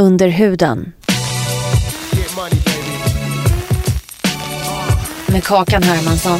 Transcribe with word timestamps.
Under 0.00 0.28
huden. 0.28 0.92
Med 5.28 5.44
Kakan 5.44 5.82
Hermansson. 5.82 6.38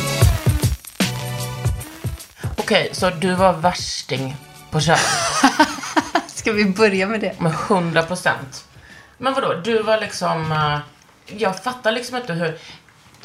Okej, 2.57 2.89
så 2.93 3.11
du 3.11 3.35
var 3.35 3.53
värsting 3.53 4.37
på 4.71 4.81
kön 4.81 4.97
Ska 6.27 6.53
vi 6.53 6.65
börja 6.65 7.07
med 7.09 7.21
det? 7.21 7.41
med 7.41 7.53
100 7.71 8.03
procent. 8.03 8.65
Men 9.19 9.35
vadå, 9.35 9.55
du 9.65 9.83
var 9.83 10.01
liksom... 10.01 10.53
eh, 10.53 10.79
Jag 11.39 11.63
fattar 11.63 11.93
liksom 11.93 12.17
inte 12.17 12.33
hur, 12.33 12.59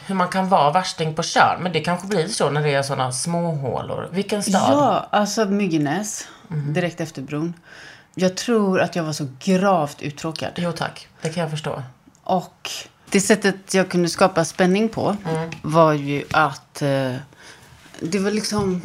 hur 0.06 0.16
man 0.16 0.28
kan 0.28 0.50
vara 0.50 0.72
värsting 0.72 1.16
på 1.16 1.24
kön. 1.24 1.60
Men 1.64 1.72
det 1.72 1.80
kanske 1.80 2.08
blir 2.08 2.28
så 2.28 2.50
när 2.50 2.64
det 2.64 2.74
är 2.74 2.84
sådana 2.84 3.12
små 3.12 3.52
hålor. 3.52 4.10
Vilken 4.12 4.44
stad? 4.44 4.54
Ja, 4.74 5.08
alltså 5.12 5.46
Myggenäs. 5.46 6.28
Direkt 6.48 7.02
efter 7.02 7.22
bron. 7.22 7.54
Jag 8.20 8.38
tror 8.38 8.82
att 8.82 8.96
jag 8.96 9.04
var 9.04 9.14
så 9.14 9.28
gravt 9.40 10.02
uttråkad. 10.02 10.52
Jo 10.56 10.72
tack, 10.72 11.08
det 11.22 11.30
kan 11.30 11.42
jag 11.42 11.52
förstå. 11.52 11.84
Och 12.24 12.70
det 13.10 13.22
sättet 13.22 13.74
jag 13.74 13.90
kunde 13.90 14.10
skapa 14.10 14.46
spänning 14.46 14.90
på 14.90 15.16
var 15.62 15.94
ju 15.94 16.24
att 16.32 16.82
eh, 16.82 17.16
det 18.00 18.20
var 18.20 18.32
liksom 18.32 18.82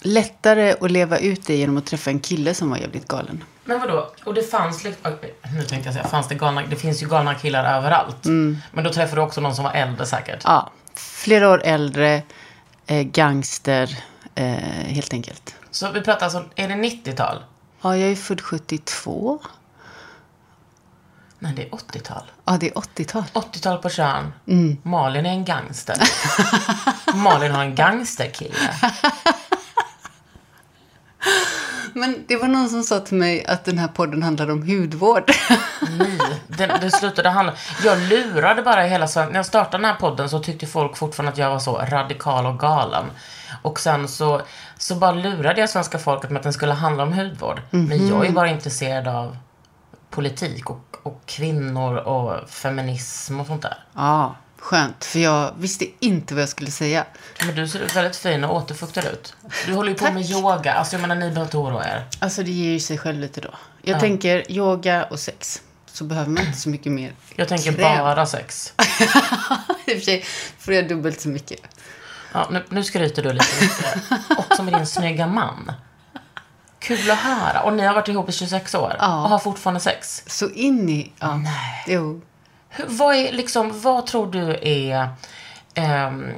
lättare 0.00 0.74
att 0.80 0.90
leva 0.90 1.18
ut 1.18 1.46
det 1.46 1.56
genom 1.56 1.76
att 1.76 1.86
träffa 1.86 2.10
en 2.10 2.20
kille 2.20 2.54
som 2.54 2.70
var 2.70 2.76
jävligt 2.76 3.08
galen. 3.08 3.44
Men 3.64 3.80
vadå? 3.80 4.10
Och 4.24 4.34
det 4.34 4.42
fanns 4.42 4.84
liksom, 4.84 5.12
nu 5.56 5.62
tänkte 5.62 5.88
jag 5.88 5.94
säga, 5.94 6.08
fanns 6.08 6.28
det 6.28 6.34
galna, 6.34 6.62
det 6.66 6.76
finns 6.76 7.02
ju 7.02 7.08
galna 7.08 7.34
killar 7.34 7.78
överallt. 7.78 8.24
Men 8.72 8.84
då 8.84 8.92
träffade 8.92 9.20
du 9.20 9.24
också 9.24 9.40
någon 9.40 9.54
som 9.54 9.64
var 9.64 9.72
äldre 9.72 10.06
säkert. 10.06 10.40
Ja, 10.44 10.70
flera 10.94 11.50
år 11.50 11.62
äldre, 11.64 12.22
eh, 12.86 13.02
gangster, 13.02 13.98
eh, 14.34 14.46
helt 14.86 15.12
enkelt. 15.12 15.54
Så 15.70 15.90
vi 15.90 16.00
pratar 16.00 16.26
alltså, 16.26 16.44
är 16.54 16.68
det 16.68 16.74
90-tal? 16.74 17.36
Ja, 17.82 17.96
jag 17.96 18.10
är 18.10 18.16
född 18.16 18.40
72. 18.40 19.40
Nej, 21.38 21.52
det 21.56 21.62
är 21.62 21.70
80-tal. 21.70 22.22
Ja, 22.44 22.56
det 22.60 22.68
är 22.68 22.74
80-tal. 22.74 23.24
80-tal 23.32 23.78
på 23.78 23.88
Tjörn. 23.88 24.32
Malin 24.82 25.26
är 25.26 25.30
en 25.30 25.44
gangster. 25.44 25.96
Malin 27.14 27.52
har 27.52 27.62
en 27.62 27.74
gangsterkille. 27.74 28.74
Men 31.94 32.24
det 32.28 32.36
var 32.36 32.48
någon 32.48 32.68
som 32.68 32.82
sa 32.82 33.00
till 33.00 33.16
mig 33.16 33.46
att 33.46 33.64
den 33.64 33.78
här 33.78 33.88
podden 33.88 34.22
handlar 34.22 34.50
om 34.50 34.62
hudvård. 34.62 35.32
Nej, 35.98 36.41
det, 36.66 36.78
det 36.80 36.90
slutade 36.90 37.28
handla... 37.28 37.52
Jag 37.84 37.98
lurade 37.98 38.62
bara 38.62 38.82
hela 38.82 39.08
Sverige. 39.08 39.28
När 39.28 39.36
jag 39.36 39.46
startade 39.46 39.76
den 39.76 39.84
här 39.84 39.94
podden 40.00 40.28
så 40.28 40.38
tyckte 40.38 40.66
folk 40.66 40.96
fortfarande 40.96 41.32
att 41.32 41.38
jag 41.38 41.50
var 41.50 41.58
så 41.58 41.78
radikal 41.78 42.46
och 42.46 42.58
galen. 42.58 43.04
Och 43.62 43.80
sen 43.80 44.08
så, 44.08 44.42
så 44.78 44.94
bara 44.94 45.12
lurade 45.12 45.60
jag 45.60 45.70
svenska 45.70 45.98
folket 45.98 46.30
med 46.30 46.38
att 46.38 46.42
den 46.42 46.52
skulle 46.52 46.72
handla 46.72 47.02
om 47.02 47.12
hudvård. 47.12 47.60
Men 47.70 48.08
jag 48.08 48.26
är 48.26 48.32
bara 48.32 48.48
intresserad 48.48 49.08
av 49.08 49.36
politik 50.10 50.70
och, 50.70 50.96
och 51.02 51.22
kvinnor 51.26 51.96
och 51.96 52.50
feminism 52.50 53.40
och 53.40 53.46
sånt 53.46 53.62
där. 53.62 53.78
Ja, 53.94 54.36
skönt. 54.58 55.04
För 55.04 55.18
jag 55.18 55.50
visste 55.58 55.86
inte 56.00 56.34
vad 56.34 56.42
jag 56.42 56.48
skulle 56.48 56.70
säga. 56.70 57.04
Men 57.46 57.54
du 57.54 57.68
ser 57.68 57.94
väldigt 57.94 58.16
fin 58.16 58.44
och 58.44 58.56
återfuktad 58.56 59.00
ut. 59.00 59.36
Du 59.66 59.74
håller 59.74 59.90
ju 59.90 59.98
på 59.98 60.12
med 60.12 60.30
yoga. 60.30 60.72
Alltså 60.74 60.94
jag 60.94 61.00
menar, 61.00 61.14
ni 61.14 61.20
behöver 61.20 61.42
inte 61.42 61.56
oroa 61.56 61.84
er. 61.84 62.04
Alltså 62.18 62.42
det 62.42 62.50
ger 62.50 62.70
ju 62.70 62.80
sig 62.80 62.98
själv 62.98 63.18
lite 63.18 63.40
då. 63.40 63.50
Jag 63.82 64.00
tänker 64.00 64.52
yoga 64.52 65.04
och 65.04 65.18
sex. 65.18 65.62
Så 65.92 66.04
behöver 66.04 66.30
man 66.30 66.46
inte 66.46 66.58
så 66.58 66.68
mycket 66.68 66.92
mer. 66.92 67.12
Jag 67.36 67.48
tänker 67.48 67.72
Kräm. 67.72 67.98
bara 67.98 68.26
sex. 68.26 68.72
I 69.86 69.92
och 69.92 69.96
för 69.96 70.00
sig 70.00 70.24
får 70.58 70.74
jag 70.74 70.88
dubbelt 70.88 71.20
så 71.20 71.28
mycket. 71.28 71.60
Ja, 72.32 72.48
nu, 72.50 72.64
nu 72.68 72.84
skryter 72.84 73.22
du 73.22 73.32
lite 73.32 73.64
mycket. 73.64 74.38
Också 74.38 74.62
med 74.62 74.74
din 74.74 74.86
snygga 74.86 75.26
man. 75.26 75.72
Kul 76.78 77.10
att 77.10 77.18
höra. 77.18 77.62
Och 77.62 77.72
ni 77.72 77.82
har 77.82 77.94
varit 77.94 78.08
ihop 78.08 78.28
i 78.28 78.32
26 78.32 78.74
år 78.74 78.96
och 78.98 79.06
har 79.06 79.38
fortfarande 79.38 79.80
sex. 79.80 80.22
Så 80.26 80.50
in 80.50 80.88
i... 80.88 81.12
Ja. 81.18 81.36
Nej. 81.36 81.84
Jo. 81.86 82.20
Hur, 82.68 82.86
vad, 82.88 83.14
är, 83.14 83.32
liksom, 83.32 83.80
vad 83.80 84.06
tror 84.06 84.32
du 84.32 84.58
är, 84.62 85.08
ehm, 85.74 86.32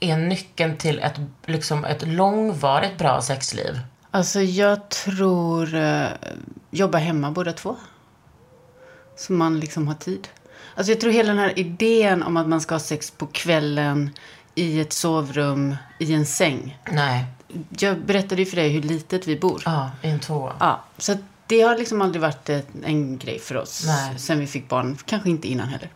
är 0.00 0.16
nyckeln 0.16 0.76
till 0.76 0.98
ett, 0.98 1.20
liksom, 1.46 1.84
ett 1.84 2.06
långvarigt 2.06 2.98
bra 2.98 3.22
sexliv? 3.22 3.80
Alltså 4.10 4.40
jag 4.40 4.88
tror... 4.88 5.74
Uh, 5.74 6.06
jobba 6.70 6.98
hemma 6.98 7.30
båda 7.30 7.52
två. 7.52 7.76
Så 9.16 9.32
man 9.32 9.60
liksom 9.60 9.88
har 9.88 9.94
tid. 9.94 10.28
Alltså 10.74 10.92
jag 10.92 11.00
tror 11.00 11.12
hela 11.12 11.28
den 11.28 11.38
här 11.38 11.58
idén 11.58 12.22
om 12.22 12.36
att 12.36 12.48
man 12.48 12.60
ska 12.60 12.74
ha 12.74 12.80
sex 12.80 13.10
på 13.10 13.26
kvällen 13.26 14.10
i 14.54 14.80
ett 14.80 14.92
sovrum, 14.92 15.76
i 15.98 16.12
en 16.12 16.26
säng. 16.26 16.78
Nej. 16.92 17.24
Jag 17.78 17.98
berättade 18.00 18.42
ju 18.42 18.46
för 18.46 18.56
dig 18.56 18.68
hur 18.68 18.82
litet 18.82 19.26
vi 19.26 19.36
bor. 19.36 19.62
Ja, 19.64 19.90
i 20.02 20.08
en 20.08 20.20
tvåa. 20.20 20.52
Ja, 20.60 20.84
så 20.98 21.16
det 21.46 21.60
har 21.60 21.78
liksom 21.78 22.02
aldrig 22.02 22.22
varit 22.22 22.48
en 22.84 23.18
grej 23.18 23.38
för 23.38 23.56
oss 23.56 23.84
Nej. 23.86 24.18
sen 24.18 24.40
vi 24.40 24.46
fick 24.46 24.68
barn. 24.68 24.96
Kanske 25.06 25.30
inte 25.30 25.48
innan 25.48 25.68
heller. 25.68 25.90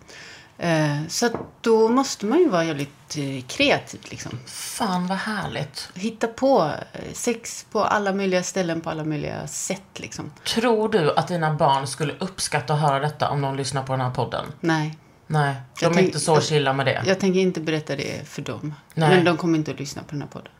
Eh, 0.58 0.96
så 1.08 1.28
då 1.60 1.88
måste 1.88 2.26
man 2.26 2.38
ju 2.38 2.48
vara 2.48 2.64
jävligt 2.64 3.16
eh, 3.16 3.44
kreativ 3.48 4.00
liksom. 4.04 4.38
Fan 4.46 5.06
vad 5.06 5.18
härligt. 5.18 5.90
Hitta 5.94 6.26
på 6.26 6.72
eh, 6.92 7.00
sex 7.12 7.66
på 7.72 7.84
alla 7.84 8.12
möjliga 8.12 8.42
ställen 8.42 8.80
på 8.80 8.90
alla 8.90 9.04
möjliga 9.04 9.46
sätt 9.46 9.82
liksom. 9.94 10.32
Tror 10.44 10.88
du 10.88 11.14
att 11.14 11.28
dina 11.28 11.54
barn 11.54 11.86
skulle 11.86 12.14
uppskatta 12.18 12.74
att 12.74 12.80
höra 12.80 13.00
detta 13.00 13.30
om 13.30 13.40
de 13.40 13.56
lyssnar 13.56 13.82
på 13.82 13.92
den 13.92 14.00
här 14.00 14.10
podden? 14.10 14.46
Nej, 14.60 14.98
Nej, 15.26 15.54
de 15.80 15.84
Jag 15.84 15.96
är 15.96 16.02
inte 16.02 16.20
så 16.20 16.40
chilla 16.40 16.72
med 16.72 16.86
det. 16.86 17.02
jag 17.06 17.20
tänker 17.20 17.40
inte 17.40 17.60
berätta 17.60 17.96
det 17.96 18.28
för 18.28 18.42
dem. 18.42 18.74
Nej. 18.94 19.10
Men 19.10 19.24
de 19.24 19.36
kommer 19.36 19.58
inte 19.58 19.70
att 19.70 19.78
lyssna 19.80 20.02
på 20.02 20.10
den 20.10 20.22
här 20.22 20.28
podden. 20.28 20.52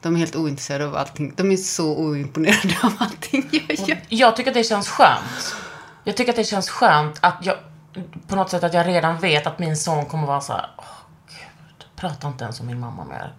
De 0.00 0.14
är 0.14 0.18
helt 0.18 0.36
ointresserade 0.36 0.86
av 0.86 0.96
allting. 0.96 1.32
De 1.36 1.50
är 1.52 1.56
så 1.56 1.96
oimponerade 1.96 2.76
av 2.82 2.92
allting 2.98 3.48
jag 3.52 3.88
gör. 3.88 3.98
Jag 4.08 4.36
tycker 4.36 4.50
att 4.50 4.54
det 4.54 4.64
känns 4.64 4.88
skönt. 4.88 5.54
Jag 6.04 6.16
tycker 6.16 6.32
att 6.32 6.36
det 6.36 6.44
känns 6.44 6.68
skönt 6.70 7.18
att 7.20 7.38
jag, 7.42 7.56
på 8.26 8.36
något 8.36 8.50
sätt 8.50 8.64
att 8.64 8.74
jag 8.74 8.86
redan 8.86 9.18
vet 9.18 9.46
att 9.46 9.58
min 9.58 9.76
son 9.76 10.06
kommer 10.06 10.26
vara 10.26 10.40
så 10.40 10.52
här, 10.52 10.66
åh 10.78 10.84
gud, 11.28 11.86
prata 11.96 12.28
inte 12.28 12.44
ens 12.44 12.60
om 12.60 12.66
min 12.66 12.80
mamma 12.80 13.04
mer. 13.04 13.32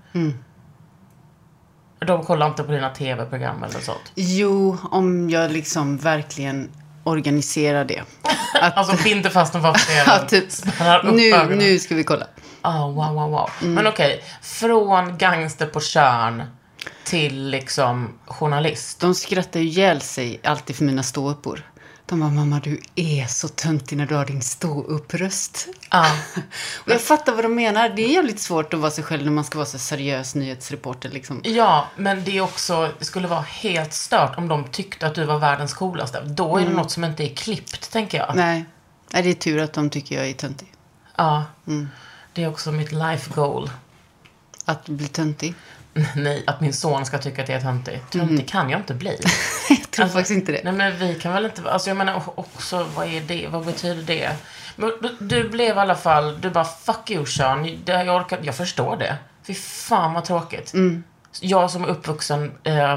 De 2.00 2.24
kollar 2.26 2.48
inte 2.48 2.64
på 2.64 2.72
dina 2.72 2.90
tv-program 2.90 3.64
eller 3.64 3.80
sånt. 3.80 4.12
Jo, 4.16 4.78
om 4.92 5.30
jag 5.30 5.52
liksom 5.52 5.98
verkligen 5.98 6.70
organiserar 7.04 7.86
det. 7.86 8.04
Att, 8.62 8.78
Alltså 8.78 9.04
binder 9.04 9.30
fast 9.30 9.54
dem 9.54 9.62
framför 9.62 9.80
scenen, 9.80 10.28
typ, 10.28 10.46
nu, 11.04 11.34
ögonen. 11.36 11.58
nu 11.58 11.80
ska 11.80 11.96
vi 11.96 12.04
kolla. 12.04 12.28
Ah, 12.62 12.88
wow, 12.88 13.14
wow, 13.14 13.32
wow. 13.32 13.50
Men 13.62 13.88
okej, 13.88 14.24
från 14.42 15.18
gangster 15.18 15.66
på 15.66 15.80
Tjörn 15.80 16.44
till 17.04 17.50
liksom 17.50 18.20
journalist. 18.26 19.00
De 19.00 19.16
skrattar 19.16 19.60
ju 19.60 19.66
ihjäl 19.66 20.02
sig 20.02 20.40
alltid 20.44 20.76
för 20.76 20.84
mina 20.84 21.04
ståuppor. 21.04 21.64
De 22.08 22.20
bara, 22.20 22.30
mamma 22.30 22.60
du 22.60 22.82
är 22.96 23.28
så 23.28 23.48
töntig 23.48 23.98
när 23.98 24.06
du 24.06 24.16
har 24.16 24.26
din 24.26 24.42
ståuppröst. 24.42 25.68
Ah. 25.90 26.12
Och 26.86 26.92
jag 26.92 27.02
fattar 27.02 27.36
vad 27.36 27.46
de 27.46 27.56
menar. 27.56 27.90
Det 27.90 28.06
är 28.06 28.14
jävligt 28.14 28.40
svårt 28.40 28.74
att 28.74 28.80
vara 28.80 28.92
sig 28.92 29.04
själv 29.04 29.24
när 29.24 29.32
man 29.32 29.44
ska 29.44 29.58
vara 29.58 29.66
så 29.66 29.80
seriös 29.80 30.36
nyhetsreporter 30.36 31.10
liksom. 31.10 31.42
Ja, 31.44 31.88
men 31.96 32.24
det 32.24 32.38
är 32.38 32.42
också, 32.42 32.92
det 33.00 33.06
skulle 33.06 33.28
vara 33.28 33.42
helt 33.42 33.94
stört 33.94 34.38
om 34.38 34.48
de 34.48 34.64
tyckte 34.64 35.08
att 35.08 35.16
du 35.16 35.24
var 35.24 35.40
världens 35.40 35.74
coolaste. 35.74 36.22
Då 36.26 36.58
är 36.58 36.66
det 36.66 36.72
något 36.72 36.92
som 36.92 37.04
inte 37.04 37.24
är 37.24 37.36
klippt, 37.36 37.92
tänker 37.92 38.18
jag. 38.18 38.36
Nej. 38.36 38.66
Nej, 39.14 39.24
det 39.24 39.30
är 39.30 39.34
tur 39.34 39.62
att 39.62 39.74
de 39.74 39.90
tycker 39.90 40.16
jag 40.16 40.30
är 40.30 40.34
töntig. 40.34 40.74
Ja, 41.16 41.44
det 42.34 42.44
är 42.44 42.50
också 42.50 42.72
mitt 42.72 42.92
life 42.92 43.32
goal. 43.36 43.70
Att 44.66 44.90
bli 44.90 45.08
töntig. 45.08 45.54
Nej, 46.16 46.44
att 46.48 46.62
min 46.62 46.74
son 46.74 47.06
ska 47.06 47.18
tycka 47.18 47.44
att 47.44 47.50
jag 47.50 47.58
är 47.58 47.62
töntig. 47.62 48.02
Töntig 48.10 48.48
kan 48.48 48.70
jag 48.70 48.80
inte 48.80 48.94
bli. 48.94 49.18
jag 49.98 50.12
tror 50.12 50.20
faktiskt 50.20 50.38
inte 50.38 50.52
det. 50.52 50.62
Nej, 50.64 50.74
men 50.74 51.00
vi 51.00 51.16
kan 51.16 51.34
väl 51.34 51.46
inte... 51.46 51.72
Alltså 51.72 51.90
jag 51.90 51.98
menar 51.98 52.22
också, 52.40 52.88
vad 52.96 53.08
är 53.08 53.22
det? 53.22 53.48
Vad 53.48 53.66
betyder 53.66 54.04
det? 54.04 54.32
Men 54.76 54.92
du, 55.02 55.16
du 55.20 55.50
blev 55.50 55.78
i 55.78 55.80
alla 55.80 55.96
fall, 55.96 56.42
du 56.42 56.50
bara 56.50 56.66
fuck 56.66 57.12
you 57.12 57.26
Sean. 57.26 57.80
Det, 57.86 58.04
jag, 58.04 58.16
orkar, 58.16 58.40
jag 58.44 58.56
förstår 58.56 58.98
det. 58.98 59.18
Fy 59.48 59.54
fan 59.54 60.14
vad 60.14 60.26
tråkigt. 60.26 60.74
Mm. 60.74 61.04
Jag 61.42 61.72
som 61.72 61.84
är 61.84 61.88
uppvuxen 61.88 62.52
eh, 62.64 62.94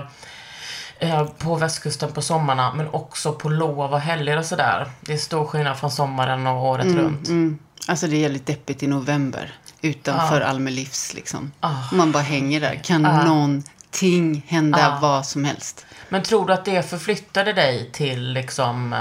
eh, 0.98 1.24
på 1.24 1.54
västkusten 1.54 2.12
på 2.12 2.22
sommarna, 2.22 2.74
men 2.74 2.88
också 2.88 3.32
på 3.32 3.48
lov 3.48 3.92
och 3.92 4.00
helger 4.00 4.38
och 4.38 4.44
sådär. 4.44 4.90
Det 5.00 5.12
är 5.12 5.18
stor 5.18 5.44
skillnad 5.44 5.78
från 5.78 5.90
sommaren 5.90 6.46
och 6.46 6.66
året 6.66 6.86
runt. 6.86 7.28
Mm. 7.28 7.58
Alltså 7.88 8.06
det 8.06 8.16
är 8.16 8.20
jävligt 8.20 8.46
deppigt 8.46 8.82
i 8.82 8.86
november. 8.86 9.54
Utanför 9.80 10.40
Alme 10.40 10.70
Livs 10.70 11.14
liksom. 11.14 11.52
Ah. 11.60 11.74
Man 11.92 12.12
bara 12.12 12.22
hänger 12.22 12.60
där. 12.60 12.80
Kan 12.84 13.04
någonting 13.92 14.42
hända 14.48 14.96
Ah. 14.96 14.98
vad 15.00 15.26
som 15.26 15.44
helst? 15.44 15.86
Men 16.08 16.22
tror 16.22 16.46
du 16.46 16.52
att 16.52 16.64
det 16.64 16.90
förflyttade 16.90 17.52
dig 17.52 17.90
till 17.92 18.32
liksom 18.32 18.92
eh, 18.92 18.98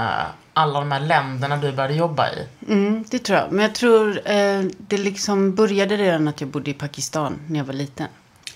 alla 0.54 0.80
de 0.80 0.92
här 0.92 1.00
länderna 1.00 1.56
du 1.56 1.72
började 1.72 1.94
jobba 1.94 2.28
i? 2.30 2.46
Mm, 2.68 3.04
det 3.10 3.18
tror 3.18 3.38
jag. 3.38 3.52
Men 3.52 3.62
jag 3.62 3.74
tror 3.74 4.20
eh, 4.30 4.62
det 4.78 4.98
liksom 4.98 5.54
började 5.54 5.96
redan 5.96 6.28
att 6.28 6.40
jag 6.40 6.50
bodde 6.50 6.70
i 6.70 6.74
Pakistan 6.74 7.38
när 7.46 7.58
jag 7.58 7.64
var 7.64 7.74
liten. 7.74 8.06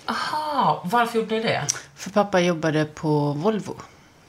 Aha, 0.05 0.81
varför 0.85 1.19
gjorde 1.19 1.35
ni 1.35 1.41
det? 1.43 1.65
För 1.95 2.09
pappa 2.09 2.39
jobbade 2.39 2.85
på 2.85 3.31
Volvo. 3.33 3.75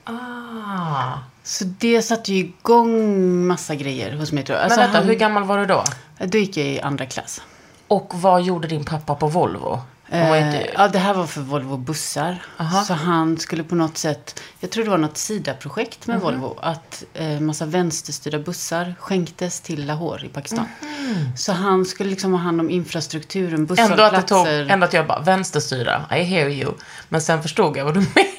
Ah. 0.04 1.12
Så 1.42 1.64
det 1.64 2.02
satte 2.02 2.32
ju 2.32 2.38
igång 2.44 3.46
massa 3.46 3.74
grejer 3.74 4.12
hos 4.16 4.32
mig 4.32 4.44
tror 4.44 4.58
jag. 4.58 4.64
Alltså, 4.64 4.78
Men 4.80 4.86
vänta, 4.86 4.98
han- 4.98 5.08
hur 5.08 5.14
gammal 5.14 5.44
var 5.44 5.58
du 5.58 5.66
då? 5.66 5.84
Då 6.18 6.38
gick 6.38 6.56
jag 6.56 6.66
i 6.66 6.80
andra 6.80 7.06
klass. 7.06 7.42
Och 7.88 8.10
vad 8.14 8.42
gjorde 8.42 8.68
din 8.68 8.84
pappa 8.84 9.14
på 9.14 9.26
Volvo? 9.26 9.80
Var 10.14 10.36
Eh, 10.36 10.46
inte... 10.46 10.70
Ja, 10.74 10.88
det 10.88 10.98
här 10.98 11.14
var 11.14 11.26
för 11.26 11.40
Volvo 11.40 11.76
bussar. 11.76 12.42
Aha. 12.56 12.84
Så 12.84 12.94
han 12.94 13.38
skulle 13.38 13.64
på 13.64 13.74
något 13.74 13.98
sätt, 13.98 14.40
jag 14.60 14.70
tror 14.70 14.84
det 14.84 14.90
var 14.90 14.98
något 14.98 15.18
SIDA-projekt 15.18 16.06
med 16.06 16.20
Volvo, 16.20 16.58
att 16.62 17.04
eh, 17.14 17.40
massa 17.40 17.66
vänsterstyrda 17.66 18.38
bussar 18.38 18.94
skänktes 19.00 19.60
till 19.60 19.86
Lahore 19.86 20.26
i 20.26 20.28
Pakistan. 20.28 20.68
Så 21.36 21.52
han 21.52 21.84
skulle 21.84 22.10
liksom 22.10 22.32
ha 22.32 22.40
hand 22.40 22.60
om 22.60 22.70
infrastrukturen, 22.70 23.60
Mhm. 23.64 23.76
Ändå 23.78 24.02
att 24.02 24.12
tog, 24.28 24.44
busshållplatser. 24.44 24.66
ändå 24.72 24.86
att 24.86 24.92
jag 24.92 25.06
bara, 25.06 25.20
vänsterstyra, 25.20 26.04
I 26.10 26.14
hear 26.22 26.48
you. 26.48 26.72
Men 27.08 27.20
sen 27.20 27.42
förstod 27.42 27.76
jag 27.76 27.84
vad 27.84 27.94
du 27.94 28.00
menar. 28.14 28.30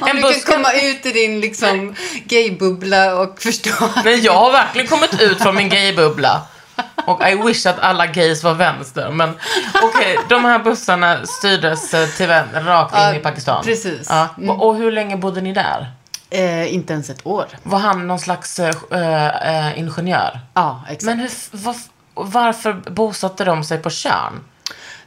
Om 0.00 0.08
en 0.08 0.16
du 0.16 0.22
buss 0.22 0.44
kan 0.44 0.54
komma 0.54 0.72
ut 0.72 1.06
i 1.06 1.12
din 1.12 1.40
liksom 1.40 1.94
gaybubbla 2.24 3.14
och 3.20 3.42
förstå. 3.42 3.70
Men 4.04 4.22
jag 4.22 4.32
har 4.32 4.52
verkligen 4.52 4.86
kommit 4.88 5.20
ut 5.20 5.38
från 5.42 5.54
min 5.56 5.68
gaybubbla. 5.68 6.42
Och 7.06 7.28
I 7.28 7.34
wish 7.34 7.66
att 7.66 7.78
alla 7.80 8.06
gays 8.06 8.42
var 8.44 8.54
vänster. 8.54 9.10
Men 9.10 9.34
okej, 9.82 10.18
de 10.28 10.44
här 10.44 10.58
bussarna 10.58 11.26
styrdes 11.26 11.94
eh, 11.94 12.08
till 12.08 12.26
vän, 12.28 12.48
rakt 12.54 12.94
in 12.94 13.00
Ja, 13.00 13.14
i 13.14 13.18
Pakistan. 13.18 13.64
precis. 13.64 14.06
Ja. 14.10 14.28
Och, 14.48 14.68
och 14.68 14.76
hur 14.76 14.92
länge 14.92 15.16
bodde 15.16 15.40
ni 15.40 15.52
där? 15.52 15.90
Eh, 16.30 16.74
inte 16.74 16.92
ens 16.92 17.10
ett 17.10 17.26
år. 17.26 17.46
Var 17.62 17.78
han 17.78 18.06
någon 18.06 18.18
slags 18.18 18.58
eh, 18.58 19.26
eh, 19.68 19.78
ingenjör? 19.78 20.40
Ja, 20.54 20.82
exakt. 20.88 21.02
Men 21.04 21.18
hur, 21.18 21.30
var, 21.50 21.74
varför 22.14 22.72
bosatte 22.72 23.44
de 23.44 23.64
sig 23.64 23.78
på 23.78 23.90
Tjörn? 23.90 24.44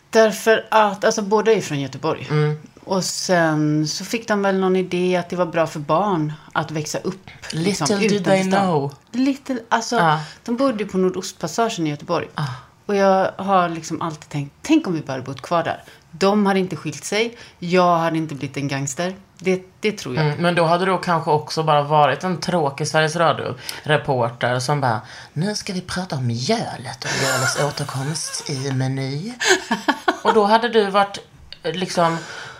Därför 0.09 0.65
att, 0.71 1.05
alltså 1.05 1.21
båda 1.21 1.51
är 1.51 1.61
från 1.61 1.79
Göteborg. 1.79 2.27
Mm. 2.29 2.57
Och 2.87 3.03
sen 3.03 3.87
så 3.87 4.05
fick 4.05 4.27
de 4.27 4.41
väl 4.41 4.59
någon 4.59 4.75
idé 4.75 5.15
att 5.15 5.29
det 5.29 5.35
var 5.35 5.45
bra 5.45 5.67
för 5.67 5.79
barn 5.79 6.33
att 6.53 6.71
växa 6.71 6.97
upp. 6.99 7.29
liksom, 7.51 7.87
Little 7.87 8.07
did 8.07 8.11
utanför 8.21 8.31
they 8.41 8.51
stan. 8.51 8.61
know. 8.65 8.93
Little, 9.11 9.59
alltså, 9.69 9.95
Ja. 9.95 10.19
de 10.45 10.57
bodde 10.57 10.85
på 10.85 10.97
Nordostpassagen 10.97 11.87
i 11.87 11.89
Göteborg. 11.89 12.27
Ah. 12.35 12.43
Och 12.85 12.95
jag 12.95 13.31
har 13.37 13.69
liksom 13.69 14.01
alltid 14.01 14.29
tänkt, 14.29 14.55
tänk 14.61 14.87
om 14.87 14.93
vi 14.93 15.01
bara 15.01 15.11
hade 15.13 15.23
bott 15.23 15.41
kvar 15.41 15.63
där. 15.63 15.83
De 16.11 16.45
hade 16.45 16.59
inte 16.59 16.75
skilt 16.75 17.03
sig, 17.05 17.37
jag 17.59 17.97
hade 17.97 18.17
inte 18.17 18.35
blivit 18.35 18.57
en 18.57 18.67
gangster. 18.67 19.15
Det, 19.39 19.61
det 19.79 19.91
tror 19.91 20.15
jag. 20.15 20.25
Mm, 20.25 20.41
men 20.41 20.55
då 20.55 20.63
hade 20.63 20.85
du 20.85 20.97
kanske 20.97 21.31
också 21.31 21.63
bara 21.63 21.81
varit 21.83 22.23
en 22.23 22.39
tråkig 22.39 22.87
Sveriges 22.87 23.15
Radio-reporter 23.15 24.59
som 24.59 24.81
bara 24.81 25.01
Nu 25.33 25.55
ska 25.55 25.73
vi 25.73 25.81
prata 25.81 26.15
om 26.15 26.27
mjölet 26.27 27.03
och 27.05 27.09
mjölets 27.21 27.59
återkomst 27.63 28.49
i 28.49 28.71
meny. 28.71 29.33
och 30.23 30.33
då 30.33 30.43
hade 30.43 30.69
du 30.69 30.89
varit 30.89 31.17
liksom 31.63 32.17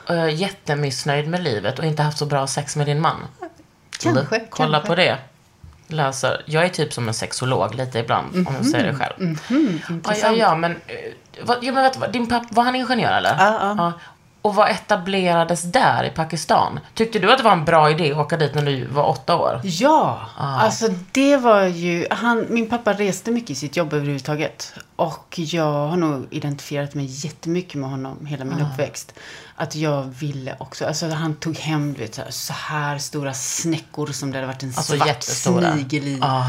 äh, 0.10 0.30
jättemissnöjd 0.30 1.28
med 1.28 1.44
livet 1.44 1.80
och 1.80 1.86
inte 1.86 2.04
haft 2.04 2.18
så 2.18 2.26
bra 2.26 2.48
sex 2.48 2.76
med 2.76 2.88
din 2.88 3.02
man. 3.02 3.28
Kanske, 4.00 4.42
Kolla 4.50 4.78
kanske. 4.78 4.88
på 4.88 4.96
det. 4.96 5.18
Läser. 5.88 6.44
Jag 6.46 6.66
är 6.66 6.70
typ 6.70 6.94
som 6.94 7.08
en 7.08 7.14
sexolog 7.14 7.76
lite 7.76 8.00
ibland, 8.00 8.48
om 8.48 8.56
jag 8.56 8.66
säger 8.66 8.92
det 8.92 8.98
själv. 8.98 9.14
ja, 9.20 9.56
ja, 9.88 9.94
intressant. 9.94 10.38
ja, 10.38 10.56
men, 10.56 10.72
eh, 10.72 11.58
ja, 11.62 11.72
men 11.72 11.84
vet 11.84 12.14
din 12.14 12.28
pappa, 12.28 12.48
var 12.50 12.64
han 12.64 12.76
ingenjör 12.76 13.18
eller? 13.18 13.36
Ja, 13.38 13.76
ja. 13.78 13.94
Och 14.48 14.56
vad 14.56 14.70
etablerades 14.70 15.62
där 15.64 16.04
i 16.04 16.10
Pakistan? 16.10 16.80
Tyckte 16.94 17.20
du 17.20 17.32
att 17.32 17.38
det 17.38 17.44
var 17.44 17.52
en 17.52 17.66
bra 17.66 17.90
idé 17.92 18.12
att 18.12 18.18
åka 18.18 18.38
dit 18.38 18.56
när 18.56 18.62
du 18.62 18.86
var 18.88 19.04
åtta 19.10 19.36
år? 19.36 19.62
Ja, 19.64 20.20
Ah. 20.38 20.60
alltså 20.60 20.88
det 21.12 21.38
var 21.38 21.62
ju, 21.64 22.08
han, 22.12 22.46
min 22.50 22.70
pappa 22.70 22.94
reste 22.94 23.32
mycket 23.32 23.50
i 23.50 23.56
sitt 23.56 23.78
jobb 23.78 23.94
överhuvudtaget. 23.94 24.74
Och 24.96 25.36
jag 25.40 25.88
har 25.88 25.98
nog 25.98 26.28
identifierat 26.32 26.94
mig 26.94 27.06
jättemycket 27.26 27.76
med 27.76 27.90
honom 27.90 28.26
hela 28.26 28.46
min 28.46 28.62
Ah. 28.62 28.72
uppväxt. 28.74 29.14
Att 29.56 29.76
jag 29.76 30.04
ville 30.04 30.56
också, 30.60 30.86
alltså 30.86 31.10
han 31.10 31.36
tog 31.36 31.58
hem 31.58 31.94
du 31.94 32.00
vet, 32.00 32.16
så 32.16 32.22
här, 32.22 32.32
så 32.32 32.54
här 32.54 32.98
stora 32.98 33.34
snäckor 33.34 34.08
som 34.08 34.32
det 34.32 34.38
hade 34.38 34.48
varit 34.48 34.64
en 34.64 34.74
Alltså 34.78 34.96
svart 34.98 35.08
jättestora. 35.08 35.74
snigel 35.74 36.08
i. 36.08 36.20
Ah. 36.22 36.44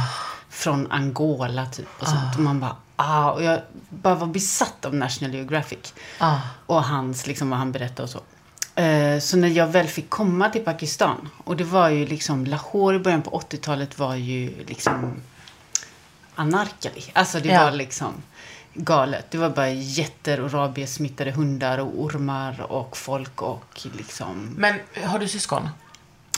Från 0.51 0.93
Angola 0.93 1.67
typ. 1.67 1.89
Och, 2.01 2.07
sånt. 2.09 2.35
och 2.37 2.41
man 2.43 2.61
bara, 2.61 2.77
ah. 2.99 3.31
Och 3.31 3.43
jag 3.43 3.61
bara 3.91 4.15
var 4.15 4.27
besatt 4.27 4.85
av 4.85 4.95
National 4.95 5.35
Geographic. 5.35 5.95
Ah. 6.19 6.39
Och 6.67 6.85
hans, 6.85 7.27
liksom 7.27 7.51
vad 7.51 7.59
han 7.59 7.73
berättade 7.73 8.03
och 8.03 8.11
så. 8.11 8.21
Eh, 8.81 9.19
Så 9.21 9.37
när 9.37 9.49
jag 9.49 9.67
väl 9.67 9.87
fick 9.87 10.11
komma 10.11 10.49
till 10.51 10.65
Pakistan. 10.65 11.29
Och 11.45 11.57
det 11.57 11.65
var 11.65 11.89
ju 11.89 12.07
liksom, 12.07 12.45
Lahore 12.47 12.97
i 12.97 12.99
början 12.99 13.23
på 13.23 13.31
80-talet 13.41 13.99
var 13.99 14.15
ju 14.15 14.65
liksom 14.67 15.15
anarkali. 16.35 17.05
Alltså 17.13 17.41
det 17.41 17.49
Ja. 17.49 17.65
var 17.65 17.71
liksom 17.71 18.13
galet. 18.75 19.31
Det 19.31 19.39
var 19.39 19.51
bara 19.51 19.71
jätter 19.71 20.41
och 20.41 20.53
rabiessmittade 20.53 21.31
hundar 21.31 21.79
och 21.79 22.03
ormar 22.03 22.61
och 22.73 22.97
folk 22.97 23.43
och 23.43 23.87
liksom 23.97 24.55
Men 24.57 24.75
har 25.05 25.19
du 25.19 25.29
syskon? 25.29 25.69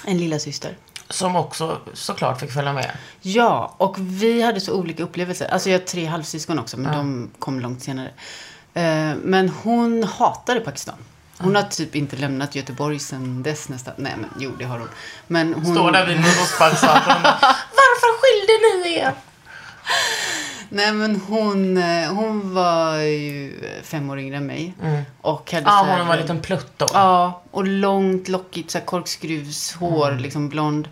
en 0.05 0.19
lilla 0.19 0.39
syster. 0.39 0.77
Som 1.11 1.37
också 1.37 1.81
såklart 1.95 2.41
fick 2.41 2.53
följa 2.53 2.73
med. 2.73 2.91
Ja, 3.21 3.75
och 3.77 3.97
vi 3.99 4.43
hade 4.43 4.61
så 4.61 4.75
olika 4.75 5.03
upplevelser. 5.03 5.49
Alltså 5.49 5.71
jag 5.71 5.79
har 5.79 5.87
tre 5.87 6.07
halvsyskon 6.07 6.59
också, 6.59 6.77
men 6.77 6.93
de 6.93 7.31
kom 7.39 7.61
långt 7.61 7.83
senare. 7.83 8.11
Eh, 8.75 9.15
Men 9.23 9.49
hon 9.49 10.03
hatade 10.05 10.61
Pakistan. 10.61 10.95
Hon 11.39 11.57
har 11.57 11.63
typ 11.63 11.97
inte 11.97 12.17
lämnat 12.17 12.55
Göteborg 12.55 12.99
sedan 12.99 13.43
dess 13.43 13.69
nästan. 13.69 13.95
Nej, 13.97 14.15
men 14.17 14.31
jo, 14.39 14.51
det 14.59 14.65
har 14.65 14.79
hon. 14.79 14.89
Men 15.27 15.55
hon... 15.55 15.75
Står 15.75 15.93
där 15.93 16.07
vid 16.07 16.17
bara, 16.17 17.39
Varför 17.81 18.21
skilde 18.21 18.89
ni 18.89 18.95
er? 18.99 19.15
Nej, 20.73 20.93
men 20.93 21.21
hon, 21.29 21.77
eh, 21.77 22.13
hon 22.15 22.55
var 22.55 22.97
ju 22.97 23.53
fem 23.83 24.11
år 24.11 24.19
yngre 24.19 24.37
än 24.37 24.47
mig. 24.47 24.75
Och 25.21 25.53
hade 25.53 25.67
Ja, 25.67 25.71
här- 25.87 25.99
hon 25.99 26.07
var 26.07 26.15
en 26.15 26.21
liten 26.21 26.41
plutt 26.41 26.73
då. 26.77 26.87
Ja, 26.93 27.43
och 27.51 27.67
långt, 27.67 28.29
lockigt, 28.29 28.71
så 28.71 28.79
här 28.79 28.85
korkskruvshår, 28.85 30.09
Mm. 30.11 30.23
liksom 30.23 30.49
blond. 30.49 30.89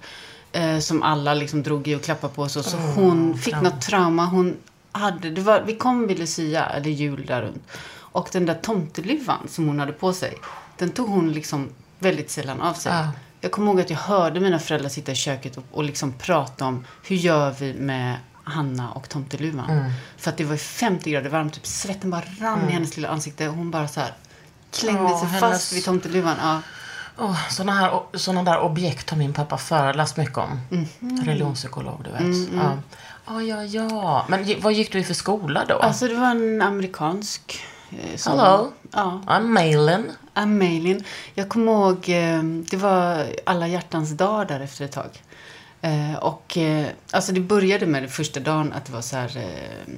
Eh, 0.52 0.78
som 0.78 1.02
alla 1.02 1.34
liksom 1.34 1.62
drog 1.62 1.88
i 1.88 1.94
och 1.94 2.02
klappade 2.02 2.34
på. 2.34 2.48
Så, 2.48 2.62
så 2.62 2.76
hon 2.76 3.38
fick 3.38 3.60
något 3.62 3.80
trauma. 3.80 4.26
Hon 4.26 4.56
hade, 4.92 5.30
det 5.30 5.40
var, 5.40 5.60
vi 5.66 5.74
kom 5.76 6.06
vid 6.06 6.18
Lucia, 6.18 6.66
eller 6.66 6.90
jul 6.90 7.26
där 7.26 7.42
runt. 7.42 7.62
Och 7.90 8.28
den 8.32 8.46
där 8.46 8.54
tomteluvan 8.54 9.48
som 9.48 9.66
hon 9.68 9.80
hade 9.80 9.92
på 9.92 10.12
sig, 10.12 10.34
den 10.76 10.90
tog 10.90 11.08
hon 11.08 11.32
liksom 11.32 11.68
väldigt 11.98 12.30
sällan 12.30 12.60
av 12.60 12.74
sig. 12.74 12.92
Ja. 12.92 13.08
Jag 13.40 13.50
kommer 13.52 13.70
ihåg 13.72 13.80
att 13.80 13.90
jag 13.90 13.98
hörde 13.98 14.40
mina 14.40 14.58
föräldrar 14.58 14.88
sitta 14.88 15.12
i 15.12 15.14
köket 15.14 15.56
och, 15.56 15.64
och 15.72 15.84
liksom 15.84 16.12
prata 16.12 16.64
om 16.64 16.84
hur 17.04 17.16
gör 17.16 17.50
vi 17.60 17.74
med 17.74 18.16
Hanna 18.48 18.90
och 18.90 19.08
tomteluvan. 19.08 19.70
Mm. 19.70 19.90
För 20.16 20.30
att 20.30 20.36
det 20.36 20.44
var 20.44 20.52
ju 20.52 20.58
50 20.58 21.10
grader 21.10 21.30
varmt, 21.30 21.54
typ 21.54 21.66
svetten 21.66 22.10
bara 22.10 22.22
rann 22.40 22.68
i 22.68 22.72
hennes 22.72 22.96
lilla 22.96 23.08
ansikte. 23.08 23.48
Och 23.48 23.54
hon 23.54 23.70
bara 23.70 23.88
så 23.88 24.00
här 24.00 24.12
klängde 24.72 25.02
Ja, 25.02 25.18
sig 25.18 25.28
hennes- 25.28 25.40
fast 25.40 25.72
vid 25.72 25.84
tomteluvan. 25.84 26.36
Ja. 26.42 26.60
Oh, 27.24 27.48
såna, 27.50 27.72
här, 27.72 28.00
såna 28.14 28.42
där 28.42 28.60
objekt 28.60 29.10
har 29.10 29.16
min 29.16 29.32
pappa 29.32 29.58
föreläst 29.58 30.16
mycket 30.16 30.38
om. 30.38 30.60
Mhm. 30.70 31.24
Religionspsykolog, 31.24 32.00
du 32.04 32.10
vet. 32.10 32.20
Mm, 32.20 32.48
Ja. 32.56 32.72
Ja, 33.26 33.42
ja, 33.42 33.64
ja. 33.64 34.24
Men 34.28 34.60
vad 34.60 34.72
gick 34.72 34.92
du 34.92 34.98
i 34.98 35.04
för 35.04 35.14
skola 35.14 35.64
då? 35.68 35.74
Alltså 35.78 36.08
det 36.08 36.14
var 36.14 36.30
en 36.30 36.62
amerikansk. 36.62 37.60
Eh, 37.90 38.16
som, 38.16 38.38
Hello. 38.38 38.72
Ja, 38.92 39.22
I'm 39.26 39.44
Malin. 39.48 40.10
Amelin. 40.34 41.04
Jag 41.34 41.48
kommer 41.48 41.72
ihåg, 41.72 42.08
eh, 42.08 42.42
det 42.42 42.76
var 42.76 43.26
alla 43.46 43.68
hjärtans 43.68 44.10
dag 44.10 44.48
där 44.48 44.60
efter 44.60 44.84
ett 44.84 44.92
tag. 44.92 45.22
Eh, 45.82 46.14
och 46.14 46.56
eh, 46.56 46.86
alltså 47.10 47.32
det 47.32 47.40
började 47.40 47.86
med 47.86 48.02
den 48.02 48.10
första 48.10 48.40
dagen 48.40 48.72
att 48.72 48.84
det 48.84 48.92
var 48.92 49.00
så 49.00 49.16
här 49.16 49.36
eh, 49.36 49.94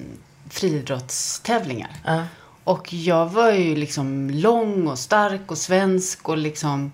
friidrottstävlingar. 0.49 1.91
Ja. 2.05 2.23
Och 2.63 2.93
jag 2.93 3.29
var 3.29 3.51
ju 3.51 3.75
liksom 3.75 4.29
lång 4.29 4.87
och 4.87 4.99
stark 4.99 5.51
och 5.51 5.57
svensk 5.57 6.29
och 6.29 6.37
liksom 6.37 6.91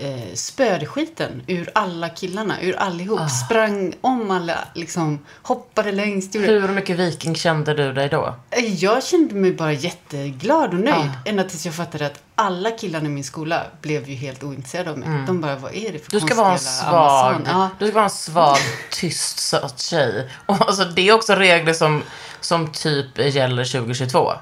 eh, 0.00 0.34
spöade 0.34 0.86
skiten 0.86 1.42
ur 1.46 1.70
alla 1.74 2.08
killarna, 2.08 2.60
ur 2.62 2.76
allihop. 2.76 3.20
Ah. 3.20 3.28
Sprang 3.28 3.94
om 4.00 4.30
alla, 4.30 4.58
liksom 4.74 5.18
hoppade 5.42 5.92
längst. 5.92 6.34
Gjorde... 6.34 6.46
Hur 6.46 6.68
mycket 6.68 6.96
viking 6.98 7.34
kände 7.34 7.74
du 7.74 7.92
dig 7.92 8.08
då? 8.08 8.34
Eh, 8.50 8.74
Jag 8.74 9.04
kände 9.04 9.34
mig 9.34 9.52
bara 9.52 9.72
jätteglad 9.72 10.74
och 10.74 10.80
nöjd. 10.80 10.94
Ah. 10.94 11.28
Ända 11.28 11.44
tills 11.44 11.66
jag 11.66 11.74
fattade 11.74 12.06
att 12.06 12.22
alla 12.34 12.70
killarna 12.70 13.06
i 13.06 13.08
min 13.08 13.24
skola 13.24 13.66
blev 13.82 14.08
ju 14.08 14.14
helt 14.14 14.42
ointresserade 14.42 14.90
av 14.90 14.98
mig. 14.98 15.08
De 15.26 15.40
bara, 15.40 15.56
vad 15.56 15.74
är 15.74 15.92
det 15.92 15.98
för 15.98 16.10
Mm. 16.12 16.20
Du 16.20 16.20
ska 16.20 16.34
vara 16.34 16.52
en 16.52 16.58
svag? 16.58 17.40
Ja, 17.46 17.70
du 17.78 17.86
ska 17.86 17.94
vara 17.94 18.04
en 18.04 18.10
svag, 18.10 18.58
tyst, 18.90 19.38
söt 19.38 19.78
tjej. 19.80 20.28
Och 20.46 20.60
alltså, 20.68 20.84
det 20.84 21.08
är 21.08 21.12
också 21.12 21.34
regler 21.34 21.72
som, 21.72 22.02
som 22.40 22.72
typ 22.72 23.18
gäller 23.18 23.64
2022. 23.64 24.32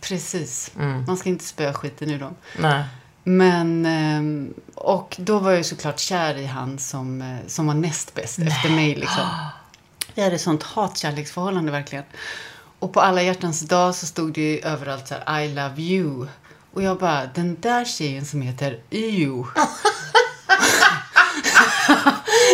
precis. 0.00 0.70
Mm. 0.78 1.04
Man 1.06 1.16
ska 1.16 1.28
inte 1.28 1.44
spöa 1.44 1.72
skiten 1.74 2.10
ur 2.10 2.18
dem. 2.18 2.34
Nej. 2.58 2.84
Men, 3.24 3.86
ehm, 3.86 4.54
och 4.74 5.16
då 5.18 5.38
var 5.38 5.50
jag 5.50 5.58
ju 5.58 5.64
såklart 5.64 5.98
kär 5.98 6.34
i 6.38 6.46
han 6.46 6.78
som, 6.78 7.22
eh, 7.22 7.36
som 7.46 7.66
var 7.66 7.74
näst 7.74 8.14
bäst 8.14 8.38
efter 8.38 8.70
mig. 8.70 8.94
Liksom. 8.94 9.24
Vi 10.14 10.22
hade 10.22 10.34
ett 10.34 10.40
sånt 10.40 10.62
hatkärleksförhållande 10.62 11.72
verkligen. 11.72 12.04
Och 12.78 12.92
på 12.92 13.00
alla 13.00 13.22
hjärtans 13.22 13.60
dag 13.60 13.94
så 13.94 14.06
stod 14.06 14.32
det 14.32 14.40
ju 14.40 14.58
överallt 14.60 15.08
så 15.08 15.14
här, 15.26 15.40
I 15.40 15.48
love 15.54 15.82
you. 15.82 16.26
Och 16.74 16.82
jag 16.82 16.98
bara, 16.98 17.26
den 17.34 17.56
där 17.60 17.84
tjejen 17.84 18.26
som 18.26 18.42
heter 18.42 18.80
You. 18.90 19.44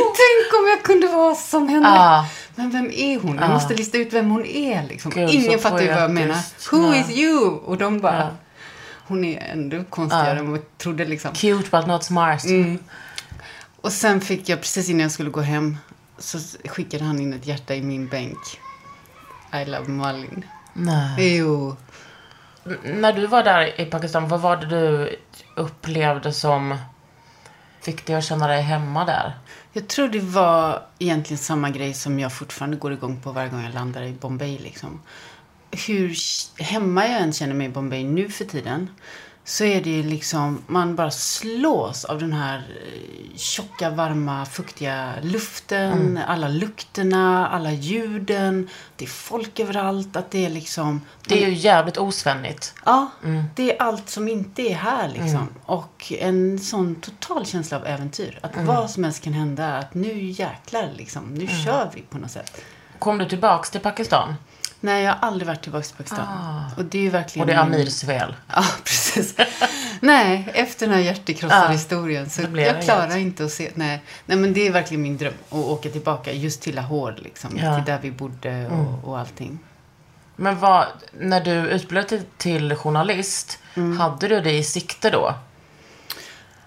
Tänk 0.02 0.60
om 0.60 0.68
jag 0.68 0.82
kunde 0.82 1.06
vara 1.06 1.34
som 1.34 1.68
henne. 1.68 1.88
Ah. 1.88 2.26
Men 2.54 2.70
vem 2.70 2.90
är 2.90 3.20
hon? 3.20 3.36
Jag 3.36 3.50
måste 3.50 3.74
lista 3.74 3.98
ut 3.98 4.12
vem 4.12 4.30
hon 4.30 4.46
är. 4.46 4.88
Liksom. 4.88 5.10
Gud, 5.10 5.30
Ingen 5.30 5.58
fattar 5.58 5.80
ju 5.80 5.88
vad 5.88 6.02
jag 6.02 6.10
menar. 6.10 6.36
Who 6.72 6.90
Nej. 6.90 7.00
is 7.00 7.10
you? 7.10 7.48
Och 7.48 7.78
de 7.78 8.00
bara, 8.00 8.18
Ja. 8.18 8.30
Hon 9.08 9.24
är 9.24 9.40
ändå 9.52 9.84
konstigare 9.84 10.38
än 10.38 10.50
vad 10.50 10.58
jag 10.58 10.78
trodde. 10.78 11.04
Liksom. 11.04 11.32
Cute 11.32 11.70
but 11.70 11.86
not 11.86 12.04
smart. 12.04 12.44
Mm. 12.44 12.78
Och 13.80 13.92
sen 13.92 14.20
fick 14.20 14.48
jag, 14.48 14.60
precis 14.60 14.88
innan 14.88 15.00
jag 15.00 15.10
skulle 15.12 15.30
gå 15.30 15.40
hem, 15.40 15.76
så 16.18 16.38
skickade 16.68 17.04
han 17.04 17.18
in 17.20 17.32
ett 17.32 17.46
hjärta 17.46 17.74
i 17.74 17.82
min 17.82 18.08
bänk. 18.08 18.38
I 19.54 19.64
love 19.64 19.88
Malin. 19.88 20.44
Nej. 20.72 21.36
Jo. 21.38 21.76
N- 22.66 22.78
När 22.84 23.12
du 23.12 23.26
var 23.26 23.42
där 23.42 23.80
i 23.80 23.84
Pakistan, 23.84 24.28
vad 24.28 24.40
var 24.40 24.56
det 24.56 24.66
du 24.66 25.16
upplevde 25.56 26.32
som 26.32 26.78
fick 27.80 28.06
dig 28.06 28.16
att 28.16 28.24
känna 28.24 28.46
dig 28.48 28.62
hemma 28.62 29.04
där? 29.04 29.38
Jag 29.72 29.88
tror 29.88 30.08
det 30.08 30.20
var 30.20 30.82
egentligen 30.98 31.38
samma 31.38 31.70
grej 31.70 31.94
som 31.94 32.18
jag 32.20 32.32
fortfarande 32.32 32.76
går 32.76 32.92
igång 32.92 33.20
på 33.20 33.32
varje 33.32 33.48
gång 33.48 33.64
jag 33.64 33.74
landar 33.74 34.02
i 34.02 34.12
Bombay. 34.12 34.58
Liksom. 34.58 35.00
Hur 35.70 36.16
hemma 36.62 37.08
jag 37.08 37.20
än 37.20 37.32
känner 37.32 37.54
mig 37.54 37.66
i 37.66 37.70
Bombay 37.70 38.04
nu 38.04 38.28
för 38.28 38.44
tiden 38.44 38.90
så 39.48 39.64
är 39.64 39.80
det 39.80 40.02
liksom, 40.02 40.62
man 40.66 40.96
bara 40.96 41.10
slås 41.10 42.04
av 42.04 42.18
den 42.18 42.32
här 42.32 42.56
eh, 42.58 43.36
tjocka, 43.36 43.90
varma, 43.90 44.46
fuktiga 44.46 45.12
luften, 45.22 46.20
alla 46.26 46.48
lukterna, 46.48 47.48
alla 47.48 47.72
ljuden. 47.72 48.68
Det 48.96 49.04
är 49.04 49.08
folk 49.08 49.60
överallt, 49.60 50.16
att 50.16 50.30
det 50.30 50.46
är 50.46 50.50
liksom... 50.50 51.00
Det 51.28 51.44
är 51.44 51.48
ju 51.48 51.54
jävligt 51.54 51.96
osvennigt. 51.96 52.74
Ja, 52.84 53.10
det 53.54 53.72
är 53.72 53.82
allt 53.82 54.08
som 54.08 54.28
inte 54.28 54.62
är 54.62 54.74
här 54.74 55.08
liksom. 55.08 55.48
Och 55.64 56.12
en 56.18 56.58
sån 56.58 56.94
total 56.94 57.46
känsla 57.46 57.76
av 57.76 57.86
äventyr. 57.86 58.38
Att 58.42 58.56
vad 58.56 58.90
som 58.90 59.04
helst 59.04 59.22
kan 59.22 59.32
hända. 59.32 59.78
Att 59.78 59.94
nu 59.94 60.24
jäklar 60.24 60.90
liksom. 60.96 61.34
Nu 61.34 61.46
kör 61.64 61.90
vi 61.94 62.02
på 62.02 62.18
något 62.18 62.30
sätt. 62.30 62.62
Kom 62.98 63.18
du 63.18 63.28
tillbaks 63.28 63.70
till 63.70 63.80
Pakistan? 63.80 64.34
Nej, 64.80 65.04
jag 65.04 65.12
har 65.14 65.28
aldrig 65.28 65.46
varit 65.46 65.62
tillbaka 65.62 65.84
till 65.84 65.96
Pakistan. 65.96 66.26
Och 66.76 66.84
det 66.84 66.98
är 66.98 67.02
ju 67.02 67.10
verkligen... 67.10 67.42
Och 67.42 67.46
det 67.46 67.52
är 67.52 67.58
Amirs 67.62 68.02
fel. 68.06 68.34
Ja, 68.54 68.64
precis. 68.84 69.34
nej, 70.00 70.48
efter 70.54 70.86
den 70.86 70.94
här 70.94 71.02
hjärtekrossade 71.02 71.72
historien 71.72 72.30
så 72.30 72.42
jag 72.54 72.82
klarar 72.82 73.16
inte 73.16 73.44
att 73.44 73.52
se... 73.52 73.70
Nej. 73.74 74.02
nej, 74.26 74.38
men 74.38 74.52
det 74.52 74.66
är 74.66 74.72
verkligen 74.72 75.02
min 75.02 75.16
dröm. 75.16 75.34
Att 75.48 75.54
åka 75.58 75.88
tillbaka 75.90 76.32
just 76.32 76.62
till 76.62 76.74
Lahore 76.74 77.16
liksom. 77.18 77.58
Ja. 77.62 77.74
Till 77.76 77.84
där 77.84 77.98
vi 78.02 78.10
bodde 78.10 78.66
och, 78.68 79.08
och 79.08 79.18
allting. 79.18 79.58
Men 80.36 80.58
vad, 80.58 80.86
när 81.20 81.40
du 81.40 81.50
utbildade 81.50 82.08
till, 82.08 82.22
till 82.36 82.74
journalist, 82.74 83.58
Mm. 83.74 83.98
hade 83.98 84.28
du 84.28 84.40
det 84.40 84.52
i 84.52 84.64
sikte 84.64 85.10
då? 85.10 85.34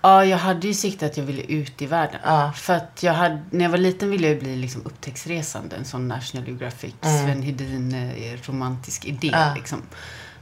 Ja, 0.01 0.25
jag 0.25 0.37
hade 0.37 0.67
ju 0.67 0.73
sikte 0.73 1.05
att 1.05 1.17
jag 1.17 1.23
ville 1.23 1.41
ut 1.41 1.81
i 1.81 1.85
världen. 1.85 2.19
Ja. 2.23 2.51
För 2.55 2.73
att 2.73 3.03
jag 3.03 3.13
hade, 3.13 3.41
när 3.49 3.63
jag 3.65 3.69
var 3.71 3.77
liten 3.77 4.09
ville 4.09 4.27
jag 4.27 4.39
bli 4.39 4.55
liksom 4.55 4.81
upptäcktsresande. 4.85 5.75
En 5.75 5.85
sån 5.85 6.07
National 6.07 6.47
Geographic, 6.47 6.93
Sven 7.01 7.41
Hedin, 7.43 7.93
eh, 7.95 8.39
romantisk 8.47 9.05
idé. 9.05 9.27
Mm. 9.27 9.39
Ja. 9.39 9.53
Liksom. 9.55 9.81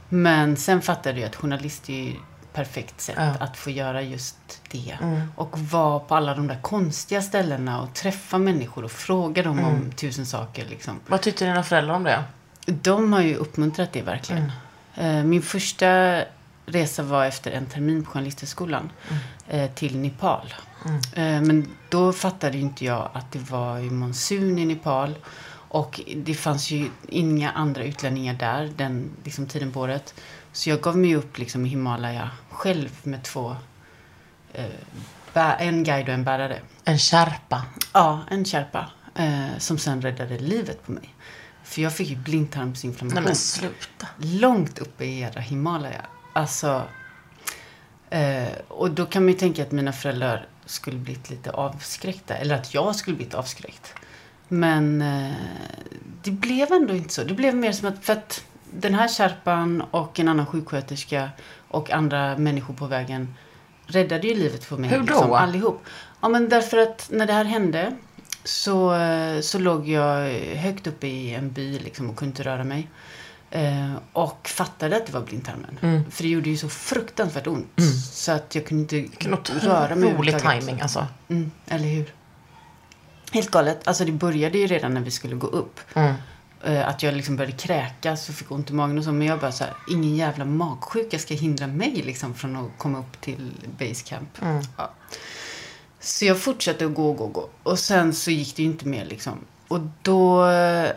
Men 0.08 0.56
sen 0.56 0.82
fattade 0.82 1.20
jag 1.20 1.28
att 1.28 1.36
journalist 1.36 1.88
är 1.88 1.94
ju 1.94 2.12
perfekt 2.52 3.00
sätt 3.00 3.14
Ja. 3.18 3.22
Mm. 3.22 3.36
att 3.40 3.56
få 3.56 3.70
göra 3.70 4.02
just 4.02 4.36
det. 4.70 4.98
Och 5.36 5.58
vara 5.58 5.98
på 6.00 6.14
alla 6.14 6.34
de 6.34 6.46
där 6.46 6.58
konstiga 6.62 7.22
ställena 7.22 7.82
och 7.82 7.94
träffa 7.94 8.38
människor 8.38 8.84
och 8.84 8.90
fråga 8.90 9.42
dem 9.42 9.58
Mm. 9.58 9.70
om 9.74 9.92
tusen 9.92 10.26
saker. 10.26 10.66
Liksom. 10.70 11.00
Vad 11.06 11.20
tyckte 11.20 11.44
dina 11.44 11.62
föräldrar 11.62 11.94
om 11.94 12.04
det? 12.04 12.22
De 12.66 13.12
har 13.12 13.20
ju 13.20 13.34
uppmuntrat 13.34 13.92
det 13.92 14.02
verkligen. 14.02 14.52
Eh, 14.96 15.24
Min 15.24 15.42
första 15.42 16.20
resa 16.66 17.02
var 17.02 17.24
efter 17.26 17.50
en 17.50 17.66
termin 17.66 18.04
på 18.04 18.10
Journalisthögskolan 18.10 18.92
eh, 19.10 19.16
till 19.74 19.98
Nepal. 19.98 20.54
Eh, 21.12 21.40
Men 21.42 21.66
då 21.88 22.12
fattade 22.12 22.58
inte 22.58 22.84
jag 22.84 23.10
att 23.12 23.32
det 23.32 23.50
var 23.50 23.78
ju 23.78 23.90
monsun 23.90 24.58
i 24.58 24.64
Nepal. 24.64 25.14
Och 25.72 26.00
det 26.16 26.34
fanns 26.34 26.70
ju 26.70 26.90
inga 27.08 27.50
andra 27.50 27.84
utlänningar 27.84 28.34
där 28.34 28.72
den 28.76 29.10
liksom, 29.24 29.46
tiden 29.46 29.72
på 29.72 29.80
året. 29.80 30.14
Så 30.52 30.70
jag 30.70 30.80
gav 30.80 30.96
mig 30.98 31.16
upp 31.16 31.38
liksom, 31.38 31.66
i 31.66 31.68
Himalaya 31.68 32.30
själv 32.50 32.90
med 33.02 33.22
två, 33.22 33.56
eh, 34.52 34.64
en 35.58 35.84
guide 35.84 36.08
och 36.08 36.14
en 36.14 36.24
bärare. 36.24 36.60
En 36.84 36.98
kärpa. 36.98 37.62
Ja, 37.92 38.20
en 38.30 38.44
kärpa. 38.44 38.90
Eh, 39.14 39.58
som 39.58 39.78
sen 39.78 40.02
räddade 40.02 40.38
livet 40.38 40.86
på 40.86 40.92
mig. 40.92 41.14
För 41.64 41.82
jag 41.82 41.92
fick 41.94 42.08
ju 42.08 42.16
blindtarmsinflammation. 42.16 43.14
Nej 43.14 43.24
men 43.24 43.36
sluta. 43.36 44.06
Långt 44.16 44.78
uppe 44.78 45.04
i 45.04 45.20
era 45.20 45.40
Himalaya. 45.40 46.06
Alltså. 46.32 46.82
Eh, 48.10 48.48
och 48.68 48.90
då 48.90 49.06
kan 49.06 49.22
man 49.22 49.32
ju 49.32 49.38
tänka 49.38 49.62
att 49.62 49.72
mina 49.72 49.92
föräldrar 49.92 50.46
skulle 50.66 50.98
blivit 50.98 51.30
lite 51.30 51.50
avskräckta. 51.50 52.34
Eller 52.34 52.54
att 52.54 52.74
jag 52.74 52.96
skulle 52.96 53.16
blivit 53.16 53.34
avskräckt. 53.34 53.94
Men 54.48 55.02
eh, 55.02 55.32
det 56.22 56.30
blev 56.30 56.72
ändå 56.72 56.94
inte 56.94 57.14
så. 57.14 57.24
Det 57.24 57.34
blev 57.34 57.56
mer 57.56 57.72
som 57.72 57.88
att, 57.88 58.04
för 58.04 58.12
att 58.12 58.44
den 58.72 58.94
här 58.94 59.08
kärpan 59.08 59.82
och 59.90 60.20
en 60.20 60.28
annan 60.28 60.46
sjuksköterska 60.46 61.30
och 61.68 61.90
andra 61.90 62.36
människor 62.36 62.74
på 62.74 62.86
vägen 62.86 63.34
räddade 63.86 64.28
ju 64.28 64.34
livet 64.34 64.68
på 64.68 64.76
mig. 64.76 64.90
Hur 64.90 64.98
då? 64.98 65.04
Liksom, 65.04 65.32
allihop. 65.32 65.84
Ja, 66.20 66.28
men 66.28 66.48
därför 66.48 66.78
att 66.78 67.08
när 67.12 67.26
det 67.26 67.32
här 67.32 67.44
hände 67.44 67.96
så, 68.44 68.96
så 69.42 69.58
låg 69.58 69.88
jag 69.88 70.30
högt 70.56 70.86
uppe 70.86 71.06
i 71.06 71.34
en 71.34 71.52
by 71.52 71.78
liksom, 71.78 72.10
och 72.10 72.16
kunde 72.16 72.30
inte 72.30 72.42
röra 72.42 72.64
mig. 72.64 72.88
Eh, 73.50 73.92
och 74.12 74.48
fattade 74.48 74.96
att 74.96 75.06
det 75.06 75.12
var 75.12 75.20
blindtarmen. 75.20 75.78
Mm. 75.82 76.10
För 76.10 76.22
det 76.22 76.28
gjorde 76.28 76.50
ju 76.50 76.56
så 76.56 76.68
fruktansvärt 76.68 77.46
ont. 77.46 77.68
Så 78.12 78.32
att 78.32 78.54
jag 78.54 78.66
kunde 78.66 78.96
inte 78.98 79.22
röra 79.62 79.94
mig 79.94 80.08
överhuvudtaget. 80.10 80.60
timing 80.60 80.80
alltså. 80.80 81.06
Mm, 81.28 81.50
eller 81.66 81.84
hur? 81.88 82.14
Helt 83.32 83.50
galet. 83.50 83.88
Alltså 83.88 84.04
det 84.04 84.12
började 84.12 84.58
ju 84.58 84.66
redan 84.66 84.94
när 84.94 85.00
vi 85.00 85.10
skulle 85.10 85.34
gå 85.36 85.46
upp. 85.46 85.80
Mm. 85.94 86.14
Eh, 86.64 86.88
Att 86.88 87.02
jag 87.02 87.14
liksom 87.14 87.36
började 87.36 87.56
kräkas 87.56 88.28
och 88.28 88.34
fick 88.34 88.50
ont 88.50 88.70
i 88.70 88.72
magen 88.72 88.98
och 88.98 89.04
så. 89.04 89.12
Men 89.12 89.26
jag 89.26 89.40
bara 89.40 89.52
så 89.52 89.64
här, 89.64 89.74
ingen 89.90 90.16
jävla 90.16 90.44
magsjuka 90.44 91.18
ska 91.18 91.34
hindra 91.34 91.66
mig 91.66 92.02
liksom 92.04 92.34
från 92.34 92.56
att 92.56 92.70
komma 92.78 92.98
upp 92.98 93.20
till 93.20 93.50
basecamp. 93.78 94.42
Mm. 94.42 94.62
Ja. 94.76 94.90
Så 96.00 96.24
jag 96.24 96.40
fortsatte 96.40 96.86
att 96.86 96.94
gå 96.94 97.10
och 97.10 97.16
gå 97.16 97.24
och 97.24 97.32
gå. 97.32 97.48
Och 97.62 97.78
sen 97.78 98.14
så 98.14 98.30
gick 98.30 98.56
det 98.56 98.62
ju 98.62 98.68
inte 98.68 98.88
mer 98.88 99.04
liksom. 99.04 99.38
Och 99.70 99.80
då, 100.02 100.44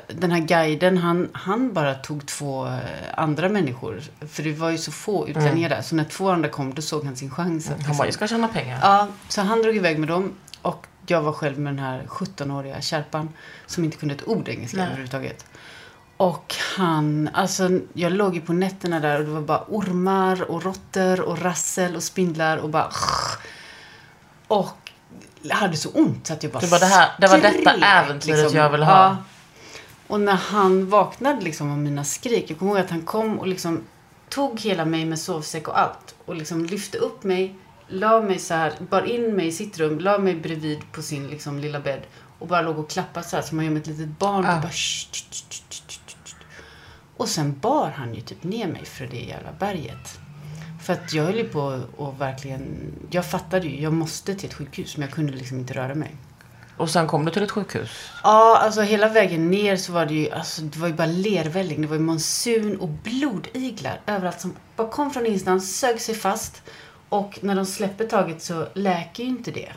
den 0.08 0.32
här 0.32 0.40
guiden, 0.40 0.98
han, 0.98 1.30
han 1.34 1.74
bara 1.74 1.96
tog 1.96 2.26
två 2.26 2.68
eh, 2.68 2.74
andra 3.14 3.50
människor. 3.50 4.02
För 4.28 4.44
det 4.44 4.54
var 4.54 4.70
ju 4.70 4.78
så 4.78 4.92
få 4.92 5.28
utlänningar 5.28 5.70
där. 5.70 5.82
Så 5.82 5.96
när 5.96 6.04
två 6.04 6.30
andra 6.30 6.50
kom, 6.50 6.74
då 6.74 6.82
såg 6.82 7.06
han 7.06 7.16
sin 7.16 7.32
chans. 7.32 7.70
att 7.70 7.86
Han 7.86 7.98
bara, 7.98 8.08
jag 8.08 8.14
ska 8.14 8.28
tjäna 8.28 8.48
pengar. 8.48 8.80
Ja, 8.82 9.08
så 9.30 9.42
han 9.42 9.62
drog 9.62 9.76
iväg 9.76 10.00
med 10.00 10.10
dem. 10.10 10.34
Och 10.62 10.88
jag 11.08 11.22
var 11.22 11.34
själv 11.34 11.60
med 11.60 11.74
den 11.74 11.80
här 11.80 12.04
17-åriga 12.08 12.82
kärpan. 12.82 13.30
Som 13.66 13.84
inte 13.84 13.98
kunde 13.98 14.16
ett 14.16 14.28
ord 14.28 14.50
engelska 14.50 14.78
Nej. 14.78 14.86
överhuvudtaget. 14.86 15.46
Och 16.18 16.56
han, 16.78 17.30
alltså 17.34 17.70
jag 17.94 18.12
låg 18.12 18.36
ju 18.36 18.42
på 18.42 18.54
nätterna 18.54 19.00
där 19.00 19.20
och 19.20 19.26
det 19.26 19.32
var 19.32 19.42
bara 19.42 19.64
ormar 19.68 20.52
och 20.52 20.64
råttor 20.64 21.22
och 21.22 21.42
rassel 21.42 21.96
och 21.96 22.04
spindlar 22.04 22.58
och 22.58 22.70
bara... 22.70 22.92
Och 24.48 24.83
hade 25.52 25.78
så 25.78 25.90
ont 25.90 26.28
så 26.28 26.34
att 26.34 26.44
jag 26.44 26.52
bara 26.52 26.60
Du 26.60 26.68
bara, 26.70 26.80
det 26.80 26.86
här- 26.86 27.12
det 27.20 27.28
var 27.28 27.38
detta 27.38 27.70
skrek, 27.72 27.84
äventyret 27.84 28.54
jag 28.54 28.70
ville 28.70 28.86
ha. 28.86 29.04
Ja. 29.04 29.18
Och 30.08 30.22
när 30.22 30.36
han 30.36 30.90
vaknade 30.90 31.42
liksom 31.42 31.72
av 31.72 31.78
mina 31.78 32.04
skrik. 32.04 32.46
Jag 32.52 32.60
kommer 32.60 32.72
ihåg 32.72 32.82
att 32.82 32.90
han 32.92 33.02
kom 33.02 33.40
och 33.40 33.48
liksom 33.48 33.84
tog 34.30 34.60
hela 34.62 34.86
mig 34.86 35.06
med 35.06 35.20
sovsäck 35.20 35.68
och 35.68 35.80
allt. 35.80 36.16
Och 36.26 36.36
liksom 36.36 36.66
lyfte 36.66 36.98
upp 36.98 37.24
mig, 37.24 37.56
la 37.88 38.22
mig 38.22 38.40
så 38.40 38.54
här, 38.54 38.74
bar 38.90 39.02
in 39.02 39.36
mig 39.36 39.48
i 39.48 39.52
sitt 39.52 39.80
rum, 39.80 40.00
la 40.00 40.18
mig 40.18 40.36
bredvid 40.36 40.80
på 40.92 41.02
sin 41.02 41.28
liksom 41.28 41.60
lilla 41.60 41.80
bädd. 41.80 42.02
Och 42.40 42.48
bara 42.48 42.62
låg 42.62 42.80
och 42.80 42.90
klappade 42.90 43.26
så 43.26 43.36
här 43.36 43.44
som 43.44 43.56
man 43.58 43.66
gör 43.66 43.72
med 43.72 43.82
ett 43.82 43.88
litet 43.88 44.20
barn. 44.20 44.46
Ah. 44.46 44.56
Och, 44.56 44.62
bara, 44.62 44.72
"Shh, 44.72 45.08
tsch, 45.12 45.30
tsch, 45.32 45.44
tsch, 45.50 45.64
tsch, 45.70 45.82
tsch, 45.88 46.16
tsch." 46.26 46.36
och 47.18 47.28
sen 47.30 47.60
bar 47.60 47.90
han 47.98 48.14
ju 48.14 48.22
typ 48.22 48.44
ner 48.44 48.68
mig 48.68 48.86
för 48.86 49.06
det 49.06 49.18
jävla 49.22 49.52
berget. 49.60 50.20
För 50.84 50.94
att 50.94 51.14
jag 51.14 51.24
höll 51.24 51.36
ju 51.36 51.50
på 51.50 51.82
och 51.98 52.22
verkligen... 52.22 52.94
Jag 53.10 53.26
fattade 53.26 53.68
ju, 53.68 53.82
jag 53.82 53.94
måste 53.94 54.36
till 54.36 54.50
ett 54.50 54.56
sjukhus, 54.56 54.98
men 54.98 55.08
jag 55.08 55.16
kunde 55.16 55.34
liksom 55.34 55.60
inte 55.60 55.74
röra 55.74 55.96
mig. 55.96 56.16
Och 56.78 56.90
sen 56.90 57.08
kom 57.08 57.26
du 57.26 57.32
till 57.32 57.44
ett 57.44 57.52
sjukhus. 57.52 57.90
Ja, 58.24 58.58
alltså 58.58 58.82
hela 58.82 59.10
vägen 59.10 59.52
ner 59.52 59.76
så 59.78 59.92
var 59.92 60.06
det 60.06 60.14
ju, 60.14 60.32
alltså 60.32 60.62
det 60.62 60.80
var 60.80 60.88
ju 60.88 60.94
bara 60.94 61.08
lervälling. 61.08 61.82
Det 61.82 61.88
var 61.88 61.96
ju 61.96 62.02
monsun 62.02 62.78
och 62.78 62.90
blodiglar 62.90 64.02
överallt 64.08 64.42
som 64.42 64.56
bara 64.76 64.90
kom 64.90 65.12
från 65.12 65.26
ingenstans, 65.26 65.80
sög 65.80 66.02
sig 66.02 66.16
fast. 66.16 66.62
Och 67.10 67.40
när 67.42 67.56
de 67.56 67.66
släpper 67.66 68.06
taget 68.06 68.42
så 68.42 68.68
läker 68.74 69.24
ju 69.24 69.30
inte 69.30 69.52
det. 69.52 69.72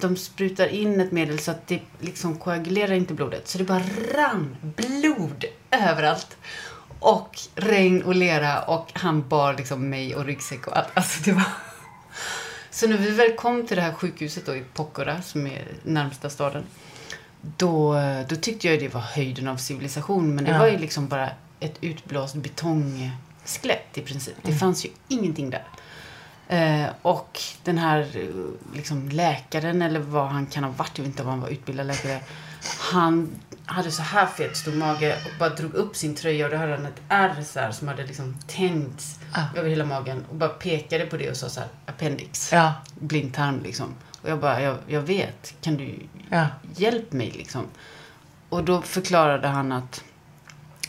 De 0.00 0.16
sprutar 0.16 0.66
in 0.66 1.00
ett 1.00 1.12
medel 1.12 1.38
så 1.38 1.50
att 1.50 1.66
det 1.66 1.80
liksom 2.00 2.38
koagulerar 2.38 2.92
inte 2.92 3.14
blodet. 3.14 3.48
Så 3.48 3.58
det 3.58 3.64
bara 3.64 3.82
rann 4.14 4.56
blod 4.62 5.44
överallt. 5.70 6.36
Och 7.14 7.38
regn 7.54 8.02
och 8.02 8.14
lera 8.14 8.62
och 8.62 8.90
han 8.94 9.28
bar 9.28 9.54
liksom 9.54 9.88
mig 9.90 10.16
och 10.16 10.24
ryggsäck 10.24 10.66
och 10.66 10.76
allt. 10.76 10.88
Alltså 10.94 11.22
det 11.24 11.32
var... 11.32 11.44
Så 12.70 12.86
när 12.88 12.96
vi 12.98 13.10
väl 13.10 13.32
kom 13.36 13.66
till 13.66 13.76
det 13.76 13.82
här 13.82 13.92
sjukhuset 13.92 14.46
då 14.46 14.56
i 14.56 14.64
Pokora, 14.74 15.22
som 15.22 15.46
är 15.46 15.64
närmsta 15.82 16.30
staden, 16.30 16.64
då, 17.40 17.94
då 18.28 18.36
tyckte 18.36 18.68
jag 18.68 18.80
det 18.80 18.94
var 18.94 19.00
höjden 19.00 19.48
av 19.48 19.56
civilisation. 19.56 20.34
Men 20.34 20.44
det 20.44 20.50
Ja. 20.50 20.58
var 20.58 20.66
ju 20.66 20.78
liksom 20.78 21.08
bara 21.08 21.30
ett 21.60 21.74
utblåst 21.80 22.34
betongskelett 22.34 23.98
i 23.98 24.00
princip. 24.00 24.34
Det 24.42 24.52
fanns 24.54 24.84
ju 24.84 24.88
ingenting 25.08 25.50
där. 25.50 25.64
Eh, 26.48 26.86
och 27.02 27.40
den 27.64 27.78
här 27.78 28.28
liksom, 28.74 29.08
läkaren, 29.08 29.82
eller 29.82 30.00
vad 30.00 30.28
han 30.28 30.46
kan 30.46 30.64
ha 30.64 30.70
varit, 30.70 30.98
jag 30.98 31.04
vet 31.04 31.10
inte 31.10 31.22
om 31.22 31.28
han 31.28 31.40
var 31.40 31.48
utbildad 31.48 31.86
läkare. 31.86 32.20
Han 32.78 33.28
hade 33.66 33.90
så 33.90 34.02
här 34.02 34.26
fet 34.26 34.56
stor 34.56 34.72
mage 34.72 35.16
och 35.24 35.38
bara 35.38 35.48
drog 35.48 35.74
upp 35.74 35.96
sin 35.96 36.14
tröja 36.14 36.44
och 36.44 36.50
då 36.50 36.56
hade 36.56 36.72
han 36.76 36.86
ett 36.86 37.00
ärr 37.08 37.42
så 37.42 37.60
här, 37.60 37.72
som 37.72 37.88
hade 37.88 38.06
liksom 38.06 38.36
tänjts 38.46 39.18
över 39.56 39.68
hela 39.70 39.84
magen. 39.84 40.24
Och 40.30 40.36
bara 40.36 40.48
pekade 40.48 41.06
på 41.06 41.16
det 41.16 41.30
och 41.30 41.36
sa 41.36 41.48
så 41.48 41.60
här, 41.60 41.68
appendix. 41.86 42.52
Ja. 42.52 42.72
Blindtarm 43.00 43.62
liksom. 43.62 43.94
Och 44.22 44.30
jag 44.30 44.40
bara, 44.40 44.62
jag, 44.62 44.76
jag 44.86 45.00
vet. 45.00 45.54
Kan 45.60 45.76
du 45.76 45.98
Ja. 46.30 46.46
hjälp 46.76 47.12
mig 47.12 47.30
liksom? 47.30 47.62
Och 48.48 48.64
då 48.64 48.82
förklarade 48.82 49.48
han 49.48 49.72
att 49.72 50.04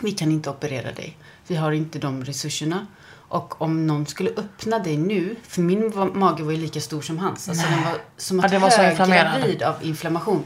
vi 0.01 0.11
kan 0.11 0.31
inte 0.31 0.49
operera 0.49 0.91
dig. 0.91 1.17
Vi 1.47 1.55
har 1.55 1.71
inte 1.71 1.99
de 1.99 2.25
resurserna. 2.25 2.87
Och 3.29 3.61
om 3.61 3.87
någon 3.87 4.05
skulle 4.05 4.29
öppna 4.29 4.79
dig 4.79 4.97
nu, 4.97 5.35
för 5.43 5.61
min 5.61 6.11
mage 6.13 6.43
var 6.43 6.51
ju 6.51 6.57
lika 6.57 6.81
stor 6.81 7.01
som 7.01 7.17
hans. 7.19 7.49
Alltså 7.49 7.67
den 7.69 7.83
var 7.83 7.93
som 8.17 8.39
Ja, 8.39 8.45
att 8.45 8.51
det 8.51 8.59
var 8.59 8.69
så 8.69 8.83
inflammerad. 8.83 9.61
av 9.63 9.75
inflammation. 9.81 10.45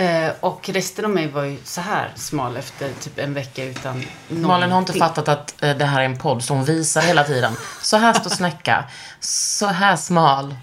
Eh, 0.00 0.30
och 0.40 0.68
resten 0.68 1.04
av 1.04 1.10
mig 1.10 1.26
var 1.28 1.44
ju 1.44 1.56
så 1.64 1.80
här 1.80 2.12
smal 2.16 2.56
efter 2.56 2.90
typ 3.00 3.18
en 3.18 3.34
vecka 3.34 3.64
utan 3.64 4.04
Malin 4.28 4.44
har 4.44 4.56
inte 4.56 4.68
någonting. 4.68 4.98
fattat 5.00 5.28
att 5.28 5.62
eh, 5.62 5.76
det 5.76 5.84
här 5.84 6.00
är 6.00 6.04
en 6.04 6.18
podd, 6.18 6.44
så 6.44 6.54
hon 6.54 6.64
visar 6.64 7.00
hela 7.00 7.24
tiden. 7.24 7.52
Så 7.82 7.96
här 7.96 8.12
står 8.14 8.30
Snäcka. 8.30 8.84
Så 9.20 9.66
här 9.66 9.96
smal. 9.96 10.56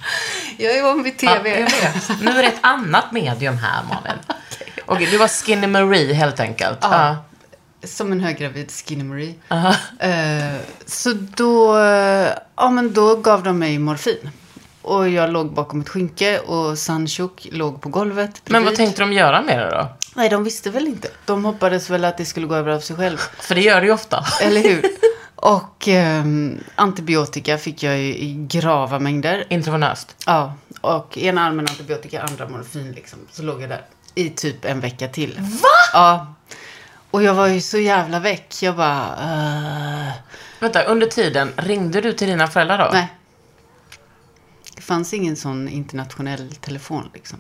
Jag 0.58 0.77
är 0.77 0.84
van 0.84 1.03
vid 1.03 1.13
Ja, 1.20 1.36
tv. 1.36 1.62
vet. 1.63 2.22
Nu 2.22 2.29
är 2.32 2.41
det 2.41 2.48
ett 2.48 2.60
annat 2.62 3.12
medium 3.12 3.58
här, 3.58 3.84
Malin. 3.84 4.20
Okej, 4.86 5.08
du 5.12 5.17
var 5.17 5.27
Skinny 5.27 5.67
Marie 5.67 6.13
helt 6.13 6.39
enkelt. 6.39 6.77
Ja. 6.82 7.15
Som 7.84 8.12
en 8.12 8.20
höggravid 8.20 8.72
Skinny 8.72 9.03
Marie. 9.03 9.36
Eh, 10.00 10.56
så 10.86 11.13
då, 11.13 11.77
eh, 11.79 12.29
ja, 12.56 12.70
men 12.70 12.94
då 12.94 13.15
gav 13.15 13.44
de 13.44 13.60
mig 13.60 13.79
morfin. 13.79 14.29
Och 14.88 15.10
jag 15.10 15.29
låg 15.29 15.53
bakom 15.53 15.82
ett 15.82 15.89
skynke 15.89 16.39
och 16.39 16.77
Sanchuk 16.77 17.48
låg 17.51 17.82
på 17.82 17.89
golvet 17.89 18.41
Men 18.46 18.53
vad 18.53 18.62
bredvid. 18.63 18.77
tänkte 18.77 19.01
de 19.01 19.13
göra 19.13 19.41
med 19.41 19.60
det 19.60 19.70
då? 19.70 19.88
Nej, 20.15 20.29
de 20.29 20.44
visste 20.44 20.70
väl 20.70 20.88
inte. 20.88 21.08
De 21.25 21.46
hoppades 21.46 21.89
väl 21.89 22.06
att 22.06 22.17
det 22.17 22.25
skulle 22.25 22.48
gå 22.48 22.56
över 22.56 22.72
av 22.72 22.79
sig 22.79 22.96
själv. 22.96 23.17
För 23.39 23.56
det 23.56 23.62
gör 23.62 23.82
det 23.82 23.88
ju 23.88 23.94
ofta. 23.94 24.25
Eller 24.41 24.62
hur? 24.62 24.86
Och 25.36 25.88
ehm, 25.88 26.60
antibiotika 26.75 27.58
fick 27.58 27.84
jag 27.84 27.98
ju 27.98 28.15
i 28.15 28.46
grava 28.50 29.00
mängder. 29.00 29.44
Intravenöst. 29.50 30.15
Ja, 30.25 30.53
och 30.82 31.17
ena 31.17 31.41
armen 31.48 31.67
antibiotika, 31.70 32.22
andra 32.24 32.50
morfin 32.50 32.91
liksom. 32.91 33.20
Så 33.32 33.44
låg 33.44 33.62
jag 33.62 33.70
där 33.70 33.82
i 34.15 34.29
typ 34.29 34.65
en 34.65 34.79
vecka 34.79 35.08
till. 35.08 35.36
Va? 35.39 35.70
Ja. 35.94 36.34
Och 37.12 37.24
jag 37.24 37.34
var 37.34 37.48
ju 37.48 37.62
så 37.62 37.77
jävla 37.77 38.20
väck. 38.20 38.56
Jag 38.62 38.75
bara... 38.75 39.03
eh, 39.22 40.13
Vänta, 40.60 40.84
under 40.84 41.08
tiden, 41.08 41.53
ringde 41.58 42.01
du 42.01 42.13
till 42.13 42.27
dina 42.27 42.48
föräldrar 42.48 42.77
då? 42.77 42.89
nej. 42.94 43.08
Fanns 44.88 45.13
ingen 45.13 45.36
sån 45.36 45.70
internationell 45.70 46.56
telefon 46.56 47.10
liksom. 47.13 47.39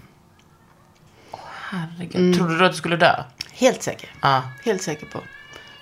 Herregud. 1.69 2.15
Mm. 2.15 2.33
Trodde 2.33 2.57
du 2.57 2.65
att 2.65 2.71
du 2.71 2.77
skulle 2.77 2.95
dö? 2.95 3.23
Helt 3.51 3.83
säker. 3.83 4.09
Ja. 4.21 4.43
Helt 4.65 4.81
säker 4.81 5.05
på. 5.05 5.19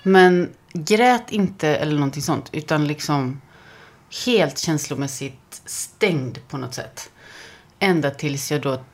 Men 0.02 0.50
grät 0.72 1.30
inte 1.30 1.68
eller 1.68 1.94
någonting 1.94 2.22
sånt. 2.22 2.48
Utan 2.52 2.86
liksom 2.86 3.40
helt 4.26 4.58
känslomässigt 4.58 5.62
stängd 5.64 6.38
på 6.48 6.58
något 6.58 6.74
sätt. 6.74 7.10
Ända 7.78 8.10
tills 8.10 8.52
jag 8.52 8.62
då 8.62 8.84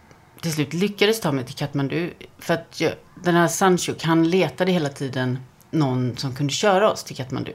till 0.41 0.53
slut 0.53 0.73
lyckades 0.73 1.21
ta 1.21 1.33
mig 1.33 1.45
till 1.45 1.55
Katmandu. 1.55 2.13
För 2.39 2.55
att 2.55 2.81
jag, 2.81 2.93
den 3.25 3.35
här 3.35 3.49
Sanchuk, 3.49 4.05
han 4.05 4.31
letade 4.31 4.73
hela 4.73 4.89
tiden 4.89 5.39
någon 5.71 6.17
som 6.17 6.35
kunde 6.35 6.53
köra 6.53 6.91
oss 6.91 7.05
till 7.05 7.17
Katmandu. 7.17 7.53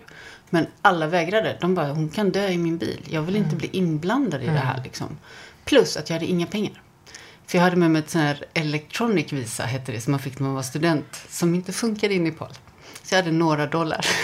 Men 0.49 0.67
alla 0.81 1.07
vägrade. 1.07 1.57
De 1.61 1.75
bara, 1.75 1.91
hon 1.91 2.09
kan 2.09 2.31
dö 2.31 2.47
i 2.47 2.57
min 2.57 2.77
bil. 2.77 3.01
Jag 3.09 3.21
vill 3.21 3.35
inte 3.35 3.55
bli 3.55 3.69
inblandad 3.71 4.43
i 4.43 4.45
det 4.45 4.51
här 4.51 4.81
liksom. 4.83 5.17
Plus 5.65 5.97
att 5.97 6.09
jag 6.09 6.15
hade 6.15 6.25
inga 6.25 6.45
pengar. 6.45 6.81
För 7.47 7.57
jag 7.57 7.63
hade 7.63 7.75
med 7.75 7.91
mig 7.91 7.99
ett 7.99 8.09
sån 8.09 8.21
här 8.21 8.45
electronic 8.53 9.33
visa, 9.33 9.63
hette 9.63 9.91
det, 9.91 10.01
som 10.01 10.11
man 10.11 10.19
fick 10.19 10.39
när 10.39 10.45
man 10.45 10.55
var 10.55 10.63
student. 10.63 11.25
Som 11.29 11.55
inte 11.55 11.73
funkade 11.73 12.13
i 12.13 12.19
Nepal. 12.19 12.53
Så 13.03 13.15
jag 13.15 13.21
hade 13.21 13.31
några 13.31 13.65
dollar. 13.65 14.05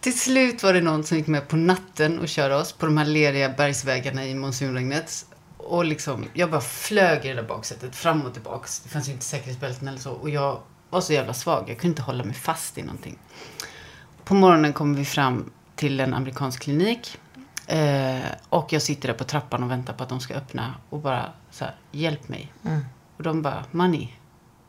Till 0.00 0.18
slut 0.18 0.62
var 0.62 0.72
det 0.74 0.80
någon 0.80 1.04
som 1.04 1.16
gick 1.18 1.26
med 1.26 1.48
på 1.48 1.56
natten 1.56 2.18
och 2.18 2.28
körde 2.28 2.54
oss 2.54 2.72
på 2.72 2.86
de 2.86 2.96
här 2.98 3.04
leriga 3.04 3.48
bergsvägarna 3.48 4.26
i 4.26 4.34
monsunregnet. 4.34 5.26
Och 5.56 5.84
liksom, 5.84 6.24
jag 6.32 6.50
bara 6.50 6.60
flög 6.60 7.24
i 7.24 7.28
det 7.28 7.34
där 7.34 7.42
baksätet, 7.42 7.96
fram 7.96 8.22
och 8.22 8.32
tillbaks. 8.32 8.80
Det 8.80 8.88
fanns 8.88 9.08
ju 9.08 9.12
inte 9.12 9.24
säkerhetsbälten 9.24 9.88
eller 9.88 9.98
så. 9.98 10.12
Och 10.12 10.30
jag 10.30 10.60
var 10.92 11.00
så 11.00 11.12
jävla 11.12 11.34
svag, 11.34 11.64
jag 11.70 11.78
kunde 11.78 11.92
inte 11.92 12.02
hålla 12.02 12.24
mig 12.24 12.34
fast 12.34 12.78
i 12.78 12.82
någonting. 12.82 13.18
På 14.24 14.34
morgonen 14.34 14.72
kommer 14.72 14.98
vi 14.98 15.04
fram 15.04 15.50
till 15.74 16.00
en 16.00 16.14
amerikansk 16.14 16.62
klinik. 16.62 17.18
Eh, 17.66 18.20
och 18.48 18.72
jag 18.72 18.82
sitter 18.82 19.08
där 19.08 19.14
på 19.14 19.24
trappan 19.24 19.62
och 19.62 19.70
väntar 19.70 19.92
på 19.92 20.02
att 20.02 20.08
de 20.08 20.20
ska 20.20 20.34
öppna. 20.34 20.74
Och 20.90 20.98
bara 21.00 21.32
så 21.50 21.64
här, 21.64 21.74
hjälp 21.92 22.28
mig. 22.28 22.52
Och 23.16 23.22
de 23.22 23.42
bara, 23.42 23.64
money. 23.70 24.08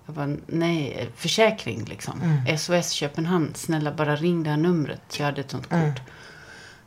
Jag 0.06 0.16
bara, 0.16 0.38
nej, 0.48 1.10
försäkring 1.16 1.86
liksom. 1.86 2.42
SOS 2.58 2.92
Köpenhamn, 2.92 3.52
snälla 3.56 3.92
bara 3.92 4.16
ring 4.16 4.44
det 4.44 4.50
här 4.50 4.58
numret. 4.58 5.02
Så 5.10 5.22
jag 5.22 5.26
hade 5.26 5.42
ett 5.42 5.52
sånt 5.52 5.70
kort. 5.70 6.02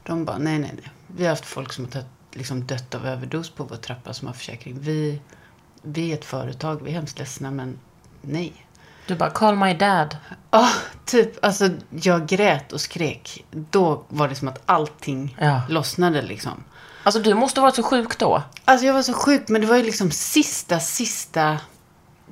De 0.03 0.25
bara, 0.25 0.39
nej, 0.39 0.59
nej, 0.59 0.71
nej. 0.75 0.91
Vi 1.07 1.23
har 1.25 1.31
haft 1.31 1.45
folk 1.45 1.73
som 1.73 1.85
har 1.85 1.91
tagit, 1.93 2.07
liksom 2.33 2.67
dött 2.67 2.95
av 2.95 3.07
överdos 3.07 3.51
på 3.51 3.65
vår 3.65 3.77
trappa 3.77 4.13
som 4.13 4.27
har 4.27 4.35
försäkring. 4.35 4.79
Vi, 4.81 5.21
vi 5.83 6.11
är 6.11 6.15
ett 6.15 6.25
företag, 6.25 6.83
vi 6.83 6.91
är 6.91 6.95
hemskt 6.95 7.19
ledsna, 7.19 7.51
men 7.51 7.79
nej. 8.23 8.66
Du 9.07 9.15
bara, 9.15 9.31
call 9.31 9.57
my 9.57 9.75
dad. 9.75 10.17
Ja, 10.51 10.69
typ. 11.05 11.45
Alltså, 11.45 11.69
jag 11.91 12.27
grät 12.27 12.73
och 12.73 12.81
skrek. 12.81 13.45
Då 13.51 14.05
var 14.09 14.29
det 14.29 14.35
som 14.35 14.49
att 14.49 14.63
allting 14.67 15.37
Ja. 15.41 15.63
lossnade 15.69 16.23
liksom. 16.23 16.65
Alltså 17.03 17.21
du 17.21 17.35
måste 17.35 17.61
ha 17.61 17.63
varit 17.67 17.75
så 17.77 17.83
sjuk 17.83 18.19
då. 18.19 18.43
Alltså 18.65 18.87
jag 18.87 18.95
var 18.95 19.03
så 19.03 19.13
sjuk, 19.13 19.49
men 19.49 19.61
det 19.61 19.67
var 19.67 19.77
ju 19.77 19.83
liksom 19.83 20.11
sista, 20.11 20.81
sista 20.81 21.59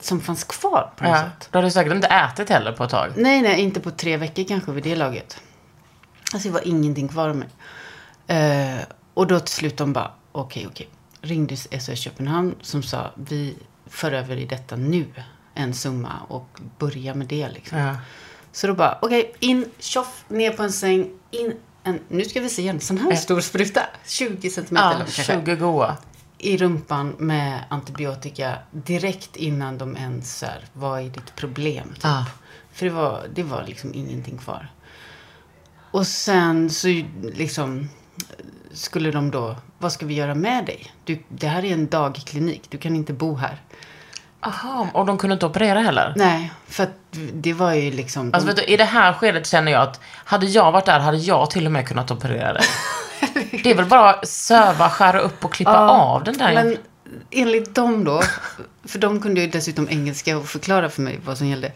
som 0.01 0.21
fanns 0.21 0.45
kvar 0.45 0.93
på 0.97 1.05
något 1.05 1.13
Ja. 1.13 1.23
sätt. 1.23 1.49
Du 1.53 1.59
hade 1.59 1.71
säkert 1.71 1.93
inte 1.93 2.07
ätit 2.09 2.49
heller 2.51 2.73
på 2.73 2.85
ett 2.85 2.91
tag. 2.91 3.13
Nej, 3.17 3.43
nej, 3.43 3.61
inte 3.61 3.81
på 3.81 3.91
tre 3.91 4.17
veckor 4.17 4.45
kanske 4.49 4.73
vid 4.73 4.85
det 4.85 4.97
laget. 4.97 5.41
Alltså 6.33 6.49
det 6.49 6.55
var 6.55 6.67
ingenting 6.69 7.09
kvar 7.09 7.29
av 7.29 7.37
mig. 7.37 7.49
Eh, 8.27 8.81
och 9.15 9.27
då 9.27 9.41
till 9.41 9.55
slut 9.55 9.77
de 9.77 9.93
bara, 9.93 10.11
okej, 10.33 10.67
okej. 10.71 10.89
Ringde 11.21 11.57
SOS 11.57 11.99
Köpenhamn 11.99 12.55
som 12.63 12.83
sa, 12.83 13.11
vi 13.15 13.57
för 13.87 14.13
över 14.13 14.37
i 14.37 14.47
detta 14.47 14.77
nu 14.77 15.07
en 15.55 15.75
summa 15.75 16.13
och 16.29 16.61
börja 16.79 17.15
med 17.15 17.27
det 17.27 17.49
liksom. 17.49 17.79
Ja. 17.79 17.97
Så 18.53 18.67
då 18.67 18.75
bara, 18.75 18.99
okej, 19.03 19.35
in, 19.39 19.71
tjoff, 19.79 20.25
ner 20.29 20.53
på 20.53 20.63
en 20.63 20.73
säng, 20.73 21.11
in 21.31 21.55
en, 21.85 22.01
nu 22.09 22.25
ska 22.25 22.41
vi 22.41 22.49
se 22.49 22.69
en 22.69 22.81
sån 22.81 22.99
här 22.99 23.15
stor 23.15 23.41
spruta. 23.41 23.81
20 24.07 24.51
centimeter 24.51 24.87
Ja, 24.87 24.93
lång 24.93 24.99
kanske. 24.99 25.43
20 25.45 25.57
goa. 25.57 25.97
I 26.39 26.57
rumpan 26.57 27.15
med 27.19 27.65
antibiotika 27.69 28.59
direkt 28.71 29.37
innan 29.37 29.79
de 29.79 29.97
ens 29.97 30.43
här, 30.43 30.65
vad 30.73 31.01
är 31.01 31.05
ditt 31.05 31.37
problem? 31.37 31.89
Typ. 31.95 32.05
Ja. 32.05 32.27
För 32.73 32.87
det 32.87 32.93
var, 32.93 33.27
det 33.35 33.43
var 33.43 33.65
liksom 33.65 33.95
ingenting 33.95 34.39
kvar. 34.39 34.73
Och 35.91 36.07
sen 36.07 36.71
så 36.71 37.03
liksom 37.35 37.89
skulle 38.73 39.11
de 39.11 39.31
då, 39.31 39.57
vad 39.79 39.93
ska 39.93 40.07
vi 40.07 40.15
göra 40.15 40.35
med 40.35 40.67
dig? 40.67 40.93
Du, 41.05 41.23
det 41.29 41.49
här 41.49 41.65
är 41.65 41.73
en 41.73 41.87
dagklinik, 41.87 42.71
du 42.71 42.79
kan 42.79 42.97
inte 42.97 43.13
bo 43.13 43.35
här. 43.35 43.63
Aha, 44.45 44.89
och 44.93 45.07
de 45.07 45.19
kunde 45.19 45.35
inte 45.35 45.47
operera 45.47 45.81
heller? 45.81 46.13
Nej, 46.17 46.53
för 46.69 46.83
att 46.83 46.91
det 47.33 47.53
var 47.53 47.73
ju 47.75 47.91
liksom... 47.91 48.31
Alltså 48.35 48.47
vet 48.47 48.57
du, 48.57 48.63
i 48.63 48.77
det 48.77 48.85
här 48.85 49.13
skedet 49.13 49.47
känner 49.47 49.73
jag 49.73 49.83
att 49.83 50.01
hade 50.25 50.47
jag 50.47 50.73
varit 50.73 50.85
där 50.87 51.01
hade 51.01 51.17
jag 51.17 51.51
till 51.51 51.67
och 51.67 51.73
med 51.73 51.89
kunnat 51.89 52.11
operera 52.11 52.53
dig. 52.53 52.63
Det 53.63 53.71
är 53.71 53.75
väl 53.75 53.87
bara 53.87 54.23
söva, 54.23 54.91
skära 54.91 55.21
upp 55.21 55.45
och 55.45 55.53
klippa 55.53 55.73
Ja, 55.73 55.91
av 55.91 56.25
den 56.25 56.39
där. 56.39 56.55
Men 56.55 56.77
enligt 57.31 57.75
dem 57.75 58.05
då, 58.05 58.23
för 58.85 58.99
de 58.99 59.21
kunde 59.21 59.41
ju 59.41 59.47
dessutom 59.47 59.89
engelska 59.91 60.37
och 60.37 60.47
förklara 60.47 60.89
för 60.91 61.03
mig 61.03 61.21
vad 61.25 61.39
som 61.39 61.47
gällde. 61.47 61.73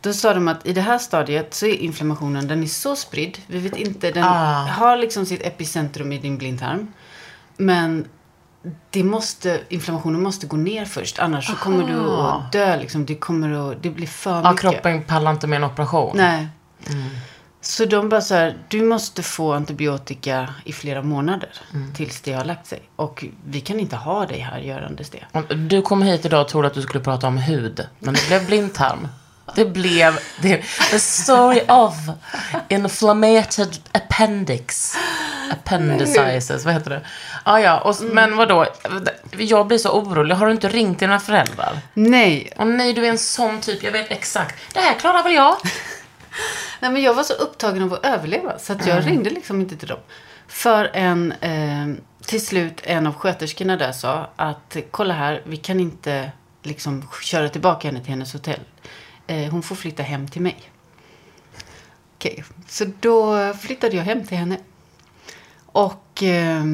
Då 0.00 0.12
sa 0.12 0.34
de 0.34 0.48
att 0.48 0.66
i 0.66 0.72
det 0.72 0.80
här 0.80 0.98
stadiet 0.98 1.54
så 1.54 1.66
är 1.66 1.74
inflammationen, 1.74 2.48
den 2.48 2.62
är 2.62 2.66
så 2.66 2.96
spridd. 2.96 3.38
Vi 3.46 3.58
vet 3.58 3.76
inte, 3.76 4.10
den 4.10 4.24
Ah. 4.24 4.66
har 4.66 4.96
liksom 4.96 5.26
sitt 5.26 5.46
epicentrum 5.46 6.12
i 6.12 6.18
din 6.18 6.38
blindtarm. 6.38 6.92
Men 7.56 8.08
det 8.90 9.04
måste, 9.04 9.60
inflammationen 9.68 10.22
måste 10.22 10.46
gå 10.46 10.56
ner 10.56 10.84
först. 10.84 11.18
Annars 11.18 11.46
så 11.46 11.54
kommer 11.56 11.88
du 11.88 12.10
att 12.10 12.52
dö. 12.52 12.76
Liksom. 12.76 13.06
Det, 13.06 13.14
kommer 13.14 13.70
att, 13.72 13.82
det 13.82 13.90
blir 13.90 14.06
för 14.06 14.30
Ja, 14.30 14.50
mycket. 14.52 14.60
kroppen 14.60 15.02
pallar 15.02 15.30
inte 15.30 15.46
med 15.46 15.56
en 15.56 15.64
operation. 15.64 16.16
Nej. 16.16 16.48
Mm. 16.90 17.08
Så 17.60 17.84
de 17.84 18.08
bara 18.08 18.20
så 18.20 18.34
här, 18.34 18.56
du 18.68 18.82
måste 18.82 19.22
få 19.22 19.52
antibiotika 19.52 20.48
i 20.64 20.72
flera 20.72 21.02
månader. 21.02 21.48
Mm. 21.74 21.94
Tills 21.94 22.20
det 22.20 22.32
har 22.32 22.44
lagt 22.44 22.66
sig. 22.66 22.82
Och 22.96 23.24
vi 23.46 23.60
kan 23.60 23.80
inte 23.80 23.96
ha 23.96 24.26
dig 24.26 24.38
här 24.38 24.58
görandes 24.58 25.10
det. 25.10 25.54
Du 25.54 25.82
kom 25.82 26.02
hit 26.02 26.24
idag 26.24 26.40
och 26.40 26.48
trodde 26.48 26.66
att 26.68 26.74
du 26.74 26.82
skulle 26.82 27.04
prata 27.04 27.26
om 27.26 27.38
hud. 27.38 27.86
Men 27.98 28.14
det 28.14 28.26
blev 28.28 28.46
blindtarm. 28.46 29.08
Det 29.54 29.64
blev 29.64 30.18
det, 30.42 30.62
the 30.90 30.98
story 30.98 31.60
of 31.68 31.94
inflammated 32.68 33.78
appendix. 33.92 34.96
Appendicitis, 35.50 36.64
vad 36.64 36.74
heter 36.74 36.90
det? 36.90 37.00
Ah, 37.44 37.58
ja, 37.58 37.80
och, 37.80 38.00
Mm. 38.00 38.14
Men 38.14 38.36
vadå? 38.36 38.66
Jag 39.38 39.66
blir 39.66 39.78
så 39.78 39.90
orolig. 39.90 40.34
Har 40.34 40.46
du 40.46 40.52
inte 40.52 40.68
ringt 40.68 40.98
dina 40.98 41.20
föräldrar? 41.20 41.78
Nej, 41.94 42.52
Åh 42.58 42.66
nej, 42.66 42.92
du 42.92 43.04
är 43.06 43.10
en 43.10 43.18
sån 43.18 43.60
typ. 43.60 43.82
Jag 43.82 43.92
vet 43.92 44.10
exakt. 44.10 44.74
Det 44.74 44.80
här 44.80 44.94
klarar 44.94 45.22
väl 45.22 45.32
jag? 45.32 45.56
Nej, 46.80 46.90
men 46.90 47.02
jag 47.02 47.14
var 47.14 47.22
så 47.22 47.32
upptagen 47.34 47.82
av 47.82 47.92
att 47.92 48.06
överleva 48.06 48.58
så 48.58 48.72
att 48.72 48.86
jag 48.86 48.96
Mm. 48.98 49.08
ringde 49.08 49.30
liksom 49.30 49.60
inte 49.60 49.76
till 49.76 49.88
dem. 49.88 49.98
För 50.48 50.90
en, 50.94 51.32
eh, 51.32 51.86
till 52.26 52.46
slut 52.46 52.80
en 52.84 53.06
av 53.06 53.14
sköterskorna 53.14 53.76
där 53.76 53.92
sa 53.92 54.30
att 54.36 54.76
kolla 54.90 55.14
här, 55.14 55.42
vi 55.44 55.56
kan 55.56 55.80
inte 55.80 56.30
liksom 56.62 57.08
köra 57.22 57.48
tillbaka 57.48 57.88
henne 57.88 58.00
till 58.00 58.10
hennes 58.10 58.32
hotell. 58.32 58.60
Eh, 59.26 59.50
hon 59.50 59.62
får 59.62 59.76
flytta 59.76 60.02
hem 60.02 60.28
till 60.28 60.42
mig. 60.42 60.56
Okej, 62.16 62.44
så 62.68 62.84
då 63.00 63.52
flyttade 63.54 63.96
jag 63.96 64.04
hem 64.04 64.26
till 64.26 64.36
henne. 64.38 64.56
Och 65.72 66.22
eh, 66.22 66.64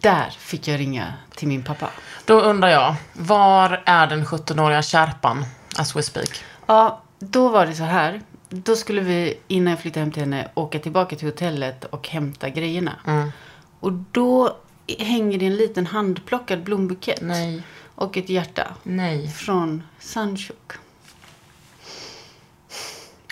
där 0.00 0.30
fick 0.30 0.68
jag 0.68 0.80
ringa 0.80 1.14
till 1.34 1.48
min 1.48 1.62
pappa. 1.62 1.90
Då 2.24 2.40
undrar 2.40 2.68
jag, 2.68 2.94
var 3.12 3.82
är 3.86 4.06
den 4.06 4.24
17-åriga 4.24 4.82
kärpan 4.82 5.44
as 5.76 5.96
we 5.96 6.02
speak? 6.02 6.44
Ja, 6.66 7.02
då 7.18 7.48
var 7.48 7.66
det 7.66 7.74
så 7.74 7.84
här. 7.84 8.20
Då 8.48 8.76
skulle 8.76 9.00
vi, 9.00 9.38
innan 9.48 9.70
jag 9.70 9.80
flyttade 9.80 10.00
hem 10.00 10.12
till 10.12 10.22
henne, 10.22 10.48
åka 10.54 10.78
tillbaka 10.78 11.16
till 11.16 11.28
hotellet 11.28 11.84
och 11.84 12.08
hämta 12.08 12.48
grejerna. 12.48 12.92
Mm. 13.06 13.32
Och 13.80 13.92
då 13.92 14.56
hänger 14.98 15.38
det 15.38 15.46
en 15.46 15.56
liten 15.56 15.86
handplockad 15.86 16.62
blombukett. 16.62 17.20
Nej. 17.22 17.62
Och 17.94 18.16
ett 18.16 18.28
hjärta. 18.28 18.74
Nej. 18.82 19.28
Från 19.28 19.82
Sanchuk. 19.98 20.72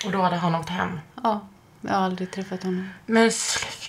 Och 0.04 0.12
då 0.12 0.22
hade 0.22 0.36
han 0.36 0.54
åkt 0.54 0.68
hem. 0.68 1.00
Ja, 1.22 1.40
jag 1.80 1.90
har 1.90 2.00
aldrig 2.00 2.30
träffat 2.30 2.62
honom. 2.62 2.88
Men 3.06 3.32
sluta. 3.32 3.83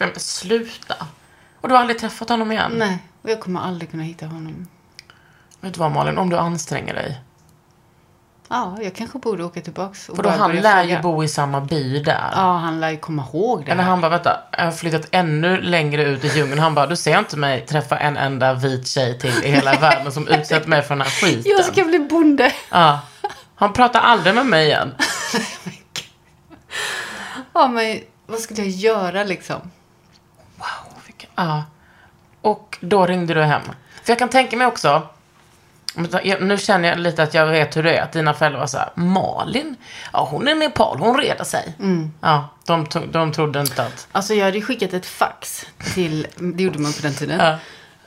Men 0.00 0.10
sluta. 0.16 0.94
Och 1.60 1.68
du 1.68 1.74
har 1.74 1.80
aldrig 1.80 1.98
träffat 1.98 2.28
honom 2.28 2.52
igen? 2.52 2.72
Nej, 2.76 2.98
och 3.22 3.30
jag 3.30 3.40
kommer 3.40 3.60
aldrig 3.60 3.90
kunna 3.90 4.02
hitta 4.02 4.26
honom. 4.26 4.66
Vet 5.60 5.74
du 5.74 5.80
vad 5.80 5.92
Malin, 5.92 6.18
om 6.18 6.30
du 6.30 6.36
anstränger 6.36 6.94
dig. 6.94 7.20
Ja, 8.48 8.76
jag 8.82 8.94
kanske 8.94 9.18
borde 9.18 9.44
åka 9.44 9.60
tillbaks. 9.60 10.08
Och 10.08 10.16
För 10.16 10.22
då 10.22 10.28
han 10.30 10.56
lär 10.56 10.84
ju 10.84 11.00
bo 11.00 11.24
i 11.24 11.28
samma 11.28 11.60
by 11.60 12.02
där. 12.02 12.30
Ja, 12.32 12.56
han 12.56 12.80
lär 12.80 12.90
ju 12.90 12.96
komma 12.96 13.24
ihåg 13.32 13.64
det. 13.64 13.72
Eller 13.72 13.82
han 13.82 14.00
bara, 14.00 14.08
vänta, 14.08 14.40
jag 14.52 14.64
har 14.64 14.72
flyttat 14.72 15.08
ännu 15.10 15.60
längre 15.60 16.02
ut 16.04 16.24
i 16.24 16.28
djungeln. 16.28 16.58
Han 16.58 16.74
bara, 16.74 16.86
du 16.86 16.96
ser 16.96 17.18
inte 17.18 17.36
mig 17.36 17.66
träffa 17.66 17.98
en 17.98 18.16
enda 18.16 18.54
vit 18.54 18.88
tjej 18.88 19.18
till 19.18 19.44
i 19.44 19.50
hela 19.50 19.72
världen 19.80 20.12
som 20.12 20.28
utsätter 20.28 20.68
mig 20.68 20.82
för 20.82 20.94
den 20.94 21.00
här 21.00 21.10
skiten. 21.10 21.52
Jag 21.56 21.64
ska 21.64 21.84
bli 21.84 21.98
bonde. 21.98 22.52
Ja. 22.70 23.00
Han 23.54 23.72
pratar 23.72 24.00
aldrig 24.00 24.34
med 24.34 24.46
mig 24.46 24.66
igen. 24.66 24.94
Ja, 27.52 27.68
men 27.68 28.00
vad 28.26 28.40
skulle 28.40 28.62
jag 28.62 28.70
göra 28.70 29.24
liksom? 29.24 29.70
Ja. 31.44 31.64
Och 32.40 32.78
då 32.80 33.06
ringde 33.06 33.34
du 33.34 33.42
hem. 33.42 33.62
För 34.02 34.10
jag 34.12 34.18
kan 34.18 34.28
tänka 34.28 34.56
mig 34.56 34.66
också, 34.66 35.08
nu 36.40 36.58
känner 36.58 36.88
jag 36.88 36.98
lite 36.98 37.22
att 37.22 37.34
jag 37.34 37.46
vet 37.46 37.76
hur 37.76 37.82
det 37.82 37.96
är, 37.96 38.02
att 38.02 38.12
dina 38.12 38.34
föräldrar 38.34 38.60
var 38.60 38.66
så 38.66 38.78
här, 38.78 38.90
Malin, 38.94 39.76
ja 40.12 40.28
hon 40.30 40.48
är 40.48 40.54
Nepal, 40.54 40.98
hon 40.98 41.18
reder 41.20 41.44
sig. 41.44 41.74
Ja, 42.20 42.48
de, 42.66 42.86
de 43.12 43.32
trodde 43.32 43.60
inte 43.60 43.82
att, 43.82 44.08
Alltså 44.12 44.34
jag 44.34 44.44
hade 44.44 44.60
skickat 44.62 44.92
ett 44.92 45.06
fax 45.06 45.66
till, 45.94 46.26
det 46.38 46.62
gjorde 46.62 46.78
man 46.78 46.92
på 46.92 47.02
den 47.02 47.14
tiden, 47.14 47.38
Ja. 47.38 47.58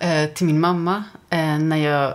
eh, 0.07 0.29
till 0.29 0.45
min 0.45 0.59
mamma 0.59 1.03
eh, 1.29 1.57
när 1.59 1.77
jag, 1.77 2.13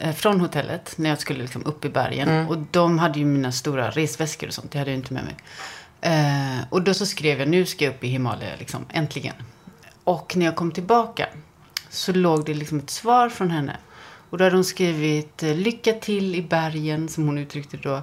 eh, 0.00 0.12
från 0.14 0.40
hotellet, 0.40 0.94
när 0.96 1.08
jag 1.08 1.20
skulle 1.20 1.42
liksom 1.42 1.66
upp 1.66 1.84
i 1.84 1.88
bergen. 1.88 2.28
Mm. 2.28 2.48
Och 2.48 2.58
de 2.58 2.98
hade 2.98 3.18
ju 3.18 3.24
mina 3.24 3.52
stora 3.52 3.90
resväskor 3.90 4.46
och 4.46 4.54
sånt, 4.54 4.72
det 4.72 4.78
hade 4.78 4.90
jag 4.90 4.98
inte 4.98 5.12
med 5.14 5.24
mig. 5.24 5.36
Och 6.70 6.82
då 6.82 6.94
så 6.94 7.06
skrev 7.06 7.38
jag, 7.38 7.48
nu 7.48 7.66
ska 7.66 7.84
jag 7.84 7.94
upp 7.94 8.04
i 8.04 8.08
Himalaya, 8.08 8.50
liksom, 8.58 8.86
äntligen. 8.92 9.34
Och 10.04 10.36
när 10.36 10.46
jag 10.46 10.56
kom 10.56 10.72
tillbaka 10.72 11.28
så 11.90 12.12
låg 12.12 12.44
det 12.44 12.54
liksom 12.54 12.78
ett 12.78 12.90
svar 12.90 13.28
från 13.28 13.50
henne. 13.50 13.76
Och 14.30 14.38
då 14.38 14.44
hade 14.44 14.56
hon 14.56 14.64
skrivit, 14.64 15.42
eh, 15.42 15.54
lycka 15.54 15.92
till 15.92 16.34
i 16.34 16.42
bergen, 16.42 17.08
som 17.08 17.26
hon 17.26 17.38
uttryckte 17.38 17.76
då. 17.76 17.96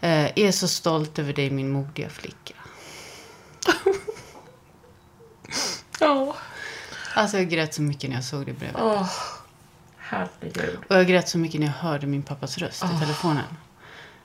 Eh, 0.00 0.38
är 0.38 0.52
så 0.52 0.68
stolt 0.68 1.18
över 1.18 1.32
dig, 1.32 1.50
min 1.50 1.70
modiga 1.70 2.08
flicka. 2.08 2.54
ja, 6.00 6.36
Alltså 7.14 7.36
jag 7.36 7.48
grät 7.48 7.74
så 7.74 7.82
mycket 7.82 8.10
när 8.10 8.16
jag 8.16 8.24
såg 8.24 8.46
det 8.46 8.52
brevet. 8.52 8.76
åh, 8.78 9.08
herregud. 9.98 10.78
Och 10.88 10.96
jag 10.96 11.06
grät 11.06 11.28
så 11.28 11.38
mycket 11.38 11.60
när 11.60 11.66
jag 11.66 11.74
hörde 11.74 12.06
min 12.06 12.22
pappas 12.22 12.58
röst 12.58 12.84
i 12.84 13.00
telefonen. 13.00 13.44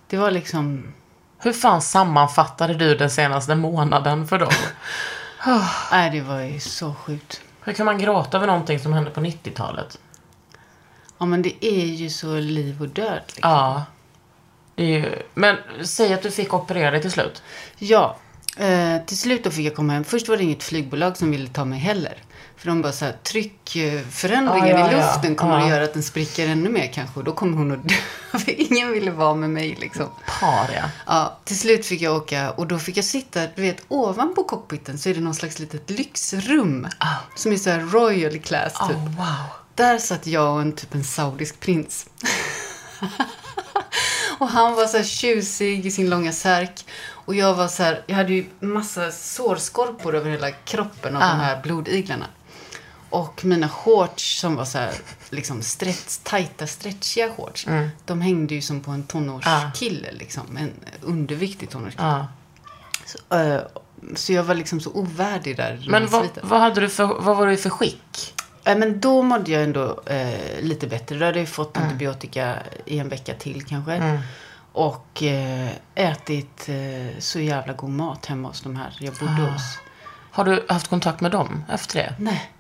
Det 0.07 0.17
var 0.17 0.31
liksom... 0.31 0.93
Hur 1.37 1.53
fan 1.53 1.81
sammanfattade 1.81 2.73
du 2.73 2.95
den 2.95 3.09
senaste 3.09 3.55
månaden 3.55 4.27
för 4.27 4.39
dem? 4.39 4.51
Nej, 5.91 6.09
det 6.11 6.21
var 6.21 6.39
ju 6.39 6.59
så 6.59 6.93
sjukt. 6.93 7.41
Hur 7.61 7.73
kan 7.73 7.85
man 7.85 7.97
gråta 7.97 8.37
över 8.37 8.47
någonting 8.47 8.79
som 8.79 8.93
hände 8.93 9.09
på 9.09 9.21
90-talet? 9.21 9.99
Ja, 11.17 11.25
men 11.25 11.41
det 11.41 11.65
är 11.65 11.85
ju 11.85 12.09
så 12.09 12.35
liv 12.35 12.81
och 12.81 12.87
död. 12.87 13.21
Liksom. 13.25 13.49
Ja. 13.51 13.85
Det 14.75 14.83
är 14.83 14.87
ju... 14.87 15.21
Men 15.33 15.57
säg 15.83 16.13
att 16.13 16.21
du 16.21 16.31
fick 16.31 16.53
operera 16.53 16.91
dig 16.91 17.01
till 17.01 17.11
slut. 17.11 17.43
Ja, 17.77 18.17
eh, 18.57 18.97
till 19.05 19.17
slut 19.17 19.43
då 19.43 19.51
fick 19.51 19.65
jag 19.65 19.75
komma 19.75 19.93
hem. 19.93 20.03
Först 20.03 20.27
var 20.27 20.37
det 20.37 20.43
inget 20.43 20.63
flygbolag 20.63 21.17
som 21.17 21.31
ville 21.31 21.47
ta 21.47 21.65
mig 21.65 21.79
heller. 21.79 22.17
För 22.57 22.67
de 22.67 22.81
bara 22.81 22.91
så 22.91 23.05
här, 23.05 23.15
tryckförändringen 23.23 24.69
Ja, 24.69 24.79
ja, 24.79 24.91
i 24.91 24.93
ja. 24.93 24.97
luften 25.13 25.35
kommer 25.35 25.57
Ja. 25.59 25.63
att 25.63 25.69
göra 25.69 25.83
att 25.83 25.93
den 25.93 26.03
spricker 26.03 26.47
ännu 26.47 26.69
mer 26.69 26.91
kanske. 26.93 27.19
Och 27.19 27.23
då 27.25 27.31
kommer 27.33 27.57
hon 27.57 27.71
att 27.71 27.89
dö. 27.89 27.95
För 28.39 28.71
ingen 28.71 28.91
ville 28.91 29.11
vara 29.11 29.35
med 29.35 29.49
mig 29.49 29.77
liksom. 29.81 30.05
Paria. 30.39 30.89
Ja, 31.07 31.37
till 31.43 31.59
slut 31.59 31.85
fick 31.85 32.01
jag 32.01 32.15
åka 32.15 32.51
och 32.51 32.67
då 32.67 32.79
fick 32.79 32.97
jag 32.97 33.05
sitta, 33.05 33.39
du 33.55 33.61
vet, 33.61 33.83
ovanpå 33.87 34.43
cockpiten 34.43 34.97
så 34.97 35.09
är 35.09 35.13
det 35.13 35.21
någon 35.21 35.35
slags 35.35 35.59
litet 35.59 35.89
lyxrum. 35.89 36.87
Som 37.35 37.51
är 37.51 37.57
så 37.57 37.69
här 37.69 37.79
royal 37.79 38.39
class 38.39 38.73
typ. 38.73 38.97
Oh, 38.97 39.03
wow. 39.03 39.45
Där 39.75 39.97
satt 39.97 40.27
jag 40.27 40.53
och 40.55 40.61
en 40.61 40.71
typ 40.75 40.95
en 40.95 41.03
saudisk 41.03 41.59
prins. 41.59 42.05
och 44.39 44.47
han 44.49 44.75
var 44.75 44.85
så 44.87 44.97
här 44.97 45.03
tjusig 45.03 45.85
i 45.85 45.91
sin 45.91 46.09
långa 46.09 46.31
särk. 46.31 46.85
Och 47.25 47.35
jag 47.35 47.53
var 47.53 47.67
så 47.67 47.83
här, 47.83 48.03
jag 48.07 48.15
hade 48.15 48.33
ju 48.33 48.45
massa 48.59 49.11
sårskorpor 49.11 50.15
över 50.15 50.31
hela 50.31 50.51
kroppen 50.51 51.15
av 51.15 51.21
de 51.21 51.39
här 51.39 51.61
blodiglarna. 51.63 52.25
Och 53.13 53.45
mina 53.45 53.69
shorts 53.69 54.39
som 54.39 54.55
var 54.55 54.65
så 54.65 54.77
här, 54.77 54.93
liksom 55.29 55.61
stretch, 55.61 56.17
tajta, 56.23 56.67
stretchiga 56.67 57.29
shorts. 57.29 57.67
De 58.05 58.21
hängde 58.21 58.55
ju 58.55 58.61
som 58.61 58.81
på 58.81 58.91
en 58.91 59.03
tonårskille, 59.03 60.11
liksom. 60.11 60.57
En 60.57 60.71
underviktig 61.01 61.69
tonårskille. 61.69 62.03
Ja. 62.03 62.27
Så, 63.05 63.37
eh, 63.37 63.61
så 64.15 64.33
jag 64.33 64.43
var 64.43 64.55
liksom 64.55 64.79
så 64.79 64.91
ovärdig 64.91 65.57
där. 65.57 65.85
Men 65.89 66.07
vad, 66.07 66.29
vad, 66.43 66.59
hade 66.59 66.81
du 66.81 66.89
för, 66.89 67.05
vad 67.05 67.37
var 67.37 67.47
du 67.47 67.57
för 67.57 67.69
skick? 67.69 68.33
Ja, 68.63 68.75
men 68.75 68.99
då 68.99 69.21
mådde 69.21 69.51
jag 69.51 69.63
ändå 69.63 70.01
eh, 70.05 70.61
lite 70.61 70.87
bättre. 70.87 71.17
Då 71.17 71.25
hade 71.25 71.39
jag 71.39 71.49
fått 71.49 71.77
antibiotika 71.77 72.55
i 72.85 72.99
en 72.99 73.09
vecka 73.09 73.33
till 73.33 73.65
kanske. 73.65 74.21
Och 74.71 75.23
eh, 75.23 75.69
ätit 75.95 76.69
eh, 76.69 77.19
så 77.19 77.39
jävla 77.39 77.73
god 77.73 77.89
mat 77.89 78.25
hemma 78.25 78.47
hos 78.47 78.61
de 78.61 78.75
här 78.75 78.97
jag 78.99 79.13
bodde 79.13 79.51
hos. 79.51 79.79
Har 80.31 80.45
du 80.45 80.65
haft 80.69 80.87
kontakt 80.87 81.21
med 81.21 81.31
dem 81.31 81.63
efter 81.69 81.95
det? 81.95 82.15
Nej, 82.19 82.51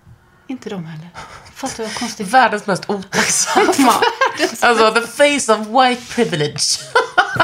inte 0.47 0.69
de 0.69 0.85
heller. 0.85 1.09
Fattar 1.53 1.83
vad 1.83 1.95
konstigt. 1.95 2.27
Världens 2.27 2.67
mest 2.67 2.89
otacksamma. 2.89 3.93
alltså, 4.61 4.91
the 4.91 5.07
face 5.07 5.53
of 5.53 5.67
white 5.67 6.01
privilege. 6.15 6.61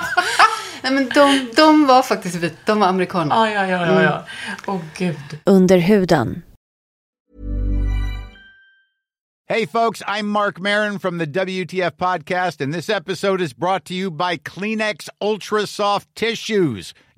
Nej, 0.83 0.93
men 0.93 1.09
de, 1.09 1.51
de 1.55 1.87
var 1.87 2.03
faktiskt 2.03 2.35
vit. 2.35 2.65
De 2.65 2.79
var 2.79 2.87
amerikaner. 2.87 3.35
ja, 3.35 3.49
ja, 3.51 3.67
ja, 3.67 3.85
ja, 3.85 4.01
ja. 4.03 4.25
Åh, 4.67 4.81
gud. 4.97 5.39
Under 5.45 5.77
huden. 5.77 6.43
Hey, 9.51 9.65
folks, 9.65 10.03
I'm 10.05 10.27
Mark 10.27 10.59
Marin 10.59 10.99
from 10.99 11.17
the 11.17 11.25
WTF 11.25 11.97
Podcast, 11.97 12.61
and 12.61 12.71
this 12.71 12.87
episode 12.87 13.41
is 13.41 13.51
brought 13.51 13.83
to 13.85 13.95
you 13.95 14.11
by 14.11 14.37
Kleenex 14.37 15.09
Ultra 15.19 15.65
Soft 15.65 16.07
Tissues. 16.13 16.93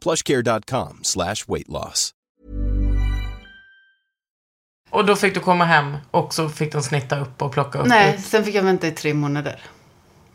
plushcare.com 0.00 0.98
slash 1.02 1.36
weight 1.48 1.68
loss. 1.68 2.10
Och 4.90 5.04
då 5.06 5.16
fick 5.16 5.34
du 5.34 5.40
komma 5.40 5.64
hem 5.64 5.96
och 6.10 6.34
så 6.34 6.48
fick 6.48 6.72
de 6.72 6.82
snitta 6.82 7.18
upp 7.20 7.42
och 7.42 7.52
plocka 7.52 7.78
upp 7.78 7.86
Nej, 7.86 8.14
ut 8.14 8.24
sen 8.24 8.44
fick 8.44 8.54
jag 8.54 8.62
vänta 8.62 8.86
i 8.86 8.90
tre 8.90 9.14
månader. 9.14 9.60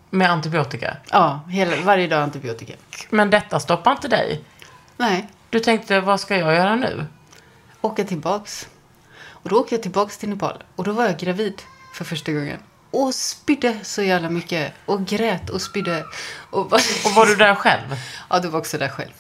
med 0.09 0.31
antibiotika. 0.31 0.97
Ja, 1.11 1.39
hela, 1.49 1.75
varje 1.81 2.07
dag 2.07 2.21
antibiotika. 2.23 2.73
Men 3.09 3.29
detta 3.29 3.59
stoppar 3.59 3.91
inte 3.91 4.07
dig. 4.07 4.43
Nej, 4.97 5.27
Du 5.49 5.59
tänkte, 5.59 5.99
vad 6.01 6.19
ska 6.19 6.37
jag 6.37 6.55
göra 6.55 6.75
nu? 6.75 7.05
åka 7.81 8.03
tillbaks. 8.03 8.67
Och 9.27 9.49
då 9.49 9.59
åkte 9.59 9.75
jag 9.75 9.81
tillbaks 9.81 10.17
till 10.17 10.29
Nepal. 10.29 10.63
Och 10.75 10.83
då 10.83 10.91
var 10.91 11.05
jag 11.05 11.17
gravid 11.17 11.61
för 11.93 12.05
första 12.05 12.31
gången. 12.31 12.59
Och 12.91 13.15
spydde 13.15 13.79
så 13.83 14.01
jävla 14.01 14.29
mycket. 14.29 14.73
Och 14.85 15.05
grät 15.05 15.49
och 15.49 15.61
spydde. 15.61 16.05
Och. 16.49 16.59
Och 17.05 17.11
var 17.15 17.25
du 17.25 17.35
där 17.35 17.55
själv? 17.55 17.95
Ja, 18.29 18.39
du 18.39 18.47
var 18.47 18.59
också 18.59 18.77
där 18.77 18.89
själv. 18.89 19.11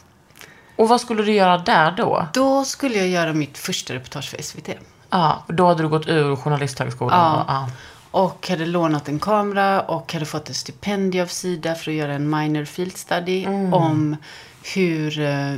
Och 0.75 0.89
vad 0.89 1.01
skulle 1.01 1.23
du 1.23 1.31
göra 1.33 1.57
där 1.57 1.91
då? 1.91 2.27
Då 2.33 2.65
skulle 2.65 2.95
jag 2.97 3.07
göra 3.07 3.33
mitt 3.33 3.57
första 3.57 3.93
reportage 3.93 4.29
för 4.29 4.41
SVT. 4.41 4.69
Ja, 5.09 5.43
då 5.47 5.67
hade 5.67 5.83
du 5.83 5.89
gått 5.89 6.07
ur 6.07 6.35
journalisthögskolan. 6.35 7.19
Ja. 7.19 7.41
och- 7.41 7.45
ja. 7.47 7.69
Och 8.11 8.47
hade 8.49 8.65
lånat 8.65 9.07
en 9.07 9.19
kamera 9.19 9.81
och 9.81 10.13
hade 10.13 10.25
fått 10.25 10.49
ett 10.49 10.55
stipendium 10.55 11.23
av 11.23 11.27
Sida 11.27 11.75
för 11.75 11.91
att 11.91 11.97
göra 11.97 12.13
en 12.13 12.29
minor 12.29 12.65
field 12.65 12.97
study 12.97 13.45
om 13.73 14.15
hur 14.75 15.19
eh, 15.19 15.53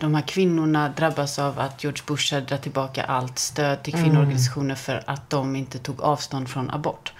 de 0.00 0.14
här 0.14 0.22
kvinnorna 0.22 0.88
drabbas 0.88 1.38
av 1.38 1.58
att 1.60 1.84
George 1.84 2.02
Bush 2.06 2.34
hade 2.34 2.46
dragit 2.46 2.62
tillbaka 2.62 3.04
allt 3.04 3.38
stöd 3.38 3.82
till 3.82 3.92
kvinnoorganisationer 3.94 4.74
för 4.74 5.02
att 5.06 5.30
de 5.30 5.56
inte 5.56 5.78
tog 5.78 6.00
avstånd 6.00 6.48
från 6.48 6.70
abort. 6.70 7.12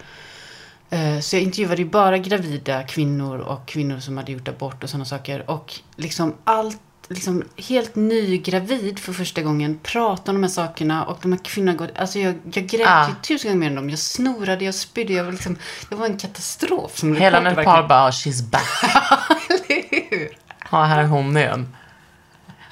Eh, 0.91 1.19
Så 1.21 1.37
jag 1.37 1.43
intervjuade 1.43 1.83
ju 1.83 1.89
bara 1.89 2.19
gravida 2.19 2.83
kvinnor 2.83 3.39
och 3.39 3.67
kvinnor 3.67 3.99
som 4.01 4.17
hade 4.17 4.33
gjort 4.33 4.49
abort 4.49 4.85
och 4.85 4.91
sådana 4.91 5.05
saker. 5.05 5.51
Och 5.51 5.73
liksom 5.97 6.35
allt, 6.45 6.81
liksom 7.09 7.45
helt 7.69 7.95
nygravid 7.97 8.99
för 8.99 9.13
första 9.13 9.43
gången, 9.43 9.79
pratade 9.83 10.31
om 10.31 10.35
de 10.37 10.43
här 10.43 10.55
sakerna 10.55 11.05
och 11.05 11.19
de 11.23 11.33
här 11.33 11.41
kvinnorna 11.45 11.79
går, 11.79 11.91
alltså 11.97 12.19
jag, 12.19 12.35
jag 12.53 12.67
grät 12.67 12.87
Ah. 12.89 13.09
ju 13.09 13.15
tusen 13.23 13.49
gånger 13.51 13.61
mer 13.61 13.67
än 13.67 13.75
dem. 13.75 13.91
Jag 13.91 13.99
snorade, 13.99 14.65
jag 14.65 14.75
spydde, 14.75 15.13
jag 15.13 15.25
var 15.25 15.33
liksom, 15.33 15.57
jag 15.91 15.97
var 15.97 16.07
en 16.07 16.17
katastrof 16.19 16.99
som 16.99 17.17
Hela 17.17 17.41
Nepal 17.41 17.87
bara, 17.89 18.11
she's 18.11 18.43
back. 18.51 18.63
Eller 19.51 20.11
hur? 20.11 20.29
Ja, 20.71 20.85
här 20.85 20.99
är 20.99 21.07
hon 21.07 21.37
igen. 21.37 21.77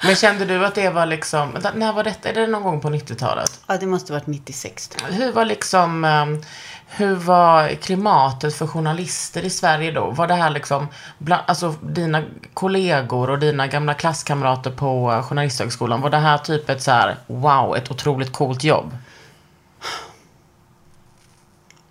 Men 0.03 0.15
kände 0.15 0.45
du 0.45 0.65
att 0.65 0.75
det 0.75 0.89
var 0.89 1.05
liksom, 1.05 1.57
när 1.75 1.93
var 1.93 2.03
detta? 2.03 2.29
Är 2.29 2.33
det 2.33 2.47
någon 2.47 2.63
gång 2.63 2.81
på 2.81 2.89
90-talet? 2.89 3.61
Ja, 3.67 3.77
det 3.77 3.85
måste 3.85 4.13
varit 4.13 4.27
96 4.27 4.87
tror 4.87 5.09
jag. 5.09 5.17
Hur 5.17 5.31
var 5.31 5.45
liksom, 5.45 6.05
ehm, 6.05 6.41
hur 6.87 7.15
var 7.15 7.69
klimatet 7.69 8.55
för 8.55 8.67
journalister 8.67 9.43
i 9.45 9.49
Sverige 9.49 9.91
då? 9.91 10.09
Var 10.09 10.27
det 10.27 10.33
här 10.33 10.49
liksom, 10.49 10.87
bland, 11.17 11.43
alltså 11.47 11.75
dina 11.81 12.23
kollegor 12.53 13.29
och 13.29 13.39
dina 13.39 13.67
gamla 13.67 13.93
klasskamrater 13.93 14.71
på 14.71 15.11
eh, 15.11 15.23
Journalisthögskolan, 15.23 16.01
var 16.01 16.09
det 16.09 16.17
här 16.17 16.37
typ 16.37 16.69
ett 16.69 16.81
så 16.81 16.91
här, 16.91 17.17
wow, 17.27 17.77
ett 17.77 17.91
otroligt 17.91 18.31
coolt 18.31 18.63
jobb? 18.63 18.97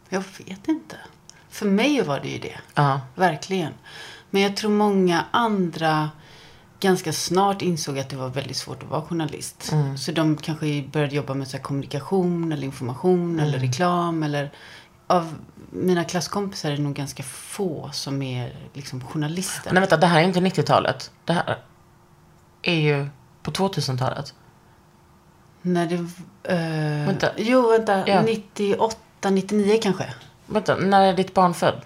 Jag 0.08 0.24
vet 0.38 0.68
inte. 0.68 0.96
För 1.50 1.66
mig 1.66 2.02
var 2.02 2.20
det 2.20 2.28
ju 2.28 2.38
det. 2.38 2.56
Ja. 2.74 3.00
Verkligen. 3.14 3.72
Men 4.30 4.42
jag 4.42 4.56
tror 4.56 4.70
många 4.70 5.24
andra 5.30 6.10
ganska 6.80 7.12
snart 7.12 7.62
insåg 7.62 7.98
att 7.98 8.08
det 8.08 8.16
var 8.16 8.28
väldigt 8.28 8.56
svårt 8.56 8.82
att 8.82 8.88
vara 8.88 9.02
journalist. 9.02 9.72
Så 9.98 10.12
de 10.12 10.36
kanske 10.36 10.82
började 10.92 11.14
jobba 11.14 11.34
med 11.34 11.48
så 11.48 11.58
kommunikation 11.58 12.52
eller 12.52 12.64
information 12.64 13.40
eller 13.40 13.58
reklam. 13.58 14.22
Eller 14.22 14.50
av 15.14 15.34
mina 15.70 16.04
klasskompisar 16.04 16.70
är 16.70 16.76
det 16.76 16.82
nog 16.82 16.94
ganska 16.94 17.22
få 17.22 17.90
som 17.92 18.22
är 18.22 18.56
liksom 18.72 19.04
journalister. 19.06 19.72
Nej 19.72 19.80
vänta, 19.80 19.96
det 19.96 20.06
här 20.06 20.20
är 20.20 20.24
inte 20.24 20.40
90-talet. 20.40 21.10
Det 21.24 21.32
här 21.32 21.58
är 22.62 22.74
ju 22.80 23.06
på 23.42 23.50
2000-talet. 23.50 24.34
När 25.62 25.86
det... 25.86 25.94
eh, 26.54 27.06
Vänta. 27.06 27.28
Jo, 27.36 27.68
vänta. 27.70 28.08
Ja. 28.08 28.22
98, 28.22 28.96
99 29.30 29.78
kanske. 29.82 30.14
Vänta, 30.46 30.76
när 30.76 31.02
är 31.02 31.12
ditt 31.14 31.34
barn 31.34 31.54
född? 31.54 31.80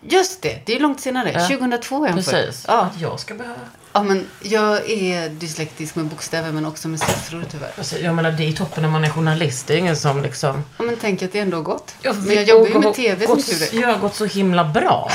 Just 0.00 0.42
det, 0.42 0.62
det 0.66 0.76
är 0.76 0.80
långt 0.80 1.00
senare. 1.00 1.32
Ja. 1.32 1.48
2002 1.48 2.04
är 2.04 2.08
han 2.10 2.22
född. 2.22 2.34
Precis. 2.34 2.64
Ja. 2.68 2.80
Att 2.80 3.00
jag 3.00 3.20
ska 3.20 3.34
behöva... 3.34 3.60
ja, 3.92 4.02
men 4.02 4.26
jag 4.42 4.90
är 4.90 5.28
dyslektisk 5.28 5.94
med 5.96 6.04
bokstäver 6.04 6.52
men 6.52 6.66
också 6.66 6.88
med 6.88 7.00
siffror 7.00 7.44
tyvärr. 7.50 7.70
Precis, 7.76 7.98
Jag 8.00 8.14
menar, 8.14 8.32
det 8.32 8.44
är 8.48 8.52
toppen 8.52 8.82
när 8.82 8.90
man 8.90 9.04
är 9.04 9.10
journalist. 9.10 9.66
Det 9.66 9.74
är 9.74 9.78
ingen 9.78 9.96
som 9.96 10.22
liksom... 10.22 10.64
Ja, 10.78 10.84
men 10.84 10.96
tänk 11.00 11.22
att 11.22 11.32
det 11.32 11.38
ändå 11.38 11.56
har 11.56 11.64
gått. 11.64 11.94
Ja, 12.02 12.12
men 12.12 12.34
jag 12.34 12.44
jobbar 12.44 12.66
ju 12.68 12.78
med 12.78 12.94
tv 12.94 13.26
som 13.26 13.34
gått- 13.36 13.46
tur 13.46 13.78
är. 13.78 13.80
Jag 13.82 13.88
har 13.92 13.98
gått 13.98 14.14
så 14.14 14.24
himla 14.24 14.64
bra. 14.64 15.10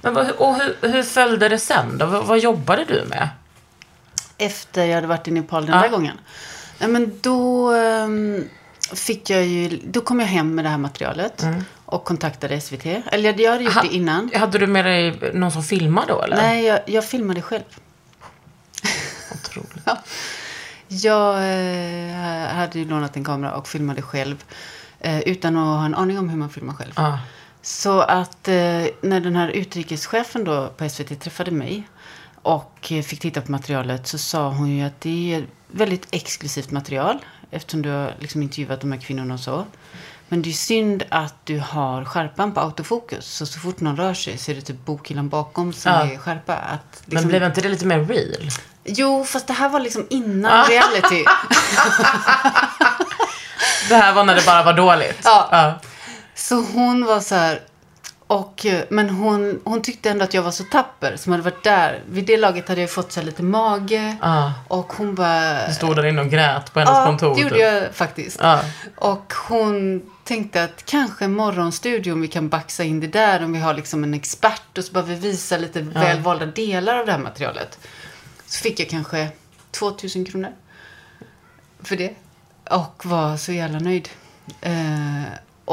Men 0.00 0.14
vad, 0.14 0.30
och 0.30 0.54
hur, 0.56 0.76
hur 0.88 1.02
följde 1.02 1.48
det 1.48 1.58
sen 1.58 1.98
då? 1.98 2.06
Vad, 2.06 2.24
vad 2.26 2.38
jobbade 2.38 2.84
du 2.84 3.04
med? 3.08 3.28
Efter 4.38 4.84
jag 4.84 4.94
hade 4.94 5.06
varit 5.06 5.28
i 5.28 5.30
Nepal 5.30 5.66
den 5.66 5.74
Ja. 5.76 5.82
där 5.82 5.88
gången. 5.88 6.18
Ja, 6.78 6.88
men 6.88 7.18
då 7.20 7.72
ehm, 7.72 8.44
fick 8.94 9.30
jag 9.30 9.44
ju... 9.44 9.80
Då 9.84 10.00
kom 10.00 10.20
jag 10.20 10.26
hem 10.26 10.54
med 10.54 10.64
det 10.64 10.68
här 10.68 10.78
materialet. 10.78 11.44
Och 11.90 12.04
kontaktade 12.04 12.60
SVT. 12.60 12.86
Eller 12.86 13.40
jag 13.40 13.52
hade 13.52 13.64
gjort 13.64 13.74
Ha- 13.74 13.82
det 13.82 13.94
innan. 13.94 14.30
Hade 14.34 14.58
du 14.58 14.66
med 14.66 14.84
dig 14.84 15.30
någon 15.34 15.50
som 15.50 15.62
filmade 15.62 16.12
då 16.12 16.22
eller? 16.22 16.36
Nej, 16.36 16.64
jag, 16.64 16.80
jag 16.86 17.04
filmade 17.04 17.42
själv. 17.42 17.62
Otroligt. 19.34 19.72
Ja. 19.84 19.98
Jag 20.90 21.34
eh, 21.36 22.54
hade 22.54 22.78
ju 22.78 22.84
lånat 22.84 23.16
en 23.16 23.24
kamera 23.24 23.54
och 23.54 23.68
filmade 23.68 24.02
själv. 24.02 24.44
Eh, 25.00 25.20
utan 25.20 25.56
att 25.56 25.78
ha 25.78 25.84
en 25.86 25.94
aning 25.94 26.18
om 26.18 26.28
hur 26.28 26.36
man 26.38 26.50
filmar 26.50 26.74
själv. 26.74 26.92
Ja. 26.96 27.18
Så 27.62 28.00
att 28.00 28.48
eh, 28.48 28.54
när 29.00 29.20
den 29.20 29.36
här 29.36 29.48
utrikeschefen 29.48 30.44
då 30.44 30.68
på 30.76 30.88
SVT 30.88 31.20
träffade 31.20 31.50
mig 31.50 31.88
och 32.42 32.92
fick 33.04 33.20
titta 33.20 33.40
på 33.40 33.52
materialet 33.52 34.06
så 34.06 34.18
sa 34.18 34.48
hon 34.48 34.70
ju 34.76 34.86
att 34.86 35.00
det 35.00 35.34
är 35.34 35.46
väldigt 35.68 36.08
exklusivt 36.10 36.70
material 36.70 37.18
eftersom 37.50 37.82
du 37.82 37.90
har 37.90 38.14
liksom 38.20 38.42
intervjuat 38.42 38.80
de 38.80 38.92
här 38.92 39.00
kvinnorna 39.00 39.34
och 39.34 39.40
så. 39.40 39.64
Men 40.28 40.42
det 40.42 40.48
är 40.50 40.52
synd 40.52 41.02
att 41.08 41.34
du 41.46 41.58
har 41.60 42.04
skärpan 42.04 42.52
på 42.54 42.60
autofokus. 42.60 43.26
Så 43.34 43.46
så 43.46 43.60
fort 43.60 43.80
någon 43.80 43.96
rör 43.96 44.14
sig 44.14 44.38
så 44.38 44.50
är 44.50 44.54
det 44.54 44.60
typ 44.60 44.84
bokhyllan 44.84 45.28
bakom 45.28 45.72
som 45.72 45.92
Ja. 45.92 46.06
är 46.12 46.18
skärpa. 46.18 46.54
Att 46.56 47.02
Men 47.06 47.14
liksom... 47.14 47.28
blev 47.28 47.42
inte 47.42 47.60
det 47.60 47.68
lite 47.68 47.86
mer 47.86 48.04
real? 48.04 48.48
Jo, 48.84 49.24
fast 49.24 49.46
det 49.46 49.52
här 49.52 49.68
var 49.68 49.80
liksom 49.80 50.06
innan 50.10 50.66
reality. 50.68 51.24
Det 53.88 53.94
här 53.96 54.12
var 54.12 54.24
när 54.24 54.34
det 54.34 54.46
bara 54.46 54.62
var 54.62 54.72
dåligt? 54.72 55.20
Ja. 55.24 55.74
Så 56.34 56.54
hon 56.62 57.04
var 57.04 57.20
så 57.20 57.34
här... 57.34 57.60
Och, 58.28 58.66
eh, 58.66 58.84
men 58.88 59.10
hon, 59.10 59.60
hon 59.64 59.82
tyckte 59.82 60.10
ändå 60.10 60.24
att 60.24 60.34
jag 60.34 60.42
var 60.42 60.50
så 60.50 60.64
tapper 60.64 61.16
som 61.16 61.32
hade 61.32 61.44
varit 61.44 61.64
där. 61.64 62.02
Vid 62.08 62.24
det 62.24 62.36
laget 62.36 62.68
hade 62.68 62.80
jag 62.80 62.90
fått 62.90 63.12
så 63.12 63.22
lite 63.22 63.42
mage. 63.42 64.16
Ja. 64.22 64.52
Och 64.68 64.92
hon 64.92 65.14
bara... 65.14 65.66
Du 65.68 65.74
stod 65.74 65.96
där 65.96 66.06
inne 66.06 66.20
och 66.20 66.28
grät 66.30 66.72
på 66.72 66.78
hennes 66.80 66.94
Ja, 66.96 67.04
kontor. 67.04 67.34
det 67.34 67.40
gjorde 67.40 67.54
typ. 67.54 67.62
jag 67.62 67.94
faktiskt. 67.94 68.38
Ja. 68.42 68.60
Och 68.96 69.32
hon 69.48 70.02
tänkte 70.24 70.64
att 70.64 70.84
kanske 70.84 71.28
morgonstudion 71.28 72.20
vi 72.20 72.28
kan 72.28 72.48
baxa 72.48 72.84
in 72.84 73.00
det 73.00 73.06
där 73.06 73.44
om 73.44 73.52
vi 73.52 73.58
har 73.58 73.74
liksom 73.74 74.04
en 74.04 74.14
expert 74.14 74.78
och 74.78 74.84
så 74.84 74.92
bara 74.92 75.04
vi 75.04 75.14
visa 75.14 75.56
lite 75.56 75.80
välvalda 75.80 76.46
delar 76.46 76.98
av 76.98 77.06
det 77.06 77.12
här 77.12 77.18
materialet. 77.18 77.78
Så 78.46 78.62
fick 78.62 78.80
jag 78.80 78.88
kanske 78.88 79.28
2000 79.70 80.24
kronor 80.24 80.50
för 81.82 81.96
det. 81.96 82.14
Och 82.70 83.06
var 83.06 83.36
så 83.36 83.52
jävla 83.52 83.78
nöjd. 83.78 84.08
Eh, 84.60 85.22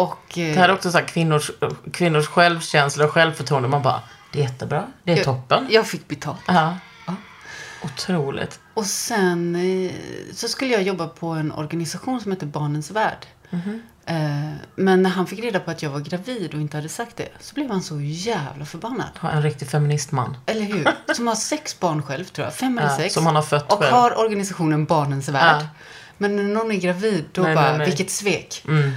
och... 0.04 0.38
eh, 0.38 0.54
Det 0.54 0.60
här 0.60 0.70
är 0.70 0.74
också 0.74 0.92
så 0.92 0.98
här 0.98 1.06
kvinnors, 1.06 1.52
kvinnors 1.94 2.28
självkänsla 2.28 3.06
och 3.06 3.12
självförtroende. 3.12 3.68
Man 3.70 3.82
bara, 3.82 4.02
det 4.32 4.40
är 4.40 4.44
jättebra. 4.44 4.84
Det 5.04 5.12
är 5.12 5.16
jag, 5.18 5.26
toppen. 5.26 5.68
Jag 5.70 5.88
fick 5.88 6.08
betalt. 6.08 6.40
Ja. 6.48 6.76
Otroligt. 7.84 8.60
Och 8.74 8.86
sen 8.86 9.56
eh, 9.56 9.92
så 10.34 10.48
skulle 10.48 10.72
jag 10.74 10.84
jobba 10.84 11.08
på 11.08 11.28
en 11.28 11.52
organisation 11.52 12.22
som 12.22 12.32
heter 12.32 12.46
Barnens 12.46 12.92
Värld. 12.92 13.26
Eh, 14.08 14.16
men 14.76 15.04
när 15.04 15.10
han 15.10 15.28
fick 15.28 15.40
reda 15.40 15.60
på 15.60 15.72
att 15.72 15.82
jag 15.84 15.90
var 15.90 16.00
gravid 16.00 16.54
och 16.54 16.60
inte 16.62 16.78
hade 16.78 16.90
sagt 16.90 17.16
det 17.18 17.28
så 17.40 17.54
blev 17.56 17.70
han 17.72 17.82
så 17.82 18.00
jävla 18.02 18.66
förbannad. 18.66 19.10
En 19.34 19.42
riktig 19.42 19.68
feministman. 19.68 20.38
Eller 20.46 20.62
hur? 20.62 20.88
Som 21.14 21.28
har 21.28 21.36
sex 21.36 21.80
barn 21.80 22.04
själv 22.04 22.26
tror 22.26 22.46
jag. 22.48 22.54
Fem 22.56 22.78
eller 22.78 22.90
Ja, 22.90 22.98
sex. 22.98 23.14
som 23.14 23.26
han 23.26 23.36
har 23.36 23.42
fött 23.44 23.72
Och 23.72 23.80
själv. 23.80 23.94
har 23.94 24.20
organisationen 24.20 24.86
Barnens 24.86 25.30
Värld. 25.30 25.66
Men 26.18 26.36
när 26.36 26.44
någon 26.44 26.72
är 26.72 26.76
gravid 26.76 27.26
då 27.32 27.42
Nej, 27.42 27.56
bara, 27.56 27.70
nej, 27.70 27.78
nej. 27.78 27.88
vilket 27.88 28.10
svek. 28.12 28.64
Mm. 28.68 28.92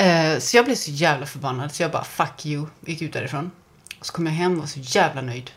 Eh, 0.00 0.38
så 0.38 0.56
jag 0.56 0.64
blev 0.64 0.74
så 0.74 0.90
jävla 0.90 1.26
förbannad 1.26 1.72
så 1.72 1.82
jag 1.82 1.90
bara, 1.90 2.04
fuck 2.04 2.46
you. 2.46 2.66
Gick 2.86 3.02
ut 3.02 3.12
därifrån. 3.12 3.50
Så 4.00 4.12
kom 4.12 4.26
jag 4.26 4.32
hem 4.32 4.52
och 4.52 4.58
var 4.58 4.66
så 4.66 4.80
jävla 4.82 5.22
nöjd. 5.22 5.50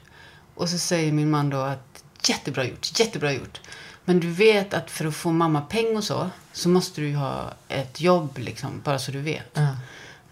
Och 0.55 0.69
så 0.69 0.77
säger 0.77 1.11
min 1.11 1.31
man 1.31 1.49
då 1.49 1.57
att 1.57 2.03
jättebra 2.27 2.65
gjort, 2.65 2.99
jättebra 2.99 3.31
gjort. 3.31 3.61
Men 4.05 4.19
du 4.19 4.31
vet 4.31 4.73
att 4.73 4.91
för 4.91 5.05
att 5.05 5.15
få 5.15 5.31
mamma 5.31 5.61
peng 5.61 5.97
och 5.97 6.03
så, 6.03 6.29
så 6.53 6.69
måste 6.69 7.01
du 7.01 7.07
ju 7.07 7.15
ha 7.15 7.53
ett 7.67 8.01
jobb 8.01 8.37
liksom, 8.37 8.81
bara 8.83 8.99
så 8.99 9.11
du 9.11 9.21
vet. 9.21 9.51
Ja. 9.53 9.75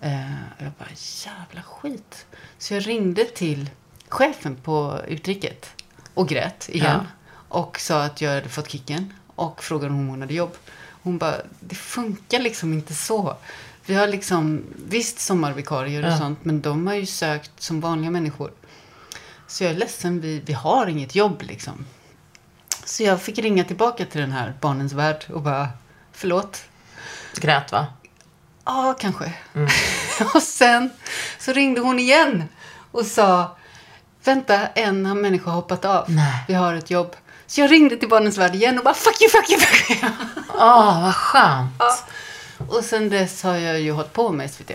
Eh, 0.02 0.34
och 0.58 0.66
jag 0.66 0.72
bara, 0.80 0.90
jävla 1.26 1.64
skit. 1.64 2.26
Så 2.58 2.74
jag 2.74 2.88
ringde 2.88 3.26
till 3.26 3.70
chefen 4.10 4.56
på 4.56 5.00
utriket 5.08 5.70
och 6.14 6.28
grät 6.28 6.70
igen. 6.70 7.08
Och 7.32 7.80
sa 7.80 8.04
att 8.04 8.22
jag 8.22 8.34
hade 8.34 8.50
fått 8.50 8.70
kicken. 8.70 9.14
Och 9.36 9.64
frågade 9.64 9.94
om 9.94 10.08
hon 10.08 10.22
hade 10.22 10.34
jobb. 10.34 10.58
Hon 11.04 11.18
bara, 11.18 11.36
det 11.60 11.76
funkar 11.76 12.40
liksom 12.40 12.74
inte 12.74 12.94
så. 12.96 13.38
Vi 13.86 13.96
har 13.96 14.08
liksom, 14.08 14.64
visst 14.86 15.20
sommarvikarier 15.20 16.04
och 16.06 16.12
Ja. 16.12 16.18
sånt, 16.18 16.46
men 16.46 16.62
de 16.62 16.88
har 16.88 16.94
ju 16.94 17.06
sökt 17.06 17.52
som 17.58 17.82
vanliga 17.82 18.12
människor. 18.12 18.52
Så 19.48 19.64
jag 19.64 19.72
är 19.72 19.76
ledsen, 19.76 20.22
vi, 20.22 20.42
vi 20.46 20.54
har 20.54 20.88
inget 20.88 21.16
jobb 21.16 21.42
liksom. 21.42 21.86
Så 22.86 23.04
jag 23.04 23.22
fick 23.22 23.40
ringa 23.40 23.64
tillbaka 23.64 24.06
till 24.06 24.22
den 24.22 24.32
här 24.32 24.54
Barnens 24.62 24.94
Värld 24.94 25.26
och 25.34 25.42
bara, 25.42 25.70
förlåt, 26.14 26.64
Grät 27.36 27.72
va? 27.72 27.88
Ja, 28.66 28.96
kanske. 29.00 29.34
och 30.34 30.44
sen 30.44 30.90
så 31.40 31.54
ringde 31.54 31.82
hon 31.82 32.00
igen 32.00 32.44
och 32.92 33.06
sa 33.06 33.58
Vänta, 34.24 34.68
en 34.68 35.22
människa 35.22 35.50
har 35.50 35.56
hoppat 35.56 35.86
av. 35.86 36.06
Nej. 36.10 36.44
Vi 36.48 36.54
har 36.54 36.74
ett 36.74 36.92
jobb. 36.92 37.16
Så 37.48 37.62
jag 37.62 37.72
ringde 37.72 37.98
till 37.98 38.10
Barnens 38.10 38.38
Värld 38.38 38.56
igen 38.56 38.78
och 38.78 38.84
bara 38.84 38.94
fuck 38.94 39.22
you, 39.22 39.30
fuck 39.30 39.50
you, 39.50 39.60
fuck 39.60 39.90
you. 40.04 40.12
Åh, 40.54 41.02
vad 41.04 41.16
skönt. 41.16 41.72
Och 42.70 42.84
sen 42.84 43.10
dess 43.10 43.44
har 43.44 43.56
jag 43.56 43.80
ju 43.82 43.92
hållit 43.92 44.14
på 44.14 44.32
med 44.32 44.52
SVT. 44.52 44.72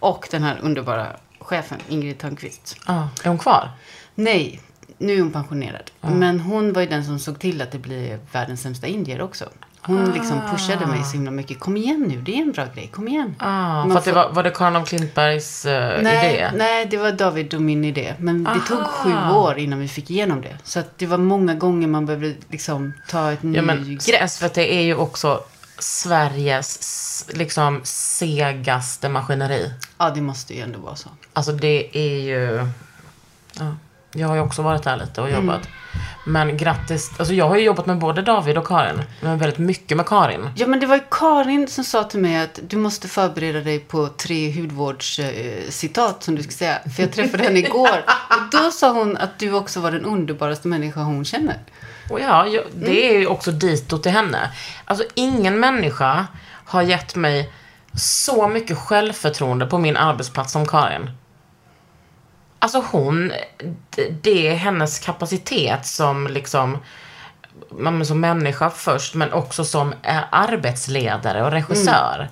Och 0.00 0.28
den 0.30 0.42
här 0.42 0.58
underbara 0.62 1.06
chefen, 1.40 1.78
Ingrid 1.88 2.18
Törnqvist. 2.18 2.76
Ja. 2.86 3.08
Är 3.24 3.28
hon 3.28 3.38
kvar? 3.38 3.70
Nej, 4.14 4.60
nu 4.98 5.12
är 5.16 5.20
hon 5.20 5.32
pensionerad. 5.32 5.90
Men 6.00 6.40
hon 6.40 6.72
var 6.72 6.82
ju 6.82 6.88
den 6.88 7.04
som 7.04 7.18
såg 7.18 7.38
till 7.38 7.62
att 7.62 7.72
det 7.72 7.78
blir 7.78 8.18
världens 8.32 8.60
sämsta 8.62 8.86
indier 8.86 9.20
också. 9.22 9.44
Hon 9.80 10.12
liksom 10.12 10.40
pushade 10.50 10.86
mig 10.86 11.04
så 11.04 11.12
himla 11.12 11.30
mycket. 11.30 11.60
Kom 11.60 11.76
igen 11.76 12.04
nu, 12.08 12.20
det 12.20 12.34
är 12.38 12.42
en 12.42 12.52
bra 12.52 12.64
grej. 12.74 12.86
Kom 12.92 13.08
igen. 13.08 13.34
Ah, 13.38 13.82
för 13.88 13.98
att 13.98 14.04
det 14.04 14.10
får- 14.10 14.20
var, 14.20 14.30
var 14.32 14.42
det 14.42 14.50
Karin 14.50 14.76
af 14.76 14.88
Klintbergs 14.88 15.66
eh, 15.66 16.02
nej, 16.02 16.34
idé? 16.34 16.50
Nej, 16.54 16.86
det 16.86 16.96
var 16.96 17.12
David 17.12 17.54
och 17.54 17.62
min 17.62 17.84
idé. 17.84 18.14
Men 18.18 18.44
det 18.44 18.60
tog 18.68 18.78
Aha. 18.78 18.88
sju 18.88 19.34
år 19.36 19.58
innan 19.58 19.78
vi 19.78 19.88
fick 19.88 20.10
igenom 20.10 20.40
det. 20.40 20.58
Så 20.64 20.82
det 20.96 21.06
var 21.06 21.18
många 21.18 21.54
gånger 21.54 21.88
man 21.88 22.06
behövde 22.06 22.34
liksom 22.48 22.92
ta 23.08 23.32
ett 23.32 23.38
Ja, 23.42 23.62
nytt 23.62 24.06
grepp. 24.06 24.30
SVT 24.30 24.58
är 24.58 24.80
ju 24.82 24.94
också 24.94 25.40
Sveriges 25.78 27.26
liksom 27.28 27.80
segaste 27.84 29.08
maskineri. 29.08 29.72
Ja, 29.98 30.10
det 30.10 30.20
måste 30.20 30.54
ju 30.54 30.60
ändå 30.60 30.78
vara 30.78 30.96
så. 30.96 31.08
Alltså 31.32 31.52
det 31.52 31.96
är 31.96 32.20
ju... 32.20 32.68
Ja, 33.58 33.76
jag 34.12 34.28
har 34.28 34.34
ju 34.34 34.40
också 34.40 34.62
varit 34.62 34.82
där 34.82 34.96
lite 34.96 35.20
och 35.20 35.30
jobbat. 35.30 35.68
Men 36.26 36.56
grattis. 36.56 37.10
Alltså 37.18 37.34
jag 37.34 37.48
har 37.48 37.56
ju 37.56 37.64
jobbat 37.64 37.86
med 37.86 37.98
både 37.98 38.22
David 38.22 38.58
och 38.58 38.66
Karin. 38.66 39.02
Men 39.20 39.38
väldigt 39.38 39.58
mycket 39.58 39.96
med 39.96 40.06
Karin. 40.06 40.50
Ja, 40.56 40.66
men 40.66 40.80
det 40.80 40.86
var 40.86 40.96
ju 40.96 41.02
Karin 41.10 41.68
som 41.68 41.84
sa 41.84 42.04
till 42.04 42.20
mig 42.20 42.36
att 42.36 42.60
du 42.62 42.76
måste 42.76 43.08
förbereda 43.08 43.60
dig 43.60 43.78
på 43.78 44.08
tre 44.08 44.52
hudvårdscitat 44.60 46.14
eh, 46.14 46.20
som 46.20 46.34
du 46.34 46.42
ska 46.42 46.52
säga. 46.52 46.78
För 46.96 47.02
jag 47.02 47.12
träffade 47.12 47.42
henne 47.42 47.58
igår. 47.58 47.88
Och 48.30 48.50
då 48.52 48.70
sa 48.70 48.92
hon 48.92 49.16
att 49.16 49.38
du 49.38 49.52
också 49.52 49.80
var 49.80 49.90
den 49.90 50.04
underbaraste 50.04 50.68
människa 50.68 51.00
hon 51.00 51.24
känner. 51.24 51.58
Och 52.10 52.20
ja, 52.20 52.46
jag, 52.46 52.64
det 52.74 53.14
är 53.14 53.18
ju 53.18 53.26
också 53.26 53.50
ditåt 53.52 54.02
till 54.02 54.12
henne. 54.12 54.50
Alltså 54.84 55.04
ingen 55.14 55.60
människa 55.60 56.26
har 56.64 56.82
gett 56.82 57.14
mig 57.16 57.52
så 57.94 58.48
mycket 58.48 58.78
självförtroende 58.78 59.66
på 59.66 59.78
min 59.78 59.96
arbetsplats 59.96 60.52
som 60.52 60.66
Karin. 60.66 61.10
Alltså 62.58 62.84
hon, 62.90 63.32
det- 64.22 64.48
är 64.48 64.54
hennes 64.54 64.98
kapacitet 64.98 65.86
som 65.86 66.26
liksom, 66.26 66.78
som 68.04 68.20
människa 68.20 68.70
först, 68.70 69.14
men 69.14 69.32
också 69.32 69.64
som 69.64 69.94
eh, 70.02 70.20
arbetsledare 70.30 71.44
och 71.44 71.50
regissör. 71.50 72.28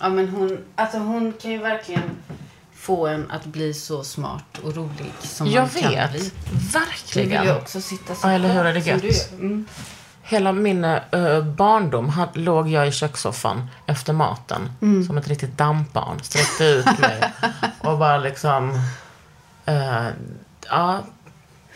Ja, 0.00 0.08
men 0.08 0.28
hon, 0.28 0.58
alltså 0.76 0.98
hon 0.98 1.32
kan 1.32 1.50
ju 1.50 1.58
verkligen 1.58 2.02
få 2.82 3.06
en 3.06 3.30
att 3.30 3.44
bli 3.44 3.74
så 3.74 4.04
smart 4.04 4.58
och 4.64 4.76
rolig 4.76 5.12
som 5.20 5.46
Jag 5.46 5.62
man 5.62 5.82
kan 5.82 5.90
vet, 5.90 6.10
bli. 6.10 6.20
Nu 6.52 6.58
verkligen. 6.58 7.28
vill 7.40 7.48
jag 7.48 7.56
också 7.56 7.80
sitta 7.80 8.14
så 8.14 8.26
Ja, 8.28 8.32
eller 8.32 8.52
hur 8.54 8.64
är 8.64 8.74
det 8.74 8.80
gött? 8.80 9.02
du. 9.02 9.36
Mm. 9.36 9.66
Hela 10.22 10.52
min 10.52 10.84
uh, 10.84 11.44
barndom 11.44 12.08
had, 12.08 12.28
låg 12.36 12.68
jag 12.68 12.88
i 12.88 12.92
kökssoffan 12.92 13.66
efter 13.86 14.12
maten. 14.12 14.72
Som 15.06 15.18
ett 15.18 15.28
riktigt 15.28 15.58
dampbarn. 15.58 16.20
Sträckte 16.22 16.64
ut 16.64 16.98
mig. 16.98 17.32
och 17.80 17.98
bara 17.98 18.18
liksom... 18.18 18.80
eh, 19.64 20.06
ja, 20.70 21.00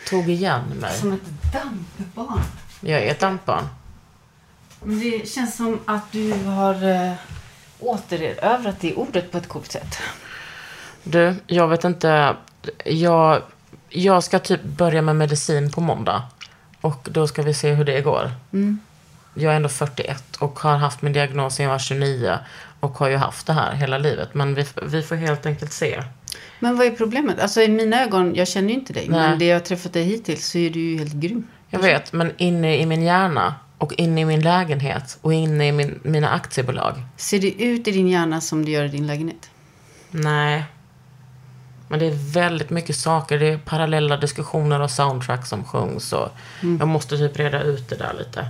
tog 0.09 0.29
igen 0.29 0.61
mig. 0.81 0.97
Som 0.97 1.13
ett 1.13 1.53
dampbarn. 1.53 2.41
Jag 2.79 3.01
är 3.03 3.11
ett 3.11 3.19
dampbarn. 3.19 3.67
Men 4.83 4.99
det 4.99 5.29
känns 5.29 5.57
som 5.57 5.79
att 5.85 6.11
du 6.11 6.33
har 6.45 6.83
uh, 6.83 7.13
återerövrat 7.79 8.79
det 8.79 8.95
ordet 8.95 9.31
på 9.31 9.37
ett 9.37 9.47
coolt 9.49 9.71
sätt. 9.71 9.97
Du, 11.09 11.35
jag 11.47 11.67
vet 11.67 11.83
inte. 11.83 12.35
Jag, 12.85 13.41
jag 13.89 14.23
ska 14.23 14.39
typ 14.39 14.63
börja 14.63 15.01
med 15.01 15.15
medicin 15.15 15.71
på 15.71 15.81
måndag. 15.81 16.23
Och 16.81 17.07
då 17.11 17.27
ska 17.27 17.41
vi 17.41 17.53
se 17.53 17.73
hur 17.73 17.85
det 17.85 18.01
går. 18.01 18.31
Jag 19.33 19.53
är 19.53 19.55
ändå 19.55 19.69
41 19.69 20.35
och 20.35 20.59
har 20.59 20.77
haft 20.77 21.01
min 21.01 21.13
diagnos 21.13 21.55
sedan 21.55 21.63
jag 21.63 21.71
var 21.71 21.79
29. 21.79 22.37
Och 22.79 22.97
har 22.97 23.07
ju 23.07 23.15
haft 23.15 23.47
det 23.47 23.53
här 23.53 23.73
hela 23.73 23.97
livet. 23.97 24.33
Men 24.33 24.55
vi, 24.55 24.65
vi 24.83 25.01
får 25.01 25.15
helt 25.15 25.45
enkelt 25.45 25.73
se. 25.73 26.03
Men 26.59 26.77
vad 26.77 26.87
är 26.87 26.91
problemet? 26.91 27.39
Alltså 27.39 27.61
i 27.61 27.67
mina 27.67 28.03
ögon, 28.03 28.35
jag 28.35 28.47
känner 28.47 28.69
ju 28.69 28.73
inte 28.73 28.93
dig. 28.93 29.07
Nej. 29.09 29.29
Men 29.29 29.39
det 29.39 29.45
jag 29.45 29.55
har 29.55 29.59
träffat 29.59 29.93
dig 29.93 30.03
hittills 30.03 30.47
så 30.47 30.57
är 30.57 30.69
du 30.69 30.79
ju 30.79 30.97
helt 30.97 31.13
grym. 31.13 31.47
Jag 31.69 31.79
vet, 31.79 32.13
men 32.13 32.31
inne 32.37 32.77
i 32.77 32.85
min 32.85 33.03
hjärna 33.03 33.55
och 33.77 33.93
inne 33.93 34.21
i 34.21 34.25
min 34.25 34.41
lägenhet 34.41 35.17
och 35.21 35.33
inne 35.33 35.67
i 35.67 35.71
min, 35.71 35.99
mina 36.03 36.29
aktiebolag. 36.29 36.93
Ser 37.17 37.39
det 37.39 37.63
ut 37.63 37.87
i 37.87 37.91
din 37.91 38.07
hjärna 38.07 38.41
som 38.41 38.65
det 38.65 38.71
gör 38.71 38.83
i 38.83 38.87
din 38.87 39.07
lägenhet? 39.07 39.49
Nej. 40.11 40.63
Men 41.87 41.99
det 41.99 42.05
är 42.05 42.33
väldigt 42.33 42.69
mycket 42.69 42.95
saker. 42.95 43.39
Det 43.39 43.45
är 43.53 43.57
parallella 43.57 44.17
diskussioner 44.17 44.79
och 44.79 44.91
soundtrack 44.91 45.45
som 45.45 45.63
sjungs. 45.63 46.13
Och 46.13 46.29
Jag 46.79 46.87
måste 46.87 47.17
typ 47.17 47.37
reda 47.37 47.61
ut 47.61 47.89
det 47.89 47.95
där 47.95 48.13
lite. 48.19 48.49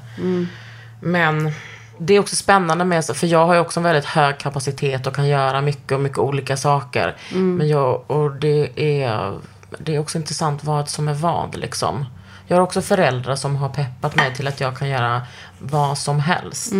Men 1.02 1.52
det 1.98 2.14
är 2.14 2.20
också 2.20 2.36
spännande 2.36 2.86
med, 2.86 3.06
för 3.06 3.28
jag 3.28 3.46
har 3.48 3.54
ju 3.54 3.60
också 3.60 3.80
en 3.80 3.84
väldigt 3.84 4.06
hög 4.06 4.38
kapacitet 4.38 5.08
och 5.08 5.16
kan 5.16 5.28
göra 5.28 5.62
mycket 5.62 5.92
och 5.92 6.00
mycket 6.00 6.18
olika 6.18 6.58
saker. 6.58 7.16
Men 7.58 7.68
jag, 7.68 8.12
och 8.12 8.32
det 8.36 8.70
är, 9.02 9.38
det 9.80 9.96
är 9.96 10.00
också 10.00 10.18
intressant 10.18 10.64
vad 10.64 10.90
som 10.90 11.08
är 11.08 11.14
vad 11.14 11.56
liksom. 11.58 12.06
Jag 12.48 12.58
har 12.58 12.62
också 12.64 12.82
föräldrar 12.82 13.36
som 13.36 13.56
har 13.56 13.70
peppat 13.70 14.16
mig 14.16 14.34
till 14.36 14.48
att 14.48 14.60
jag 14.62 14.78
kan 14.78 14.90
göra 14.90 15.22
vad 15.60 15.98
som 15.98 16.20
helst. 16.20 16.72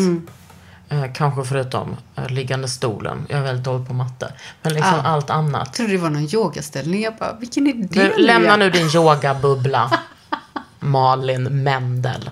Eh, 0.90 1.06
kanske 1.14 1.44
förutom 1.44 1.98
eh, 2.16 2.28
liggande 2.30 2.68
stolen. 2.68 3.26
Jag 3.30 3.40
är 3.40 3.44
väldigt 3.44 3.66
dålig 3.66 3.88
på 3.88 3.94
matte. 3.94 4.34
Men 4.62 4.74
liksom 4.74 4.94
Ah. 4.94 5.02
allt 5.08 5.30
annat. 5.30 5.68
Jag 5.68 5.74
trodde 5.74 5.92
det 5.92 5.98
var 5.98 6.10
någon 6.10 6.36
yogaställning. 6.36 7.02
Jag 7.02 7.16
bara, 7.16 7.34
vilken 7.34 7.68
idé 7.68 7.88
Du, 8.16 8.24
lämna 8.24 8.56
nu 8.56 8.70
din 8.70 8.88
yogabubbla. 8.96 10.00
Malin 10.80 11.64
Mendel. 11.64 12.30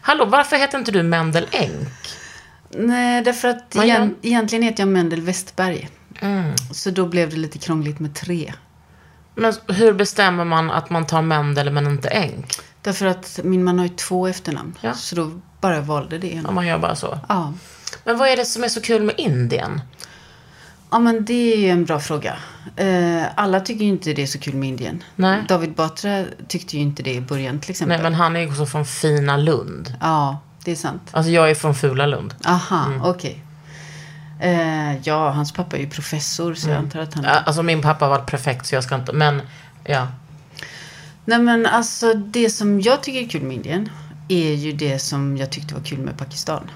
Hallå, 0.00 0.24
varför 0.24 0.56
heter 0.56 0.78
inte 0.78 0.92
du 0.92 1.02
Mendel 1.02 1.46
Enk? 1.50 1.88
Nej, 2.70 3.22
därför 3.22 3.48
att 3.48 3.74
Man 3.74 3.84
igen, 3.84 4.14
egentligen 4.22 4.62
heter 4.62 4.82
jag 4.82 4.88
Mendel 4.88 5.20
Westberg. 5.20 5.88
Mm. 6.20 6.56
Så 6.72 6.90
då 6.90 7.06
blev 7.06 7.30
det 7.30 7.36
lite 7.36 7.58
krångligt 7.58 7.98
med 8.00 8.14
tre. 8.14 8.52
Men 9.34 9.54
hur 9.68 9.92
bestämmer 9.92 10.44
man 10.44 10.70
att 10.70 10.90
man 10.90 11.06
tar 11.06 11.22
Mendel 11.22 11.70
men 11.70 11.86
inte 11.86 12.08
Enk? 12.08 12.56
Därför 12.82 13.06
att 13.06 13.40
min 13.44 13.64
man 13.64 13.78
har 13.78 13.86
ju 13.86 13.94
två 13.94 14.26
efternamn. 14.26 14.78
Ja. 14.80 14.94
Så 14.94 15.16
då 15.16 15.30
bara 15.64 15.80
valde 15.80 16.18
det. 16.18 16.42
Om 16.48 16.54
man 16.54 16.66
gör 16.66 16.78
bara 16.78 16.96
så. 16.96 17.18
Ja. 17.28 17.52
Men 18.04 18.18
vad 18.18 18.28
är 18.28 18.36
det 18.36 18.44
som 18.44 18.64
är 18.64 18.68
så 18.68 18.80
kul 18.80 19.02
med 19.02 19.14
Indien? 19.18 19.80
Ja, 20.90 20.98
men 20.98 21.24
det 21.24 21.68
är 21.68 21.72
en 21.72 21.84
bra 21.84 22.00
fråga. 22.00 22.34
Eh, 22.76 23.22
alla 23.34 23.60
tycker 23.60 23.84
ju 23.84 23.90
inte 23.90 24.12
det 24.12 24.22
är 24.22 24.26
så 24.26 24.38
kul 24.38 24.54
med 24.54 24.68
Indien. 24.68 25.02
Nej. 25.16 25.42
David 25.48 25.74
Batra 25.74 26.24
tyckte 26.48 26.76
ju 26.76 26.82
inte 26.82 27.02
det 27.02 27.14
i 27.14 27.20
början 27.20 27.58
till 27.60 27.70
exempel. 27.70 27.96
Nej, 27.96 28.02
men 28.02 28.14
han 28.14 28.36
är 28.36 28.40
ju 28.40 28.48
också 28.48 28.66
från 28.66 28.86
fina 28.86 29.36
Lund. 29.36 29.94
Ja, 30.00 30.38
det 30.64 30.70
är 30.70 30.76
sant. 30.76 31.02
Alltså 31.10 31.30
jag 31.32 31.50
är 31.50 31.54
från 31.54 31.74
fula 31.74 32.06
Lund. 32.06 32.34
Aha, 32.46 32.84
Mm. 32.86 33.02
okej. 33.02 33.42
Eh, 34.40 34.96
ja, 35.02 35.30
hans 35.30 35.52
pappa 35.52 35.76
är 35.76 35.80
ju 35.80 35.90
professor 35.90 36.54
så 36.54 36.68
jag 36.68 36.78
antar 36.78 37.00
att 37.00 37.14
han... 37.14 37.24
Ja, 37.24 37.30
Alltså 37.30 37.62
min 37.62 37.82
pappa 37.82 38.08
varit 38.08 38.26
prefekt 38.26 38.66
så 38.66 38.74
jag 38.74 38.84
ska 38.84 38.94
inte, 38.94 39.12
men 39.12 39.42
ja. 39.84 40.06
Nej 41.24 41.38
men 41.38 41.66
alltså 41.66 42.14
det 42.14 42.50
som 42.50 42.80
jag 42.80 43.02
tycker 43.02 43.20
är 43.20 43.28
kul 43.28 43.42
med 43.42 43.56
Indien 43.56 43.88
är 44.28 44.54
ju 44.54 44.72
det 44.72 44.98
som 44.98 45.36
jag 45.36 45.50
tyckte 45.50 45.74
var 45.74 45.82
kul 45.82 45.98
med 45.98 46.18
Pakistan. 46.18 46.70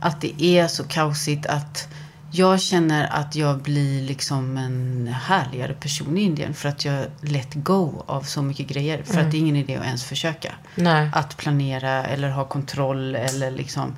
Att 0.00 0.20
det 0.20 0.42
är 0.44 0.66
så 0.68 0.84
kaosigt 0.84 1.46
att 1.46 1.88
jag 2.34 2.60
känner 2.60 3.06
att 3.12 3.36
jag 3.36 3.58
blir 3.58 4.02
liksom 4.02 4.56
en 4.56 5.08
härligare 5.22 5.74
person 5.74 6.18
i 6.18 6.20
Indien 6.22 6.54
för 6.54 6.68
att 6.68 6.84
jag 6.84 7.06
let 7.20 7.54
go 7.54 8.04
av 8.06 8.22
så 8.22 8.42
mycket 8.42 8.66
grejer. 8.66 9.02
För 9.02 9.20
att 9.20 9.30
det 9.30 9.36
är 9.36 9.38
ingen 9.38 9.56
idé 9.56 9.76
att 9.76 9.84
ens 9.84 10.04
försöka. 10.04 10.52
Nej. 10.74 11.10
Att 11.12 11.36
planera 11.36 12.04
eller 12.04 12.30
ha 12.30 12.44
kontroll 12.44 13.14
eller 13.14 13.50
liksom 13.50 13.96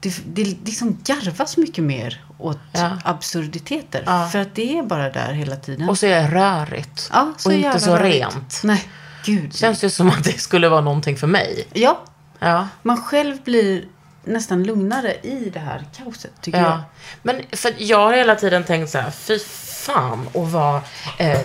det, 0.00 0.20
det 0.26 0.44
liksom 0.44 0.98
garvas 1.04 1.56
mycket 1.56 1.84
mer 1.84 2.24
åt 2.38 2.58
Ja. 2.72 2.98
absurditeter. 3.04 4.02
Ja. 4.06 4.28
För 4.32 4.38
att 4.38 4.54
det 4.54 4.78
är 4.78 4.82
bara 4.82 5.10
där 5.10 5.32
hela 5.32 5.56
tiden. 5.56 5.88
Och 5.88 5.98
så 5.98 6.06
är 6.06 6.22
det 6.22 6.28
rörigt. 6.34 7.10
ja, 7.12 7.32
och 7.46 7.52
inte 7.52 7.80
så 7.80 7.96
rent. 7.96 8.60
Nej, 8.64 8.84
gud. 9.24 9.56
Känns 9.56 9.80
det 9.80 9.90
som 9.90 10.08
att 10.08 10.24
det 10.24 10.40
skulle 10.40 10.68
vara 10.68 10.80
någonting 10.80 11.16
för 11.16 11.26
mig. 11.26 11.68
Ja, 11.72 12.00
Ja. 12.38 12.68
man 12.82 13.02
själv 13.02 13.42
blir 13.44 13.84
nästan 14.24 14.62
lugnare 14.62 15.14
i 15.22 15.50
det 15.52 15.58
här 15.60 15.84
kaoset, 15.96 16.30
tycker 16.40 16.58
jag. 16.58 16.68
Ja. 16.70 16.82
Men 17.22 17.42
för 17.52 17.74
jag 17.78 17.98
har 17.98 18.12
hela 18.12 18.34
tiden 18.34 18.64
tänkt 18.64 18.90
så 18.90 18.98
här, 18.98 19.10
fy 19.10 19.38
fan 19.84 20.28
att 20.34 20.48
vara 20.52 20.82
eh, 21.18 21.40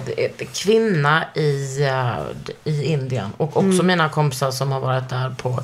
kvinna 0.53 1.25
i, 1.35 1.81
eh, 1.83 2.17
i 2.63 2.83
Indien. 2.83 3.29
Och 3.37 3.57
också 3.57 3.61
Mm. 3.69 3.87
mina 3.87 4.09
kompisar 4.09 4.51
som 4.51 4.71
har 4.71 4.79
varit 4.79 5.09
där 5.09 5.35
på 5.37 5.63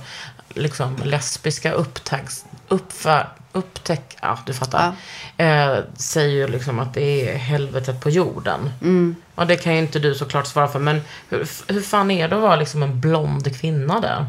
liksom 0.49 0.97
lesbiska 1.03 1.71
upptäcks, 1.71 2.45
uppfär, 2.67 3.29
upptäck, 3.53 4.17
ja 4.21 4.39
du 4.45 4.53
fattar. 4.53 4.93
Eh, 5.37 5.77
säger 5.95 6.29
ju 6.29 6.47
liksom 6.47 6.79
att 6.79 6.93
det 6.93 7.29
är 7.29 7.37
helvetet 7.37 8.01
på 8.01 8.09
jorden. 8.09 8.73
Mm. 8.81 9.15
Och 9.35 9.47
det 9.47 9.55
kan 9.55 9.73
ju 9.73 9.79
inte 9.79 9.99
du 9.99 10.15
såklart 10.15 10.47
svara 10.47 10.67
för. 10.67 10.79
Men 10.79 11.01
hur, 11.29 11.47
hur 11.67 11.81
fan 11.81 12.11
är 12.11 12.27
det 12.27 12.35
att 12.35 12.41
vara 12.41 12.55
liksom 12.55 12.83
en 12.83 12.99
blond 13.01 13.59
kvinna 13.59 13.99
där? 13.99 14.25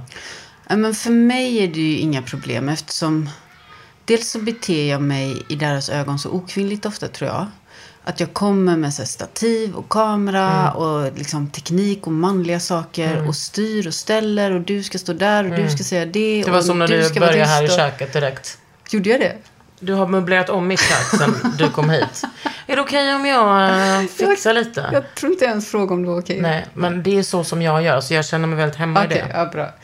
Ja, 0.68 0.76
men 0.76 0.94
för 0.94 1.10
mig 1.10 1.64
är 1.64 1.68
det 1.68 1.80
ju 1.80 1.98
inga 1.98 2.22
problem 2.22 2.68
eftersom 2.68 3.28
dels 4.04 4.30
så 4.30 4.38
beter 4.38 4.90
jag 4.90 5.02
mig 5.02 5.42
i 5.48 5.54
deras 5.54 5.88
ögon 5.88 6.18
så 6.18 6.30
okvinnligt 6.30 6.86
ofta 6.86 7.08
tror 7.08 7.30
jag. 7.30 7.46
Att 8.04 8.20
jag 8.20 8.32
kommer 8.32 8.76
med 8.76 8.94
så 8.94 9.04
stativ 9.06 9.74
och 9.74 9.88
kamera 9.88 10.50
Mm. 10.50 10.76
och 10.76 11.18
liksom 11.18 11.50
teknik 11.50 12.06
och 12.06 12.12
manliga 12.12 12.60
saker 12.60 13.28
och 13.28 13.36
styr 13.36 13.86
och 13.86 13.94
ställer 13.94 14.50
och 14.50 14.60
du 14.60 14.82
ska 14.82 14.98
stå 14.98 15.12
där 15.12 15.50
och 15.50 15.56
du 15.56 15.70
ska 15.70 15.84
säga 15.84 16.06
det. 16.06 16.34
Mm. 16.34 16.44
Det 16.44 16.50
var 16.50 16.58
och 16.58 16.64
som 16.64 16.78
när 16.78 16.88
du 16.88 17.08
du 17.08 17.20
började 17.20 17.44
här 17.44 17.64
i 17.64 17.68
köket 17.68 18.12
direkt. 18.12 18.58
Gjorde 18.92 19.10
jag 19.10 19.20
det? 19.20 19.36
Du 19.80 19.92
har 19.94 20.06
möblerat 20.06 20.48
om 20.50 20.66
mitt 20.68 20.80
kök 20.80 21.20
sen 21.20 21.34
du 21.58 21.68
kom 21.70 21.90
hit. 21.90 22.22
Är 22.66 22.76
det 22.76 22.82
okej 22.82 23.14
om 23.14 23.26
jag 23.26 23.68
eh, 24.02 24.06
fixar 24.08 24.54
lite? 24.54 24.88
Jag 24.92 25.14
tror 25.14 25.32
inte 25.32 25.44
ens 25.44 25.68
fråga 25.70 25.94
om 25.94 26.02
det 26.02 26.08
var 26.08 26.18
okej. 26.20 26.40
Nej, 26.40 26.66
men 26.74 27.02
det 27.02 27.18
är 27.18 27.22
så 27.22 27.44
som 27.44 27.62
jag 27.62 27.82
gör, 27.82 28.00
så 28.00 28.14
jag 28.14 28.24
känner 28.26 28.48
mig 28.48 28.56
väldigt 28.56 28.76
hemma 28.78 29.04
Okej, 29.04 29.16
i 29.18 29.20
det. 29.20 29.30
ja 29.34 29.46
bra. 29.46 29.74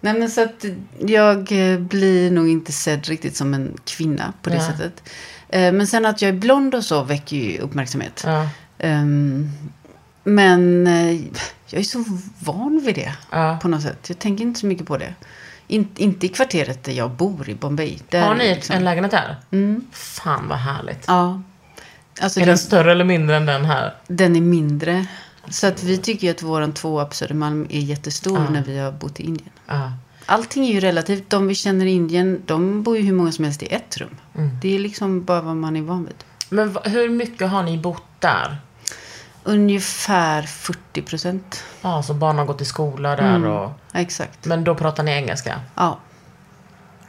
Nej 0.00 0.14
men 0.18 0.30
så 0.30 0.42
att 0.42 0.64
jag 0.98 1.52
eh, 1.72 1.78
blir 1.78 2.30
nog 2.30 2.48
inte 2.48 2.72
sedd 2.72 3.06
riktigt 3.06 3.36
som 3.36 3.54
en 3.54 3.76
kvinna 3.84 4.32
på 4.42 4.50
det 4.50 4.56
Nej. 4.56 4.66
sättet. 4.66 5.02
Eh, 5.48 5.72
Men 5.72 5.86
sen 5.86 6.06
att 6.06 6.22
jag 6.22 6.28
är 6.28 6.32
blond 6.32 6.74
och 6.74 6.84
så 6.84 7.02
väcker 7.02 7.36
ju 7.36 7.58
uppmärksamhet. 7.58 8.22
Ja, 8.26 8.48
Ehm, 8.78 9.50
Men 10.24 10.86
jag 11.66 11.80
är 11.80 11.84
så 11.84 12.04
van 12.38 12.82
vid 12.84 12.94
det 12.94 13.12
ja. 13.30 13.58
på 13.62 13.68
något 13.68 13.82
sätt. 13.82 13.98
Jag 14.08 14.18
tänker 14.18 14.42
inte 14.44 14.60
så 14.60 14.66
mycket 14.66 14.86
på 14.86 14.96
det. 14.98 15.14
In, 15.66 15.88
inte 15.96 16.26
i 16.26 16.28
kvarteret 16.28 16.84
där 16.84 16.92
jag 16.92 17.10
bor 17.10 17.48
i 17.48 17.54
Bombay. 17.54 17.98
Där 18.08 18.26
Har 18.26 18.34
ni 18.34 18.54
liksom- 18.54 18.76
en 18.76 18.84
lägenhet 18.84 19.10
där? 19.12 19.36
Mm. 19.50 19.84
Fan 19.92 20.48
vad 20.48 20.58
härligt. 20.58 21.04
Ja. 21.06 21.42
Alltså 22.20 22.40
Är 22.40 22.42
den, 22.42 22.48
den 22.48 22.58
större 22.58 22.92
eller 22.92 23.04
mindre 23.04 23.36
än 23.36 23.46
den 23.46 23.64
här? 23.64 23.94
den 24.06 24.36
är 24.36 24.40
mindre. 24.40 25.06
Så 25.50 25.66
att 25.66 25.82
vi 25.82 25.98
tycker 25.98 26.30
att 26.30 26.42
våran 26.42 26.72
tvåa 26.72 27.04
på 27.04 27.14
Södermalm 27.14 27.66
är 27.70 27.80
jättestor 27.80 28.38
Ja. 28.38 28.50
när 28.50 28.62
vi 28.64 28.78
har 28.78 28.92
bott 28.92 29.20
i 29.20 29.22
Indien. 29.22 29.50
Ja. 29.66 29.92
Allting 30.26 30.66
är 30.66 30.72
ju 30.72 30.80
relativt. 30.80 31.30
De 31.30 31.46
vi 31.46 31.54
känner 31.54 31.86
i 31.86 31.90
Indien, 31.90 32.42
de 32.46 32.82
bor 32.82 32.96
ju 32.96 33.02
hur 33.02 33.12
många 33.12 33.32
som 33.32 33.44
helst 33.44 33.62
i 33.62 33.66
ett 33.66 33.96
rum. 33.96 34.16
Mm. 34.34 34.50
Det 34.62 34.74
är 34.74 34.78
liksom 34.78 35.24
bara 35.24 35.40
vad 35.40 35.56
man 35.56 35.76
är 35.76 35.82
van 35.82 36.04
vid. 36.04 36.14
Men 36.48 36.76
hur 36.84 37.08
mycket 37.08 37.48
har 37.50 37.62
ni 37.62 37.78
bott 37.78 38.02
där? 38.18 38.56
Ungefär 39.48 40.42
40 40.42 41.02
procent. 41.02 41.64
Ja, 41.82 42.02
så 42.02 42.14
barnen 42.14 42.38
har 42.38 42.46
gått 42.46 42.60
i 42.60 42.64
skola 42.64 43.16
där 43.16 43.36
Mm. 43.36 43.50
och... 43.50 43.70
Exakt. 43.94 44.44
Men 44.44 44.64
då 44.64 44.74
pratar 44.74 45.02
ni 45.02 45.10
engelska? 45.10 45.60
Ja. 45.74 45.98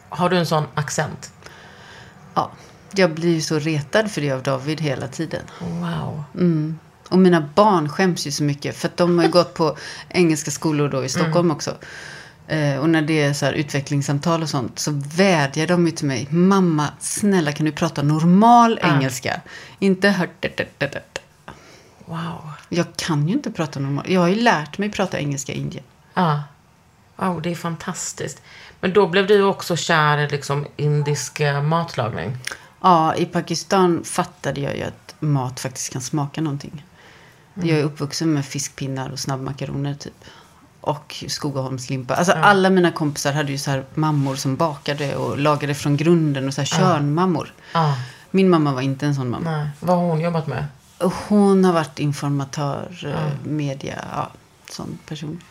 Har 0.10 0.30
du 0.30 0.38
en 0.38 0.46
sån 0.46 0.64
accent? 0.74 1.32
ja. 2.34 2.52
Jag 2.92 3.12
blir 3.14 3.34
ju 3.34 3.42
så 3.42 3.60
retad 3.60 4.12
för 4.12 4.22
det 4.22 4.32
av 4.32 4.44
David 4.44 4.82
hela 4.82 5.08
tiden. 5.08 5.42
Wow. 5.60 6.24
Mm. 6.36 6.80
Och 7.10 7.18
mina 7.18 7.50
barn 7.56 7.90
skäms 7.90 8.28
ju 8.28 8.32
så 8.32 8.44
mycket. 8.44 8.76
För 8.76 8.88
att 8.88 8.98
de 8.98 9.18
har 9.18 9.26
ju 9.26 9.32
gått 9.32 9.54
på 9.54 9.78
engelska 10.10 10.52
skolor 10.52 10.90
då 10.90 11.06
i 11.06 11.10
Stockholm 11.10 11.52
också. 11.52 11.76
Eh, 12.48 12.78
och 12.78 12.90
när 12.90 13.02
det 13.02 13.22
är 13.22 13.34
så 13.34 13.46
här 13.46 13.54
utvecklingssamtal 13.54 14.42
och 14.44 14.50
sånt 14.50 14.80
så 14.80 14.92
vädjar 15.16 15.68
de 15.68 15.86
ju 15.86 15.92
till 15.92 16.08
mig. 16.08 16.28
Mamma, 16.30 16.88
snälla 17.00 17.52
kan 17.52 17.66
du 17.66 17.72
prata 17.72 18.04
normal 18.04 18.80
engelska? 18.84 19.42
Inte 19.80 20.10
hört. 20.10 20.46
Wow. 22.08 22.52
Jag 22.70 22.86
kan 22.96 23.28
ju 23.28 23.34
inte 23.34 23.52
prata 23.52 23.80
normal. 23.80 24.06
Jag 24.08 24.22
har 24.22 24.28
ju 24.28 24.36
lärt 24.36 24.78
mig 24.78 24.92
prata 24.92 25.20
engelska 25.20 25.54
i 25.54 25.58
Indien. 25.58 25.84
Ja. 26.14 26.44
Wow, 27.16 27.42
det 27.42 27.52
är 27.52 27.56
fantastiskt. 27.56 28.42
Men 28.80 28.94
då 28.94 29.08
blev 29.08 29.28
du 29.28 29.44
också 29.44 29.76
kär 29.76 30.18
i 30.18 30.30
liksom 30.30 30.66
indisk 30.76 31.40
eh, 31.40 31.62
matlagning? 31.62 32.38
Ja, 32.82 33.16
i 33.16 33.26
Pakistan 33.26 34.04
fattade 34.04 34.62
jag 34.62 34.78
ju 34.78 34.84
att 34.84 35.16
mat 35.20 35.60
faktiskt 35.60 35.94
kan 35.94 36.02
smaka 36.02 36.42
någonting. 36.42 36.86
Jag 37.54 37.80
är 37.80 37.84
uppvuxen 37.84 38.34
med 38.34 38.46
fiskpinnar 38.46 39.10
och 39.10 39.20
snabbmakaroner 39.20 39.94
typ. 39.94 40.26
Och 40.82 41.24
Skogaholmslimpa. 41.28 42.16
Alltså 42.16 42.34
alla 42.34 42.70
mina 42.70 42.92
kompisar 42.92 43.34
hade 43.34 43.52
ju 43.52 43.58
så 43.58 43.72
här 43.72 43.86
mammor 43.94 44.36
som 44.36 44.56
bakade 44.56 45.16
och 45.16 45.38
lagade 45.38 45.76
från 45.76 45.98
grunden 45.98 46.48
och 46.48 46.54
så 46.54 46.62
här 46.62 46.66
körnmammor. 46.66 47.54
Ja. 47.74 47.98
Min 48.32 48.50
mamma 48.50 48.74
var 48.74 48.82
inte 48.82 49.06
en 49.06 49.16
sån 49.16 49.30
mamma. 49.30 49.52
Nej. 49.52 49.70
Vad 49.80 49.98
har 49.98 50.04
hon 50.04 50.22
jobbat 50.22 50.48
med? 50.48 50.66
Hon 51.00 51.66
har 51.66 51.74
varit 51.74 52.00
informatör, 52.00 53.14
eh, 53.16 53.48
media, 53.50 54.06
ja, 54.16 54.32
sån 54.70 54.98
person. 55.06 55.44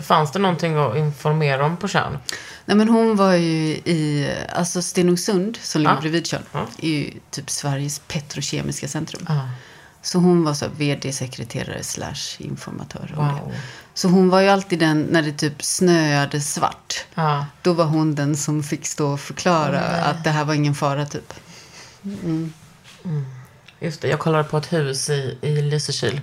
Fanns 0.00 0.32
det 0.32 0.38
någonting 0.38 0.76
att 0.76 0.96
informera 0.96 1.64
om 1.66 1.76
på 1.76 1.88
Tjörn? 1.88 2.18
Nej 2.64 2.76
men 2.76 2.88
hon 2.88 3.16
var 3.16 3.32
ju 3.32 3.66
i, 3.84 4.30
alltså 4.56 4.82
Stenungsund 4.82 5.56
som 5.62 5.80
ligger 5.80 5.94
Ja. 5.94 6.00
bredvid 6.00 6.26
Tjörn. 6.26 6.42
Ja. 6.52 6.66
Är 6.82 6.88
ju 6.88 7.10
typ 7.30 7.50
Sveriges 7.50 7.98
petrokemiska 7.98 8.88
centrum. 8.88 9.26
Ja. 9.28 9.48
Så 10.02 10.18
hon 10.18 10.44
var 10.44 10.54
så 10.54 10.66
vd-sekreterare 10.76 11.82
slash 11.82 12.36
informatör. 12.38 13.12
Wow. 13.16 13.52
Så 13.94 14.08
hon 14.08 14.28
var 14.30 14.40
ju 14.40 14.48
alltid 14.48 14.78
den, 14.78 15.02
när 15.02 15.22
det 15.22 15.32
typ 15.32 15.62
snöade 15.64 16.40
svart. 16.40 17.04
Ja. 17.14 17.46
Då 17.62 17.72
var 17.72 17.84
hon 17.84 18.14
den 18.14 18.36
som 18.36 18.62
fick 18.62 18.86
stå 18.86 19.12
och 19.12 19.20
förklara 19.20 19.80
att 19.80 20.24
det 20.24 20.30
här 20.30 20.44
var 20.44 20.54
ingen 20.54 20.74
fara 20.74 21.06
typ. 21.06 21.32
Just 23.84 24.00
det, 24.00 24.08
jag 24.08 24.18
kollade 24.18 24.44
på 24.44 24.56
ett 24.56 24.72
hus 24.72 25.10
i, 25.10 25.38
i 25.40 25.62
Lysekil. 25.62 26.20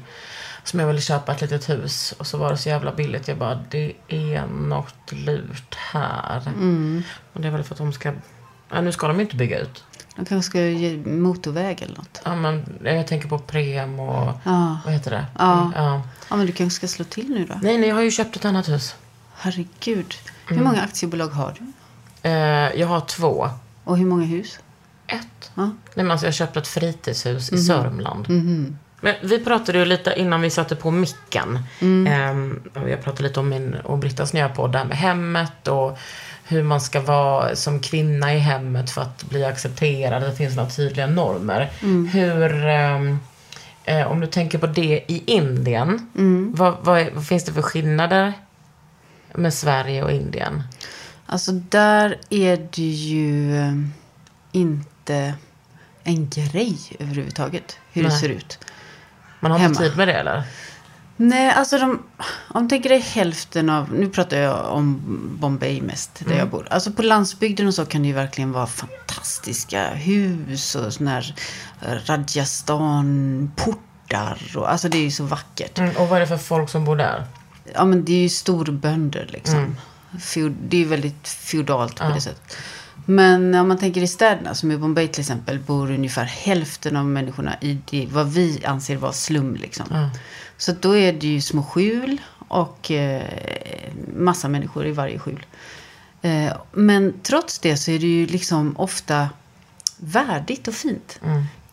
Som 0.64 0.80
jag 0.80 0.88
ville 0.88 1.02
köpa 1.02 1.32
ett 1.32 1.42
litet 1.42 1.70
hus. 1.70 2.14
Och 2.18 2.28
så 2.28 2.38
var 2.38 2.52
det 2.52 2.58
så 2.58 2.70
jävla 2.70 2.92
billigt. 2.92 3.28
Jag 3.28 3.38
bara, 3.38 3.64
det 3.70 3.94
är 4.08 4.48
något 4.48 5.12
lurt 5.12 5.76
här. 5.76 6.42
Och 7.34 7.42
det 7.42 7.48
är 7.48 7.52
väl 7.52 7.64
för 7.64 7.74
att 7.74 7.78
de 7.78 7.94
ska... 7.94 8.14
Ja, 8.70 8.82
nu 8.82 8.92
ska 8.92 9.08
de 9.08 9.18
ju 9.18 9.24
inte 9.24 9.36
bygga 9.36 9.60
ut. 9.60 9.84
De 10.16 10.26
kanske 10.26 10.50
ska 10.50 10.62
ge 10.62 10.98
motorväg 10.98 11.82
eller 11.82 11.98
något. 11.98 12.22
Ja, 12.26 12.36
men 12.36 12.80
jag 12.84 13.08
tänker 13.08 13.28
på 13.28 13.40
Prem 13.40 14.00
och... 14.00 14.34
Ja. 14.44 14.80
Vad 14.86 14.94
heter 14.94 15.12
det? 15.12 15.26
Ja. 15.38 15.72
ja. 15.76 16.02
Ja 16.30 16.36
men 16.36 16.46
du 16.46 16.52
kanske 16.52 16.76
ska 16.76 16.88
slå 16.88 17.06
till 17.06 17.30
nu 17.30 17.46
då. 17.46 17.60
Nej, 17.62 17.78
nej, 17.78 17.90
jag 17.90 17.96
har 17.96 18.02
ju 18.02 18.12
köpt 18.12 18.36
ett 18.36 18.46
annat 18.46 18.70
hus. 18.70 18.96
Herregud. 19.36 20.14
Hur 20.48 20.62
många 20.62 20.82
aktiebolag 20.82 21.28
har 21.28 21.56
du? 21.60 21.72
Eh, 22.30 22.80
jag 22.80 22.88
har 22.88 23.02
två. 23.02 23.50
Och 23.84 23.98
hur 23.98 24.06
många 24.06 24.26
hus? 24.26 24.60
Ett. 25.12 25.52
Ja. 25.56 25.64
Nej, 25.64 25.74
men 25.96 26.12
alltså 26.12 26.28
jag 26.28 26.34
köpte 26.34 26.60
ett 26.60 26.68
fritidshus 26.68 27.52
i 27.52 27.58
Sörmland. 27.58 28.26
Men 29.02 29.16
vi 29.24 29.40
pratade 29.40 29.80
ju 29.80 29.86
lite 29.86 30.14
innan 30.18 30.42
vi 30.42 30.50
satte 30.50 30.76
på 30.76 30.92
micken. 30.92 31.60
Ehm, 32.08 32.62
och 32.74 32.90
jag 32.90 33.04
pratade 33.04 33.24
lite 33.24 33.40
om 33.40 33.50
min 33.50 33.74
och 33.74 33.98
Brittas 33.98 34.34
nya 34.34 34.50
podd, 34.50 34.72
det 34.72 34.78
här 34.78 34.86
med 34.86 34.98
hemmet 34.98 35.68
och 35.68 35.98
hur 36.44 36.64
man 36.64 36.82
ska 36.82 37.02
vara 37.02 37.56
som 37.56 37.80
kvinna 37.80 38.34
i 38.36 38.38
hemmet 38.38 38.90
för 38.92 39.02
att 39.02 39.24
bli 39.24 39.46
accepterad. 39.46 40.22
Det 40.22 40.36
finns 40.36 40.56
några 40.56 40.70
tydliga 40.70 41.08
normer. 41.08 41.70
Hur, 42.12 42.66
ehm, 42.66 43.20
eh, 43.84 44.12
om 44.12 44.20
du 44.20 44.28
tänker 44.28 44.58
på 44.58 44.68
det 44.68 45.04
i 45.08 45.24
Indien, 45.26 46.10
vad, 46.56 46.76
vad, 46.82 47.00
är, 47.00 47.12
vad 47.12 47.28
finns 47.28 47.46
det 47.46 47.54
för 47.54 47.62
skillnader 47.62 48.34
med 49.36 49.54
Sverige 49.54 50.04
och 50.04 50.12
Indien? 50.12 50.64
Alltså 51.26 51.52
där 51.52 52.18
är 52.30 52.68
det 52.72 52.82
ju 52.82 53.58
eh, 53.58 53.74
inte 54.52 55.34
en 56.04 56.30
grej 56.30 56.78
överhuvudtaget. 57.00 57.78
Hur 57.92 58.04
det 58.04 58.10
Nej. 58.10 58.20
ser 58.20 58.30
ut. 58.30 58.60
Man 59.40 59.52
har 59.52 59.60
Hemma. 59.60 59.72
inte 59.72 59.84
tid 59.84 59.98
med 59.98 60.08
det 60.08 60.14
eller? 60.14 60.44
Nej, 61.18 61.52
alltså 61.52 61.78
de, 61.78 62.04
om 62.48 62.64
du 62.64 62.70
tänker 62.70 62.90
dig 62.90 63.00
hälften 63.00 63.70
av, 63.70 63.94
nu 63.94 64.10
pratar 64.10 64.38
jag 64.38 64.66
om 64.66 65.02
Bombay 65.40 65.82
mest, 65.82 66.22
där 66.28 66.38
jag 66.38 66.50
bor. 66.50 66.68
Alltså 66.70 66.92
på 66.92 67.02
landsbygden 67.02 67.68
och 67.68 67.74
så 67.74 67.86
kan 67.86 68.02
det 68.02 68.08
ju 68.08 68.14
verkligen 68.14 68.52
vara 68.52 68.68
fantastiska 68.68 69.90
hus 69.90 70.76
och 70.76 70.94
sån 70.94 71.08
här 71.08 71.36
Rajasthan-port 71.80 73.80
gårdar. 74.12 74.38
Och, 74.56 74.72
alltså 74.72 74.90
det 74.90 74.98
är 74.98 75.04
ju 75.04 75.12
så 75.12 75.24
vackert. 75.24 75.80
Mm, 75.80 75.98
och 75.98 76.10
vad 76.10 76.16
är 76.16 76.20
det 76.20 76.28
för 76.28 76.38
folk 76.38 76.70
som 76.70 76.86
bor 76.86 76.96
där? 76.96 77.26
Ja, 77.74 77.86
men 77.86 78.06
det 78.06 78.14
är 78.14 78.22
ju 78.22 78.30
storbönder 78.30 79.28
liksom. 79.30 79.78
Feod, 80.20 80.52
det 80.52 80.78
är 80.78 80.82
ju 80.82 80.88
väldigt 80.88 81.28
feodalt 81.28 82.00
på 82.00 82.10
det 82.10 82.22
sättet. 82.22 82.58
Men 83.06 83.56
om 83.56 83.68
man 83.68 83.78
tänker 83.78 84.02
i 84.02 84.08
städerna, 84.08 84.56
som 84.56 84.72
i 84.72 84.78
Bombay 84.78 85.08
till 85.08 85.22
exempel, 85.22 85.60
bor 85.60 85.92
ungefär 85.92 86.26
hälften 86.26 86.96
av 86.96 87.06
människorna 87.06 87.56
i 87.62 87.78
det, 87.90 88.08
vad 88.12 88.34
vi 88.34 88.66
anser 88.66 88.98
vara 88.98 89.14
slum. 89.14 89.56
Liksom. 89.56 90.10
Så 90.58 90.72
att 90.72 90.82
då 90.82 90.98
är 90.98 91.14
det 91.14 91.28
ju 91.28 91.42
små 91.42 91.64
skjul 91.64 92.22
och 92.48 92.92
eh, 92.92 93.24
massa 94.18 94.48
människor 94.48 94.86
i 94.88 94.92
varje 94.92 95.20
skjul. 95.20 95.46
Eh, 96.22 96.54
men 96.72 97.14
trots 97.24 97.60
det 97.60 97.78
så 97.78 97.92
är 97.92 98.00
det 98.00 98.08
ju 98.08 98.26
liksom 98.26 98.78
ofta 98.78 99.30
värdigt 99.98 100.68
och 100.68 100.74
fint. 100.74 101.20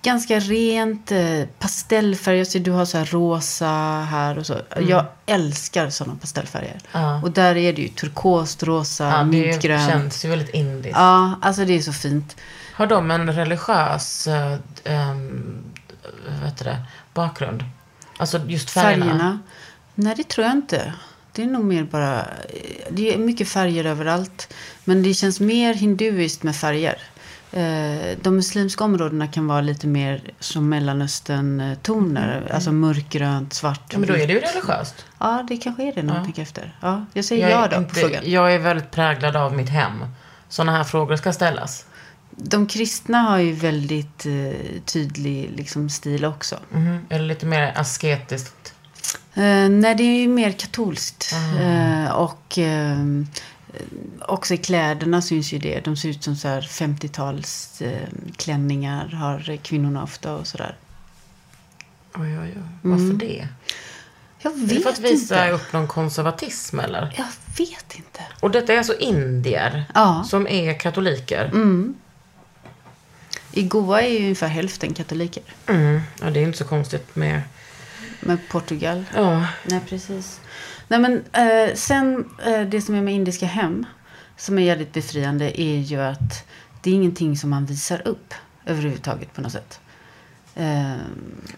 Ganska 0.08 0.38
rent, 0.38 1.12
eh, 1.12 1.42
pastellfärger. 1.58 2.44
Så 2.44 2.58
du 2.58 2.70
har 2.70 2.84
så 2.84 2.98
här 2.98 3.04
rosa 3.04 3.66
här 4.10 4.38
och 4.38 4.46
så. 4.46 4.56
Jag 4.88 5.04
älskar 5.26 5.90
sådana 5.90 6.16
pastellfärger. 6.20 6.78
Ja. 6.92 7.22
Och 7.22 7.30
där 7.30 7.56
är 7.56 7.72
det 7.72 7.82
ju 7.82 7.88
turkost, 7.88 8.62
rosa, 8.62 9.04
Ja, 9.04 9.18
det 9.18 9.24
mintgrönt. 9.24 9.90
känns 9.90 10.24
ju 10.24 10.28
väldigt 10.28 10.54
indiskt. 10.54 10.96
Ja, 10.96 11.34
alltså 11.42 11.64
det 11.64 11.72
är 11.72 11.80
så 11.80 11.92
fint. 11.92 12.36
Har 12.74 12.86
de 12.86 13.10
en 13.10 13.32
religiös 13.32 14.26
äh, 14.26 14.58
ähm, 14.84 15.64
vad 16.40 16.48
heter 16.50 16.64
det, 16.64 16.78
bakgrund? 17.14 17.64
Alltså 18.16 18.40
just 18.46 18.70
färgerna? 18.70 19.04
Färgerna. 19.04 19.38
Nej, 19.94 20.14
det 20.16 20.28
tror 20.28 20.46
jag 20.46 20.54
inte. 20.56 20.92
Det 21.32 21.42
är 21.42 21.46
nog 21.46 21.64
mer 21.64 21.84
bara... 21.84 22.26
Det 22.90 23.14
är 23.14 23.18
mycket 23.18 23.48
färger 23.48 23.84
överallt. 23.84 24.54
Men 24.84 25.02
det 25.02 25.14
känns 25.14 25.40
mer 25.40 25.74
hinduiskt 25.74 26.42
med 26.42 26.56
färger. 26.56 26.98
Eh, 27.52 28.18
De 28.22 28.36
muslimska 28.36 28.84
områdena 28.84 29.26
kan 29.28 29.46
vara 29.46 29.60
lite 29.60 29.86
mer 29.86 30.20
som 30.40 30.68
Mellanöstern-toner. 30.68 32.50
Alltså 32.54 32.72
mörkgrönt, 32.72 33.52
svart. 33.52 33.82
Ja, 33.92 33.98
men 33.98 34.08
då 34.08 34.14
är 34.14 34.26
det 34.26 34.32
ju 34.32 34.40
religiöst. 34.40 35.04
Ja, 35.18 35.44
det 35.48 35.56
kanske 35.56 35.82
är 35.82 35.94
det 35.94 36.02
när 36.02 36.14
man 36.14 36.24
tänker 36.24 36.42
efter. 36.42 36.76
Ja, 36.80 37.04
jag 37.12 37.24
säger 37.24 37.48
Jag 37.48 37.60
ja 37.60 37.64
är, 37.66 37.80
då 37.80 37.88
på 37.88 37.94
frågan. 37.94 38.22
jag 38.26 38.54
är 38.54 38.58
väldigt 38.58 38.90
präglad 38.90 39.36
av 39.36 39.54
mitt 39.56 39.68
hem. 39.68 39.92
Sådana 40.48 40.72
här 40.76 40.84
frågor 40.84 41.16
ska 41.16 41.32
ställas. 41.32 41.84
De 42.30 42.66
kristna 42.66 43.18
har 43.18 43.38
ju 43.38 43.52
väldigt 43.52 44.26
eh, 44.26 44.80
tydlig 44.84 45.50
liksom, 45.56 45.90
stil 45.90 46.24
också. 46.24 46.56
Mhm. 46.72 47.06
Eller 47.08 47.24
lite 47.24 47.46
mer 47.46 47.72
asketiskt. 47.76 48.74
Eh, 49.34 49.68
nej, 49.68 49.94
det 49.94 50.02
är 50.02 50.20
ju 50.20 50.28
mer 50.28 50.52
katolskt. 50.52 51.32
Eh, 51.60 52.10
och 52.12 52.58
eh, 52.58 52.96
också 54.20 54.54
i 54.54 54.56
kläderna 54.56 55.22
syns 55.22 55.52
ju 55.52 55.58
det. 55.58 55.84
De 55.84 55.96
ser 55.96 56.08
ut 56.08 56.24
som 56.24 56.36
så 56.36 56.48
här 56.48 56.60
50-tals 56.60 57.82
eh, 57.82 58.08
har 59.18 59.56
kvinnorna 59.56 60.02
ofta 60.02 60.34
och 60.34 60.46
sådär. 60.46 60.76
Oj, 62.14 62.38
oj, 62.38 62.52
oj. 62.56 62.62
Varför 62.82 63.18
det? 63.18 63.48
Jag 64.38 64.52
Är 64.52 64.56
vet 64.56 64.68
det 64.68 64.80
för 64.80 64.90
att 64.90 64.98
visa 64.98 65.44
inte. 65.44 65.54
upp 65.64 65.72
någon 65.72 65.88
konservatism 65.88 66.78
eller? 66.80 67.14
Jag 67.16 67.26
vet 67.66 67.94
inte. 67.96 68.20
Och 68.40 68.50
detta 68.50 68.72
är 68.72 68.78
alltså 68.78 68.98
indier 68.98 69.84
Ja. 69.94 70.24
som 70.28 70.46
är 70.46 70.78
katoliker. 70.78 71.50
I 73.52 73.62
Goa 73.62 74.02
är 74.02 74.08
ju 74.08 74.18
ungefär 74.18 74.48
hälften 74.48 74.94
katoliker. 74.94 75.42
Mm. 75.66 76.00
Ja, 76.22 76.30
det 76.30 76.40
är 76.40 76.44
inte 76.44 76.58
så 76.58 76.64
konstigt 76.64 77.16
med... 77.16 77.42
Med 78.20 78.38
Portugal. 78.48 79.04
Ja. 79.14 79.46
Nej, 79.64 79.80
precis. 79.88 80.40
Nej, 80.88 81.00
men 81.00 81.24
eh, 81.32 81.74
sen 81.74 82.24
eh, 82.46 82.60
det 82.60 82.80
som 82.82 82.94
är 82.94 83.02
med 83.02 83.14
indiska 83.14 83.46
hem, 83.46 83.86
som 84.36 84.58
är 84.58 84.62
jävligt 84.62 84.92
befriande, 84.92 85.60
är 85.60 85.78
ju 85.78 86.00
att 86.00 86.46
det 86.82 86.90
är 86.90 86.94
ingenting 86.94 87.36
som 87.36 87.50
man 87.50 87.66
visar 87.66 88.08
upp 88.08 88.34
överhuvudtaget 88.66 89.34
på 89.34 89.40
något 89.40 89.52
sätt. 89.52 89.80
Eh, 90.54 90.92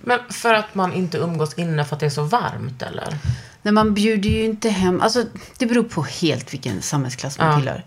Men 0.01 0.18
för 0.31 0.55
att 0.55 0.74
man 0.74 0.93
inte 0.93 1.18
umgås 1.18 1.55
inne 1.55 1.85
för 1.85 1.97
att 1.97 2.01
det 2.01 2.07
är 2.07 2.11
så 2.11 2.22
varmt 2.22 2.83
eller? 2.83 3.16
Nej, 3.62 3.74
man 3.74 3.95
bjuder 3.95 4.31
ju 4.31 4.45
inte 4.45 4.68
hem. 4.70 5.01
Alltså, 5.01 5.24
det 5.59 5.66
beror 5.66 5.83
på 5.83 6.03
helt 6.03 6.53
vilken 6.53 6.83
samhällsklass 6.83 7.39
man 7.39 7.51
Ja. 7.51 7.57
tillhör. 7.59 7.85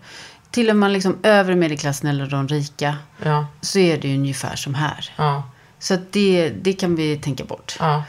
Tillhör 0.50 0.74
man 0.74 0.92
liksom 0.92 1.18
övre 1.22 1.54
medelklassen 1.56 2.10
eller 2.10 2.26
de 2.26 2.48
rika 2.48 2.96
Ja. 3.22 3.46
så 3.60 3.78
är 3.78 3.98
det 3.98 4.08
ju 4.08 4.14
ungefär 4.14 4.56
som 4.56 4.74
här. 4.74 5.10
Ja. 5.16 5.50
Så 5.78 5.98
det, 6.10 6.48
det 6.62 6.72
kan 6.72 6.96
vi 6.96 7.16
tänka 7.18 7.44
bort. 7.44 7.76
Ja. 7.78 8.04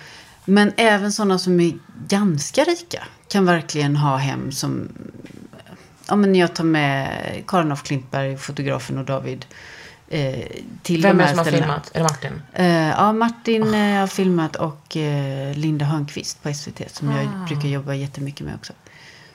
Men 0.45 0.73
även 0.77 1.11
sådana 1.11 1.39
som 1.39 1.59
är 1.59 1.73
ganska 2.07 2.63
rika 2.63 3.03
kan 3.27 3.45
verkligen 3.45 3.95
ha 3.95 4.17
hem 4.17 4.51
som... 4.51 4.89
Ja, 6.07 6.15
men 6.15 6.35
jag 6.35 6.55
tar 6.55 6.63
med 6.63 7.09
Karin 7.47 7.71
af 7.71 7.83
Klintberg, 7.83 8.37
fotografen 8.37 8.97
och 8.97 9.05
David 9.05 9.45
eh, 10.07 10.39
till 10.81 11.01
Vem 11.01 11.17
de 11.17 11.23
är 11.23 11.27
här 11.27 11.29
det 11.29 11.29
som 11.29 11.37
har 11.37 11.45
ställena. 11.45 11.63
filmat? 11.63 11.91
Är 11.93 11.99
det 11.99 12.03
Martin? 12.03 12.41
Eh, 12.53 12.89
ja, 12.89 13.13
Martin 13.13 13.73
eh, 13.73 13.99
har 13.99 14.07
filmat 14.07 14.55
och 14.55 14.97
eh, 14.97 15.57
Linda 15.57 15.85
Hörnqvist 15.85 16.43
på 16.43 16.53
SVT 16.53 16.81
som 16.95 17.11
jag 17.11 17.27
brukar 17.47 17.67
jobba 17.67 17.93
jättemycket 17.93 18.45
med 18.45 18.55
också. 18.55 18.73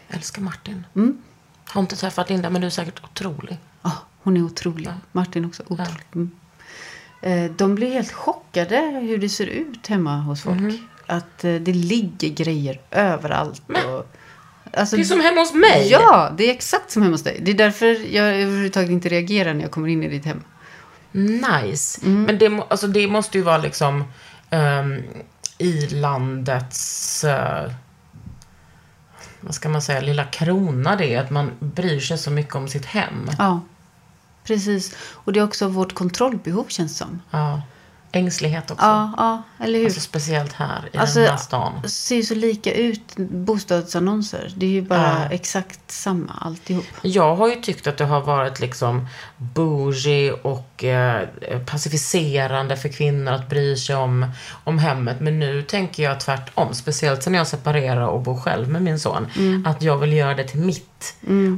Jag 0.09 0.17
älskar 0.17 0.43
Martin. 0.43 0.87
Mm. 0.97 1.19
Har 1.65 1.81
inte 1.81 1.97
träffat 1.97 2.29
Linda, 2.31 2.51
men 2.51 2.61
du 2.61 2.67
är 2.67 2.71
säkert 2.71 3.05
otrolig. 3.05 3.59
Ja, 3.83 3.93
hon 4.23 4.37
är 4.37 4.43
otrolig. 4.43 4.89
Martin 5.13 5.45
också 5.45 5.63
otrolig. 5.67 6.07
Mm. 6.15 6.31
Eh, 7.23 7.51
de 7.51 7.75
blir 7.75 7.93
helt 7.93 8.13
chockade 8.13 8.77
hur 8.81 9.19
det 9.19 9.29
ser 9.29 9.47
ut 9.47 9.87
hemma 9.87 10.17
hos 10.17 10.43
folk. 10.43 10.61
Mhm. 10.61 10.79
Att 11.11 11.45
eh, 11.45 11.55
det 11.55 11.73
ligger 11.73 12.29
grejer 12.29 12.81
överallt. 12.91 13.63
Och, 13.69 14.07
alltså, 14.73 14.97
Det 14.97 15.03
är 15.03 15.05
som 15.05 15.21
hemma 15.21 15.41
hos 15.41 15.55
mig. 15.55 15.89
Ja, 15.91 16.33
det 16.39 16.45
är 16.45 16.53
exakt 16.53 16.91
som 16.91 17.03
hemma 17.03 17.15
hos 17.15 17.23
dig. 17.23 17.39
Det 17.43 17.51
är 17.51 17.55
därför 17.55 17.87
jag 18.15 18.27
överhuvudtaget 18.27 18.91
inte 18.91 19.09
reagerar 19.09 19.55
när 19.55 19.63
jag 19.63 19.71
kommer 19.71 19.89
in 19.89 20.03
i 20.03 20.09
ditt 20.09 20.25
hem. 20.25 20.43
Nice. 21.13 22.01
Mm. 22.07 22.23
Men 22.23 22.39
det, 22.39 22.63
alltså, 22.69 22.87
det 22.87 23.07
måste 23.07 23.39
ju 23.39 23.45
vara 23.45 23.59
liksom 23.59 24.05
ehm, 24.51 25.03
i 25.59 25.87
landets, 25.87 27.25
eh, 27.25 27.73
vad 29.41 29.55
ska 29.55 29.69
man 29.69 29.83
säga, 29.83 30.01
lilla 30.01 30.25
krona 30.25 30.97
det. 30.97 31.17
Att 31.17 31.31
man 31.31 31.51
bryr 31.61 32.01
sig 32.01 32.19
så 32.19 32.31
mycket 32.31 32.55
om 32.55 32.69
sitt 32.69 32.87
hem. 32.87 33.31
Ja, 33.39 33.61
precis. 34.45 34.97
Och 35.13 35.33
det 35.33 35.41
är 35.41 35.45
också 35.45 35.69
vårt 35.69 35.95
kontrollbehov 35.95 36.65
känns 36.69 36.97
som. 36.97 37.23
Ja. 37.31 37.63
Ängslighet 38.13 38.71
också. 38.71 38.85
Ja, 38.87 39.13
ja 39.17 39.43
eller 39.65 39.79
hur? 39.79 39.85
Alltså 39.87 40.01
speciellt 40.01 40.53
här 40.53 40.89
i 40.93 40.97
Alltså, 40.99 41.19
den 41.21 41.29
här 41.29 41.37
stan. 41.37 41.73
Det 41.83 41.89
ser 41.89 42.17
ju 42.17 42.23
så 42.23 42.35
lika 42.35 42.73
ut, 42.75 43.17
bostadsannonser. 43.17 44.53
Det 44.57 44.67
är 44.67 44.71
ju 44.71 44.83
bara 44.83 45.01
Ja. 45.25 45.31
exakt 45.31 45.91
samma 45.91 46.33
alltihop. 46.41 46.85
Jag 47.03 47.37
har 47.37 47.49
ju 47.49 47.55
tyckt 47.55 47.87
att 47.87 47.97
det 47.99 48.05
har 48.05 48.21
varit 48.21 48.61
liksom 48.61 49.07
bougie 49.37 50.33
och 50.33 50.70
eh, 50.85 51.21
pacificerande 51.67 52.77
för 52.77 52.89
kvinnor 52.89 53.33
att 53.33 53.49
bry 53.49 53.77
sig 53.77 53.97
om, 53.97 54.27
om 54.65 54.79
hemmet. 54.79 55.21
Men 55.21 55.39
nu 55.39 55.63
tänker 55.63 56.03
jag 56.03 56.21
tvärtom. 56.21 56.75
Speciellt 56.75 57.23
sen 57.23 57.35
jag 57.35 57.47
separerar 57.47 58.07
och 58.07 58.21
bor 58.21 58.37
själv 58.37 58.69
med 58.69 58.83
min 58.83 58.99
son. 58.99 59.27
Att 59.67 59.83
jag 59.83 59.97
vill 59.97 60.13
göra 60.13 60.35
det 60.35 60.45
till 60.45 60.61
mitt. 60.61 61.15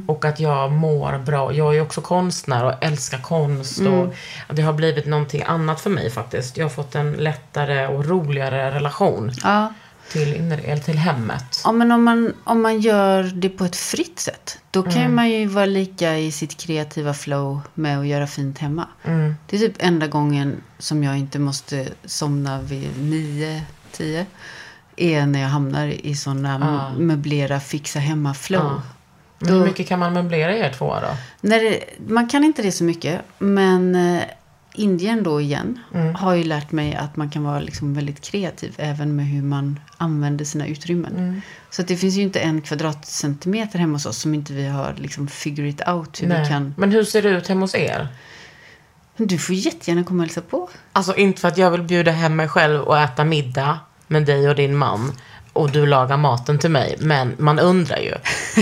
Och 0.07 0.25
att 0.25 0.39
jag 0.39 0.71
mår 0.71 1.17
bra. 1.17 1.53
Jag 1.53 1.75
är 1.77 1.81
också 1.81 2.01
konstnär 2.01 2.65
och 2.65 2.73
älskar 2.83 3.17
konst. 3.17 3.79
Och 4.47 4.55
det 4.55 4.61
har 4.61 4.73
blivit 4.73 5.05
någonting 5.05 5.43
annat 5.47 5.81
för 5.81 5.89
mig 5.89 6.09
faktiskt. 6.09 6.57
Jag 6.57 6.65
har 6.65 6.69
fått 6.69 6.95
en 6.95 7.11
lättare 7.13 7.87
och 7.87 8.05
roligare 8.05 8.71
relation 8.71 9.31
Ja. 9.43 9.73
Till, 10.13 10.33
inre- 10.33 10.79
till 10.79 10.97
hemmet. 10.97 11.61
Ja, 11.63 11.71
men 11.71 11.91
om 11.91 12.03
man, 12.03 12.33
om 12.43 12.61
man 12.61 12.79
gör 12.79 13.23
det 13.23 13.49
på 13.49 13.65
ett 13.65 13.75
fritt 13.75 14.19
sätt. 14.19 14.59
Då 14.71 14.83
kan 14.83 15.01
ju 15.01 15.07
man 15.07 15.29
ju 15.29 15.45
vara 15.45 15.65
lika 15.65 16.17
i 16.17 16.31
sitt 16.31 16.57
kreativa 16.57 17.13
flow 17.13 17.61
med 17.73 17.99
att 17.99 18.07
göra 18.07 18.27
fint 18.27 18.57
hemma. 18.57 18.87
Det 19.49 19.55
är 19.55 19.59
typ 19.59 19.75
enda 19.79 20.07
gången 20.07 20.63
som 20.79 21.03
jag 21.03 21.17
inte 21.17 21.39
måste 21.39 21.87
somna 22.05 22.61
vid 22.61 23.03
nio, 23.03 23.61
tio. 23.91 24.25
Är 24.95 25.25
när 25.25 25.41
jag 25.41 25.49
hamnar 25.49 25.87
i 25.87 26.15
sådana 26.15 26.91
möblera, 26.97 27.59
fixa 27.59 27.99
hemma-flow. 27.99 28.81
Men 29.39 29.53
hur 29.53 29.65
mycket 29.65 29.87
kan 29.87 29.99
man 29.99 30.13
möblera 30.13 30.57
er 30.57 30.73
tvåa 30.73 31.01
då? 31.01 31.07
När 31.41 31.59
det, 31.59 31.79
man 32.07 32.27
kan 32.29 32.43
inte 32.43 32.61
det 32.61 32.71
så 32.71 32.83
mycket. 32.83 33.21
Men 33.39 33.95
eh, 33.95 34.21
Indien 34.75 35.23
då 35.23 35.41
igen 35.41 35.79
har 36.15 36.33
ju 36.33 36.43
lärt 36.43 36.71
mig 36.71 36.95
att 36.95 37.15
man 37.15 37.29
kan 37.29 37.43
vara 37.43 37.59
liksom 37.59 37.93
väldigt 37.93 38.21
kreativ. 38.21 38.75
Även 38.77 39.15
med 39.15 39.25
hur 39.25 39.41
man 39.41 39.79
använder 39.97 40.45
sina 40.45 40.67
utrymmen. 40.67 41.41
Så 41.69 41.81
att 41.81 41.87
det 41.87 41.97
finns 41.97 42.15
ju 42.15 42.21
inte 42.21 42.39
en 42.39 42.61
kvadratcentimeter 42.61 43.79
hemma 43.79 43.93
hos 43.93 44.05
oss 44.05 44.17
som 44.17 44.33
inte 44.33 44.53
vi 44.53 44.67
har 44.67 44.95
liksom 44.97 45.27
figure 45.27 45.69
it 45.69 45.87
out 45.87 46.21
hur 46.21 46.27
vi 46.27 46.47
kan. 46.49 46.73
Men 46.77 46.91
hur 46.91 47.03
ser 47.03 47.21
det 47.21 47.29
ut 47.29 47.47
hemma 47.47 47.61
hos 47.61 47.75
er? 47.75 48.07
Du 49.17 49.37
får 49.37 49.55
jättegärna 49.55 50.03
komma 50.03 50.23
och 50.23 50.27
hälsa 50.27 50.41
på. 50.41 50.69
Alltså 50.93 51.15
inte 51.15 51.41
för 51.41 51.47
att 51.47 51.57
jag 51.57 51.71
vill 51.71 51.83
bjuda 51.83 52.11
hem 52.11 52.35
mig 52.35 52.47
själv 52.47 52.81
och 52.81 52.99
äta 52.99 53.23
middag 53.23 53.79
med 54.07 54.25
dig 54.25 54.49
och 54.49 54.55
din 54.55 54.77
man. 54.77 55.11
Och 55.53 55.71
du 55.71 55.85
lagar 55.85 56.17
maten 56.17 56.59
till 56.59 56.71
mig. 56.71 56.95
Men 56.99 57.35
man 57.37 57.59
undrar 57.59 57.97
ju. 57.97 58.13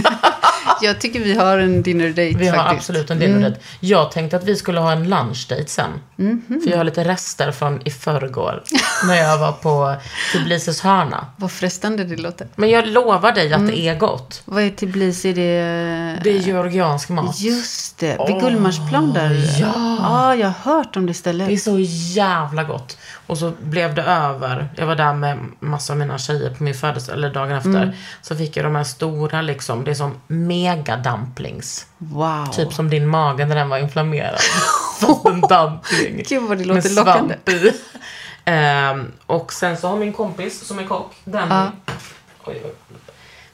Jag 0.82 1.02
tycker 1.02 1.20
vi 1.20 1.34
har 1.36 1.58
en 1.58 1.82
dinner 1.82 2.10
date 2.10 2.34
Vi 2.38 2.48
har 2.48 2.58
faktiskt. 2.58 2.80
absolut 2.90 3.10
en 3.10 3.20
dinner 3.20 3.50
date. 3.50 3.62
Jag 3.80 4.12
tänkte 4.12 4.38
att 4.38 4.44
vi 4.44 4.56
skulle 4.56 4.80
ha 4.80 4.92
en 4.92 5.10
lunchdate 5.10 5.66
sen. 5.68 5.90
För 6.64 6.70
jag 6.70 6.78
har 6.78 6.84
lite 6.84 7.04
rester 7.04 7.52
från 7.52 7.82
i 7.88 7.90
förrgår. 7.90 8.64
när 9.08 9.16
jag 9.16 9.38
var 9.38 9.52
på 9.52 9.96
Tbilisis 10.34 10.82
hörna. 10.82 11.26
Vad 11.38 11.52
frestande 11.52 12.04
det 12.04 12.18
låter. 12.18 12.48
Men 12.56 12.70
jag 12.70 12.88
lovar 12.88 13.32
dig 13.32 13.54
att 13.54 13.68
det 13.68 13.80
är 13.80 13.96
gott. 13.96 14.42
Vad 14.46 14.64
är 14.64 14.70
Tbilisi? 14.70 15.30
Är 15.30 15.34
det... 15.34 16.20
Det 16.24 16.30
är 16.30 16.40
georgiansk 16.40 17.10
mat. 17.10 17.40
Just 17.40 17.98
det, 17.98 18.18
vid 18.28 18.42
Gullmarsplan 18.42 19.14
där. 19.14 19.60
ja. 19.60 19.98
ja, 20.00 20.36
jag 20.36 20.48
har 20.48 20.74
hört 20.76 20.96
om 20.96 21.06
det 21.06 21.14
stället. 21.14 21.48
Det 21.48 21.54
är 21.54 21.58
så 21.58 21.80
jävla 22.20 22.64
gott. 22.64 22.98
Och 23.28 23.38
så 23.38 23.54
blev 23.62 23.96
det 23.96 24.04
över. 24.04 24.70
Jag 24.76 24.86
var 24.88 24.96
där 24.96 25.14
med 25.14 25.38
massa 25.60 25.94
av 25.94 26.00
mina 26.00 26.18
tjejer 26.18 26.50
på 26.50 26.64
min 26.64 26.74
födelsedag, 26.74 27.18
eller 27.18 27.34
dagen 27.34 27.52
efter. 27.52 27.98
Så 28.22 28.36
fick 28.36 28.58
jag 28.58 28.66
de 28.66 28.76
här 28.76 28.84
stora 28.84 29.42
liksom, 29.42 29.84
det 29.84 29.92
är 29.92 29.96
som 29.96 30.14
mega 30.76 30.98
dumplings. 30.98 31.86
Wow. 31.98 32.46
Typ 32.46 32.74
som 32.74 32.90
din 32.90 33.08
mage 33.08 33.46
när 33.46 33.56
den 33.56 33.70
var 33.70 33.78
inflammerad. 33.78 34.40
Fast 35.00 35.26
en 35.26 35.42
dumpling. 35.42 36.24
Gud, 36.28 36.44
vad 36.44 36.58
det 36.58 36.66
med 36.66 36.76
låter 36.76 36.90
lockande. 36.96 37.36
svamp 37.46 37.50
i. 37.50 37.74
Ehm, 38.46 39.12
och 39.26 39.54
sen 39.54 39.78
så 39.78 39.88
har 39.88 39.98
min 39.98 40.14
kompis 40.14 40.68
som 40.68 40.80
är 40.80 40.86
kock, 40.86 41.16
den... 41.24 41.52
Oj, 42.44 42.62
oj. 42.66 42.74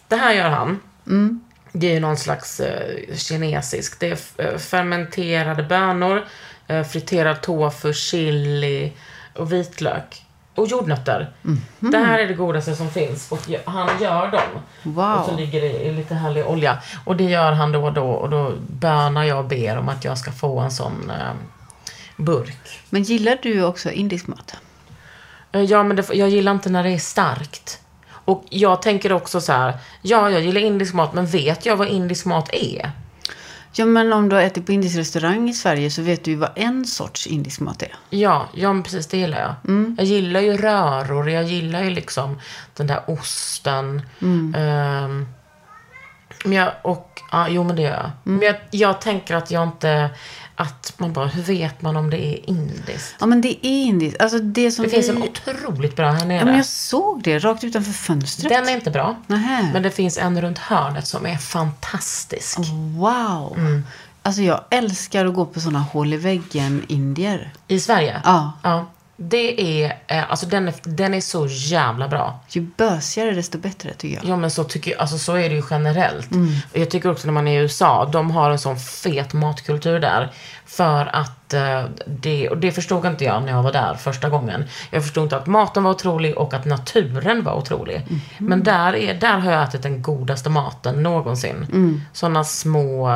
Det 0.07 0.15
här 0.15 0.33
gör 0.33 0.49
han. 0.49 0.79
Mm. 1.07 1.41
Det 1.71 1.87
är 1.87 1.93
ju 1.93 1.99
någon 1.99 2.17
slags 2.17 2.59
eh, 2.59 3.15
kinesisk. 3.15 3.99
Det 3.99 4.07
är 4.37 4.47
eh, 4.47 4.57
fermenterade 4.57 5.63
bönor, 5.63 6.25
eh, 6.67 6.83
friterad 6.83 7.41
tofu, 7.41 7.93
chili 7.93 8.93
och 9.33 9.53
vitlök. 9.53 10.25
Och 10.57 10.67
jordnötter. 10.67 11.31
Mhm. 11.41 11.61
Det 11.79 11.97
här 11.97 12.19
är 12.19 12.27
det 12.27 12.33
godaste 12.33 12.75
som 12.75 12.89
finns. 12.89 13.31
Och 13.31 13.39
han 13.65 13.89
gör 14.01 14.31
dem. 14.31 14.61
Wow. 14.83 15.19
Och 15.19 15.25
så 15.25 15.35
ligger 15.35 15.61
det 15.61 15.83
i 15.85 15.91
lite 15.91 16.15
härlig 16.15 16.47
olja. 16.47 16.77
Och 17.05 17.15
det 17.15 17.23
gör 17.23 17.51
han 17.51 17.71
då 17.71 17.83
och 17.85 17.93
då. 17.93 18.09
Och 18.09 18.29
då 18.29 18.53
bönar 18.67 19.23
jag 19.23 19.39
och 19.39 19.45
ber 19.45 19.77
om 19.77 19.89
att 19.89 20.05
jag 20.05 20.17
ska 20.17 20.31
få 20.31 20.59
en 20.59 20.71
sån 20.71 21.09
eh, 21.09 21.33
burk. 22.17 22.79
Men 22.89 23.03
gillar 23.03 23.37
du 23.41 23.63
också 23.63 23.91
indisk 23.91 24.27
mat? 24.27 24.55
Eh, 25.51 25.61
Ja, 25.61 25.83
men 25.83 25.97
det, 25.97 26.13
jag 26.13 26.29
gillar 26.29 26.51
inte 26.51 26.69
när 26.69 26.83
det 26.83 26.89
är 26.91 26.97
starkt. 26.97 27.79
Och 28.09 28.43
jag 28.49 28.81
tänker 28.81 29.11
också 29.13 29.41
så 29.41 29.51
här. 29.53 29.73
Ja, 30.01 30.29
jag 30.29 30.41
gillar 30.41 30.61
indisk 30.61 30.93
mat, 30.93 31.13
men 31.13 31.25
vet 31.25 31.65
jag 31.65 31.75
vad 31.75 31.87
indisk 31.87 32.25
mat 32.25 32.49
är? 32.53 32.91
Ja, 33.77 33.85
men 33.85 34.13
om 34.13 34.29
du 34.29 34.35
har 34.35 34.43
ätit 34.43 34.65
på 34.65 34.71
indisk 34.71 34.97
restaurang 34.97 35.49
i 35.49 35.53
Sverige 35.53 35.91
så 35.91 36.01
vet 36.01 36.23
du 36.23 36.31
ju 36.31 36.37
vad 36.37 36.49
en 36.55 36.85
sorts 36.85 37.27
indisk 37.27 37.59
mat 37.59 37.81
är. 37.81 37.95
Ja, 38.09 38.47
ja 38.53 38.73
men 38.73 38.83
precis 38.83 39.07
det 39.07 39.17
gillar 39.17 39.39
jag. 39.39 39.55
Jag 39.97 40.05
gillar 40.05 40.39
ju 40.39 40.57
röror, 40.57 41.29
jag 41.29 41.43
gillar 41.43 41.83
ju 41.83 41.89
liksom 41.89 42.39
den 42.73 42.87
där 42.87 43.03
osten. 43.07 44.01
Ehm, 44.55 45.27
men 46.43 46.53
jag, 46.53 46.71
och, 46.81 47.21
ja, 47.31 47.47
jo 47.49 47.63
men 47.63 47.75
det 47.75 47.81
gör 47.81 47.91
jag. 47.91 48.11
Men 48.23 48.41
jag, 48.41 48.55
jag 48.71 49.01
tänker 49.01 49.35
att 49.35 49.51
jag 49.51 49.63
inte, 49.63 50.09
att 50.59 50.93
man 50.97 51.13
bara, 51.13 51.27
hur 51.27 51.43
vet 51.43 51.81
man 51.81 51.95
om 51.95 52.09
det 52.09 52.25
är 52.25 52.49
indiskt? 52.49 53.15
Ja, 53.19 53.25
men 53.25 53.41
det 53.41 53.49
är 53.67 53.69
indiskt. 53.69 54.21
Alltså 54.21 54.39
det 54.39 54.71
som 54.71 54.83
Det 54.83 54.89
finns 54.89 55.09
vi... 55.09 55.15
en 55.15 55.23
otroligt 55.23 55.95
bra 55.95 56.11
här 56.11 56.25
nere. 56.25 56.37
Ja, 56.37 56.45
men 56.45 56.55
jag 56.55 56.65
såg 56.65 57.23
det 57.23 57.39
rakt 57.39 57.63
utanför 57.63 57.91
fönstret. 57.91 58.49
Den 58.49 58.69
är 58.69 58.73
inte 58.73 58.91
bra. 58.91 59.15
Nähä. 59.27 59.69
Men 59.73 59.83
det 59.83 59.91
finns 59.91 60.17
en 60.17 60.41
runt 60.41 60.57
hörnet 60.57 61.07
som 61.07 61.25
är 61.25 61.37
fantastisk. 61.37 62.59
Wow. 62.97 63.57
Mm. 63.57 63.83
Alltså 64.21 64.41
jag 64.41 64.61
älskar 64.69 65.25
att 65.25 65.33
gå 65.33 65.45
på 65.45 65.59
sådana 65.59 65.79
hål 65.79 66.13
i 66.13 66.17
väggen-indier. 66.17 67.53
I 67.67 67.79
Sverige? 67.79 68.21
Ja. 68.23 68.51
ja. 68.63 68.85
Det 69.19 69.83
är, 69.83 69.97
eh, 70.07 70.31
alltså 70.31 70.45
den 70.45 70.67
är, 70.67 70.73
den 70.83 71.13
är 71.13 71.21
så 71.21 71.47
jävla 71.49 72.07
bra. 72.07 72.39
Ju 72.49 72.61
bösigare 72.61 73.31
desto 73.31 73.57
bättre 73.57 73.93
tycker 73.93 74.15
jag. 74.15 74.25
Ja 74.25 74.35
men 74.35 74.51
så 74.51 74.63
tycker 74.63 74.91
jag, 74.91 74.99
alltså 74.99 75.17
så 75.17 75.33
är 75.33 75.49
det 75.49 75.55
ju 75.55 75.63
generellt. 75.69 76.27
Och 76.71 76.77
Jag 76.77 76.89
tycker 76.89 77.11
också 77.11 77.27
när 77.27 77.33
man 77.33 77.47
är 77.47 77.59
i 77.59 77.61
USA, 77.61 78.05
de 78.05 78.31
har 78.31 78.51
en 78.51 78.59
sån 78.59 78.77
fet 78.77 79.33
matkultur 79.33 79.99
där. 79.99 80.31
För 80.65 81.15
att 81.15 81.53
eh, 81.53 81.83
det, 82.07 82.49
och 82.49 82.57
det 82.57 82.71
förstod 82.71 83.05
inte 83.05 83.23
jag 83.23 83.43
när 83.43 83.51
jag 83.51 83.63
var 83.63 83.71
där 83.71 83.93
första 83.93 84.29
gången. 84.29 84.63
Jag 84.91 85.03
förstod 85.03 85.23
inte 85.23 85.37
att 85.37 85.47
maten 85.47 85.83
var 85.83 85.91
otrolig 85.91 86.37
och 86.37 86.53
att 86.53 86.65
naturen 86.65 87.43
var 87.43 87.53
otrolig. 87.53 88.05
Men 88.37 88.63
där, 88.63 88.95
är, 88.95 89.13
där 89.13 89.37
har 89.39 89.51
jag 89.51 89.63
ätit 89.63 89.83
den 89.83 90.01
godaste 90.01 90.49
maten 90.49 91.03
någonsin. 91.03 91.65
Såna 92.13 92.43
små, 92.43 93.09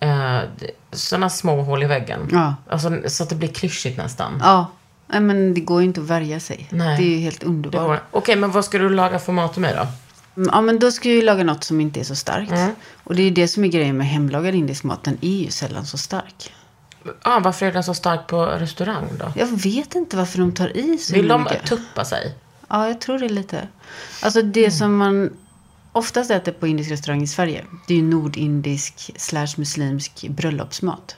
eh, 0.00 0.38
såna 0.92 1.30
små 1.30 1.62
hål 1.62 1.82
i 1.82 1.86
väggen. 1.86 2.28
Ja. 2.32 2.54
Alltså, 2.70 2.90
så 3.06 3.22
att 3.22 3.28
det 3.28 3.34
blir 3.36 3.48
klyschigt 3.52 3.98
nästan. 3.98 4.40
Ja. 4.42 4.66
Nej, 5.14 5.20
men 5.22 5.54
det 5.54 5.60
går 5.60 5.80
ju 5.80 5.86
inte 5.86 6.00
att 6.00 6.06
värja 6.06 6.40
sig. 6.40 6.68
Nej. 6.70 6.96
Det 6.96 7.02
är 7.04 7.08
ju 7.10 7.16
helt 7.18 7.42
underbart. 7.42 8.02
Okej, 8.10 8.36
men 8.36 8.50
vad 8.50 8.64
ska 8.64 8.78
du 8.78 8.88
laga 8.90 9.18
för 9.18 9.32
mat 9.32 9.52
till 9.52 9.62
mig 9.62 9.74
då? 9.76 9.86
Ja, 10.52 10.60
men 10.60 10.78
då 10.78 10.90
ska 10.90 11.08
jag 11.08 11.16
ju 11.16 11.22
laga 11.22 11.44
något 11.44 11.64
som 11.64 11.80
inte 11.80 12.00
är 12.00 12.04
så 12.04 12.14
starkt. 12.14 12.52
Mm. 12.52 12.70
Och 13.04 13.14
det 13.14 13.22
är 13.22 13.24
ju 13.24 13.30
det 13.30 13.48
som 13.48 13.64
är 13.64 13.68
grejen 13.68 13.96
med 13.96 14.06
hemlagad 14.06 14.54
indisk 14.54 14.84
mat. 14.84 15.04
Den 15.04 15.18
är 15.20 15.36
ju 15.44 15.50
sällan 15.50 15.86
så 15.86 15.98
stark. 15.98 16.52
Ah, 17.22 17.38
varför 17.40 17.66
är 17.66 17.72
den 17.72 17.84
så 17.84 17.94
stark 17.94 18.26
på 18.26 18.46
restaurang 18.46 19.04
då? 19.18 19.32
Jag 19.36 19.46
vet 19.46 19.94
inte 19.94 20.16
varför 20.16 20.38
de 20.38 20.52
tar 20.52 20.76
i 20.76 20.98
så 20.98 21.12
Vill 21.12 21.22
himla 21.22 21.34
de 21.34 21.42
mycket. 21.44 21.66
tuppa 21.66 22.04
sig? 22.04 22.34
Ja, 22.68 22.88
jag 22.88 23.00
tror 23.00 23.18
det 23.18 23.28
lite. 23.28 23.68
Alltså 24.22 24.42
det 24.42 24.60
Mm. 24.60 24.70
som 24.70 24.96
man 24.96 25.30
oftast 25.92 26.30
äter 26.30 26.52
på 26.52 26.66
indisk 26.66 26.90
restaurang 26.90 27.22
i 27.22 27.26
Sverige. 27.26 27.64
Det 27.86 27.94
är 27.94 27.98
ju 27.98 28.04
nordindisk 28.04 29.10
slash 29.16 29.48
muslimsk 29.56 30.26
bröllopsmat. 30.28 31.16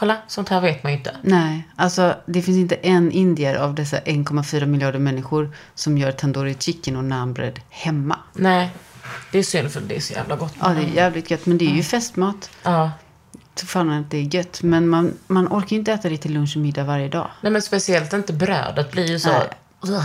Kolla, 0.00 0.16
sånt 0.26 0.48
här 0.48 0.60
vet 0.60 0.82
man 0.82 0.92
ju 0.92 0.98
inte. 0.98 1.16
Nej, 1.22 1.68
alltså 1.76 2.14
det 2.26 2.42
finns 2.42 2.58
inte 2.58 2.74
en 2.74 3.12
indier 3.12 3.54
av 3.54 3.74
dessa 3.74 3.98
1,4 3.98 4.66
miljarder 4.66 4.98
människor 4.98 5.54
som 5.74 5.98
gör 5.98 6.12
tandoori 6.12 6.56
chicken 6.58 6.96
och 6.96 7.04
naanbröd 7.04 7.60
hemma. 7.70 8.18
Nej, 8.32 8.70
det 9.32 9.38
är 9.38 9.42
synd 9.42 9.70
för 9.72 9.80
det 9.80 9.96
är 9.96 10.00
så 10.00 10.12
jävla 10.12 10.36
gott. 10.36 10.54
Ja, 10.60 10.68
det 10.68 10.80
är 10.80 10.94
jävligt 10.94 11.30
gött, 11.30 11.46
men 11.46 11.58
det 11.58 11.64
är 11.64 11.74
ju 11.74 11.82
festmat. 11.82 12.50
Ja. 12.62 12.90
Så 13.54 13.66
fan 13.66 13.90
att 13.90 14.10
det 14.10 14.16
är 14.18 14.34
gött. 14.34 14.62
Men 14.62 14.88
man, 14.88 15.14
man 15.26 15.48
orkar 15.48 15.70
ju 15.70 15.76
inte 15.76 15.92
äta 15.92 16.08
det 16.08 16.16
till 16.16 16.34
lunch 16.34 16.56
och 16.56 16.62
middag 16.62 16.84
varje 16.84 17.08
dag. 17.08 17.30
Nej, 17.40 17.52
men 17.52 17.62
speciellt 17.62 18.12
inte 18.12 18.32
brödet 18.32 18.92
blir 18.92 19.06
ju 19.06 19.18
så... 19.18 19.28
Nej. 19.82 20.02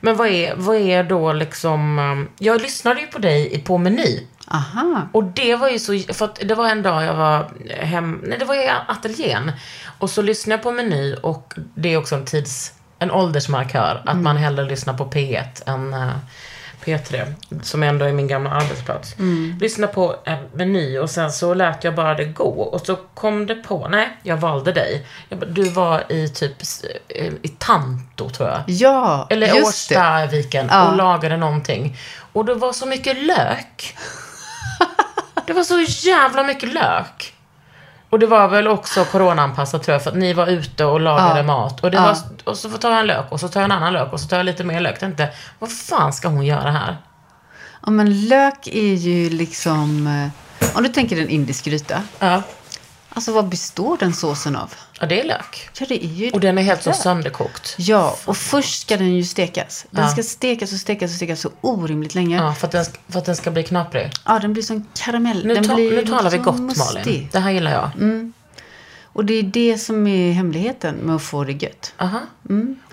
Men 0.00 0.16
vad 0.16 0.28
är, 0.28 0.54
vad 0.56 0.76
är 0.76 1.04
då 1.04 1.32
liksom... 1.32 1.98
um, 1.98 2.28
Jag 2.38 2.62
lyssnade 2.62 3.00
ju 3.00 3.06
på 3.06 3.18
dig 3.18 3.62
på 3.66 3.78
Meny. 3.78 4.26
Aha. 4.52 5.08
Och 5.12 5.24
det 5.24 5.56
var 5.56 5.68
ju 5.68 5.78
så... 5.78 5.98
För 6.12 6.30
det 6.44 6.54
var 6.54 6.68
en 6.68 6.82
dag 6.82 7.04
jag 7.04 7.14
var 7.14 7.50
hem... 7.80 8.20
Nej, 8.26 8.38
det 8.38 8.44
var 8.44 8.54
i 8.54 8.70
ateljén. 8.88 9.52
Och 9.98 10.10
så 10.10 10.22
lyssnade 10.22 10.54
jag 10.56 10.62
på 10.62 10.70
Meny 10.72 11.14
och 11.14 11.54
det 11.74 11.92
är 11.92 11.96
också 11.96 12.14
en 12.14 12.24
tids... 12.24 12.72
En 12.98 13.10
åldersmarkör. 13.10 14.02
Att 14.06 14.16
man 14.16 14.36
hellre 14.36 14.64
lyssnar 14.64 14.94
på 14.94 15.04
P1 15.06 15.44
än 15.70 15.94
eh, 15.94 16.08
P3. 16.84 17.34
Som 17.62 17.82
ändå 17.82 18.04
är 18.04 18.12
min 18.12 18.28
gamla 18.28 18.50
arbetsplats. 18.50 19.14
Lyssna 19.60 19.86
på 19.86 20.16
en 20.24 20.38
Meny 20.52 20.98
och 20.98 21.10
sen 21.10 21.32
så 21.32 21.54
lät 21.54 21.84
jag 21.84 21.94
bara 21.94 22.14
det 22.14 22.24
gå. 22.24 22.62
Och 22.62 22.80
så 22.86 22.96
kom 23.14 23.46
det 23.46 23.54
på... 23.54 23.88
Nej, 23.88 24.16
jag 24.22 24.36
valde 24.36 24.72
dig. 24.72 25.06
Jag 25.28 25.38
bara, 25.38 25.50
du 25.50 25.68
var 25.68 26.12
i 26.12 26.28
typ... 26.28 26.56
eh, 27.08 27.26
I 27.42 27.48
Tanto, 27.58 28.30
tror 28.30 28.48
jag. 28.48 28.62
Ja, 28.66 29.26
Eller. 29.30 29.62
Årstaviken 29.62 30.66
Ja. 30.70 30.88
och 30.90 30.96
lagade 30.96 31.36
någonting. 31.36 31.96
Och 32.32 32.44
det 32.44 32.54
var 32.54 32.72
så 32.72 32.86
mycket 32.86 33.16
lök. 33.24 33.96
Det 35.46 35.52
var 35.52 35.64
så 35.64 35.80
jävla 36.08 36.42
mycket 36.44 36.74
lök. 36.74 37.34
Och 38.10 38.18
det 38.18 38.26
var 38.26 38.48
väl 38.48 38.68
också 38.68 39.04
coronaanpassat 39.04 39.82
tror 39.82 39.92
jag, 39.92 40.02
för 40.02 40.10
att 40.10 40.16
ni 40.16 40.32
var 40.32 40.46
ute 40.46 40.84
och 40.84 41.00
lagade 41.00 41.36
Ja. 41.38 41.42
mat. 41.42 41.80
Och, 41.80 41.90
det 41.90 41.96
Ja. 41.96 42.02
var, 42.02 42.16
och 42.44 42.56
så 42.58 42.68
tar 42.70 42.90
jag 42.90 43.00
en 43.00 43.06
lök, 43.06 43.32
och 43.32 43.40
så 43.40 43.48
tar 43.48 43.60
jag 43.60 43.64
en 43.64 43.72
annan 43.76 43.92
lök, 43.92 44.12
och 44.12 44.20
så 44.20 44.28
tar 44.28 44.36
jag 44.36 44.46
lite 44.46 44.64
mer 44.64 44.80
lök. 44.80 44.92
Jag 44.92 45.00
tänkte, 45.00 45.28
vad 45.58 45.72
fan 45.72 46.12
ska 46.12 46.28
hon 46.28 46.46
göra 46.46 46.70
här? 46.70 46.96
Ja, 47.84 47.90
men 47.90 48.28
lök 48.28 48.66
är 48.66 48.94
ju 48.94 49.30
liksom... 49.30 50.06
eh, 50.60 50.76
Om 50.76 50.82
du 50.82 50.88
tänker 50.88 51.20
en 51.22 51.28
indisk 51.28 51.64
gryta. 51.64 52.02
Ja, 52.18 52.42
Alltså 53.14 53.32
vad 53.32 53.48
består 53.48 53.96
den 54.00 54.14
såsen 54.14 54.56
av? 54.56 54.74
ja 55.00 55.06
det 55.06 55.20
är 55.20 55.24
lök. 55.24 55.68
Ja, 55.78 55.86
det 55.88 56.04
är 56.04 56.08
ju 56.08 56.30
Och 56.30 56.40
den 56.40 56.58
är 56.58 56.62
helt 56.62 56.82
så 56.82 56.90
lök. 56.90 56.98
sönderkokt. 56.98 57.74
Ja, 57.78 58.16
och 58.24 58.36
först 58.36 58.80
ska 58.82 58.96
den 58.96 59.14
ju 59.16 59.24
stekas. 59.24 59.86
Den 59.90 60.04
Ja. 60.04 60.10
ska 60.10 60.22
stekas 60.22 60.72
och 60.72 60.78
stekas 60.78 61.10
och 61.10 61.16
stekas 61.16 61.40
så 61.40 61.50
orimligt 61.60 62.14
länge. 62.14 62.36
Ja, 62.36 62.44
Ja, 62.44 62.54
för 62.54 62.66
att 62.66 62.72
den, 62.72 62.84
ska- 62.84 62.98
för 63.08 63.18
att 63.18 63.24
den 63.24 63.36
ska 63.36 63.50
bli 63.50 63.62
knaprig. 63.62 64.10
den 64.40 64.52
blir 64.52 64.62
som 64.62 64.86
karamell. 64.94 65.46
Nu, 65.46 65.56
ta, 65.64 65.74
blir 65.74 65.90
nu 65.96 66.06
talar 66.06 66.30
vi 66.30 66.36
så 66.36 66.42
gott 66.42 66.60
mustig. 66.60 66.84
Malin. 67.04 67.28
Det 67.32 67.38
här 67.38 67.50
gillar 67.50 67.70
jag. 67.72 67.90
Och 69.12 69.24
det 69.24 69.34
är 69.34 69.42
det 69.42 69.78
som 69.78 70.06
är 70.06 70.32
hemligheten 70.32 70.94
med 70.94 71.16
att 71.16 71.22
få 71.22 71.44
det 71.44 71.52
gött. 71.52 71.94
Aha. 71.98 72.20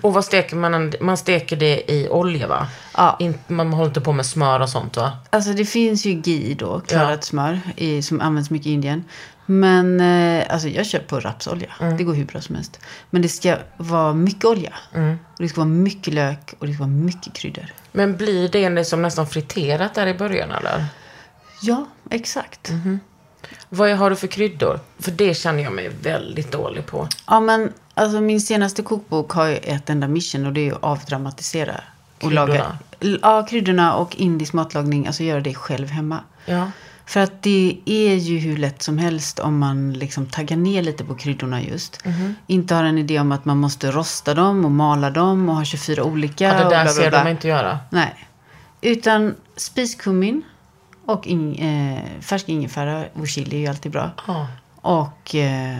Och 0.00 0.14
vad 0.14 0.24
steker 0.24 0.56
man? 0.56 0.92
Man 1.00 1.16
steker 1.16 1.56
det 1.56 1.90
i 1.92 2.08
olja 2.08 2.46
va? 2.46 2.66
Ja. 2.96 3.16
In, 3.20 3.34
man 3.46 3.72
håller 3.72 3.88
inte 3.88 4.00
på 4.00 4.12
med 4.12 4.26
smör 4.26 4.60
och 4.60 4.68
sånt 4.68 4.96
va? 4.96 5.12
Alltså 5.30 5.52
det 5.52 5.64
finns 5.64 6.06
ju 6.06 6.12
ghee 6.12 6.54
då, 6.54 6.80
klarat 6.80 7.10
Ja. 7.10 7.22
smör, 7.22 7.60
i, 7.76 8.02
som 8.02 8.20
används 8.20 8.50
mycket 8.50 8.66
i 8.66 8.72
Indien. 8.72 9.04
Men 9.46 10.00
eh, 10.00 10.44
alltså 10.50 10.68
jag 10.68 10.86
kör 10.86 10.98
på 10.98 11.20
rapsolja. 11.20 11.68
Mm. 11.80 11.96
Det 11.96 12.04
går 12.04 12.14
hur 12.14 12.24
bra 12.24 12.40
som 12.40 12.54
helst. 12.54 12.80
Men 13.10 13.22
det 13.22 13.28
ska 13.28 13.56
vara 13.76 14.14
mycket 14.14 14.44
olja. 14.44 14.72
Mm. 14.94 15.18
Och 15.32 15.42
det 15.42 15.48
ska 15.48 15.60
vara 15.60 15.68
mycket 15.68 16.14
lök 16.14 16.54
och 16.58 16.66
det 16.66 16.72
ska 16.74 16.82
vara 16.82 16.92
mycket 16.92 17.32
kryddor. 17.32 17.66
Men 17.92 18.16
blir 18.16 18.48
det 18.48 18.70
liksom 18.70 19.02
nästan 19.02 19.26
friterat 19.26 19.94
där 19.94 20.06
i 20.06 20.14
början 20.14 20.50
eller? 20.50 20.84
Ja, 21.62 21.86
exakt. 22.10 22.70
Mhm. 22.70 23.00
Vad 23.72 23.90
har 23.90 24.10
du 24.10 24.16
för 24.16 24.26
kryddor? 24.26 24.80
För 24.98 25.10
det 25.10 25.34
känner 25.34 25.62
jag 25.62 25.72
mig 25.72 25.90
väldigt 26.02 26.52
dålig 26.52 26.86
på. 26.86 27.08
Ja, 27.26 27.40
men 27.40 27.72
alltså 27.94 28.20
min 28.20 28.40
senaste 28.40 28.82
kokbok 28.82 29.32
har 29.32 29.46
ju 29.46 29.56
ett 29.56 29.90
enda 29.90 30.08
mission 30.08 30.46
och 30.46 30.52
det 30.52 30.60
är 30.60 30.64
ju 30.64 30.74
att 30.74 30.82
avdramatisera. 30.82 31.80
Kryddorna? 32.18 32.46
laga, 32.46 32.78
ja, 33.22 33.46
kryddorna 33.46 33.94
och 33.94 34.16
indisk 34.16 34.52
matlagning. 34.52 35.06
Alltså 35.06 35.22
göra 35.22 35.40
det 35.40 35.54
själv 35.54 35.88
hemma. 35.88 36.20
Ja. 36.46 36.70
För 37.06 37.20
att 37.20 37.42
det 37.42 37.78
är 37.84 38.14
ju 38.14 38.38
hur 38.38 38.56
lätt 38.56 38.82
som 38.82 38.98
helst 38.98 39.38
om 39.38 39.58
man 39.58 39.92
liksom 39.92 40.26
taggar 40.26 40.56
ner 40.56 40.82
lite 40.82 41.04
på 41.04 41.14
kryddorna 41.14 41.62
just. 41.62 42.04
Mhm. 42.04 42.34
Inte 42.46 42.74
har 42.74 42.84
en 42.84 42.98
idé 42.98 43.20
om 43.20 43.32
att 43.32 43.44
man 43.44 43.56
måste 43.56 43.90
rosta 43.90 44.34
dem 44.34 44.64
och 44.64 44.70
mala 44.70 45.10
dem 45.10 45.48
och 45.48 45.54
ha 45.54 45.64
24 45.64 46.04
olika. 46.04 46.44
Ja, 46.44 46.58
det 46.58 46.64
och 46.64 46.70
där 46.70 46.84
bla, 46.84 46.92
bla, 46.92 46.92
ser 46.92 47.10
bla. 47.10 47.24
de 47.24 47.30
inte 47.30 47.48
göra. 47.48 47.78
Nej. 47.90 48.28
Utan 48.80 49.34
spiskummin 49.56 50.42
och 51.06 51.26
in, 51.26 51.54
eh, 51.54 52.20
färsk 52.20 52.48
ingefära 52.48 53.04
och 53.12 53.28
chili 53.28 53.56
är 53.56 53.60
ju 53.60 53.66
alltid 53.66 53.92
bra. 53.92 54.10
Ja. 54.26 54.46
Och 54.80 55.34
eh, 55.34 55.78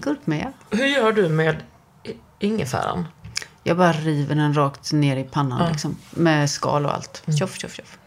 gurkmeja. 0.00 0.52
Hur 0.70 0.86
gör 0.86 1.12
du 1.12 1.28
med 1.28 1.56
ingefäran? 2.38 3.06
Jag 3.64 3.76
bara 3.76 3.92
river 3.92 4.34
den 4.34 4.54
rakt 4.54 4.92
ner 4.92 5.16
i 5.16 5.24
pannan 5.24 5.72
liksom, 5.72 5.96
med 6.10 6.50
skal 6.50 6.86
och 6.86 6.94
allt. 6.94 7.22
Mm. 7.26 7.38
Tjoff, 7.38 7.58
tjoff, 7.58 7.74
tjoff. 7.74 7.98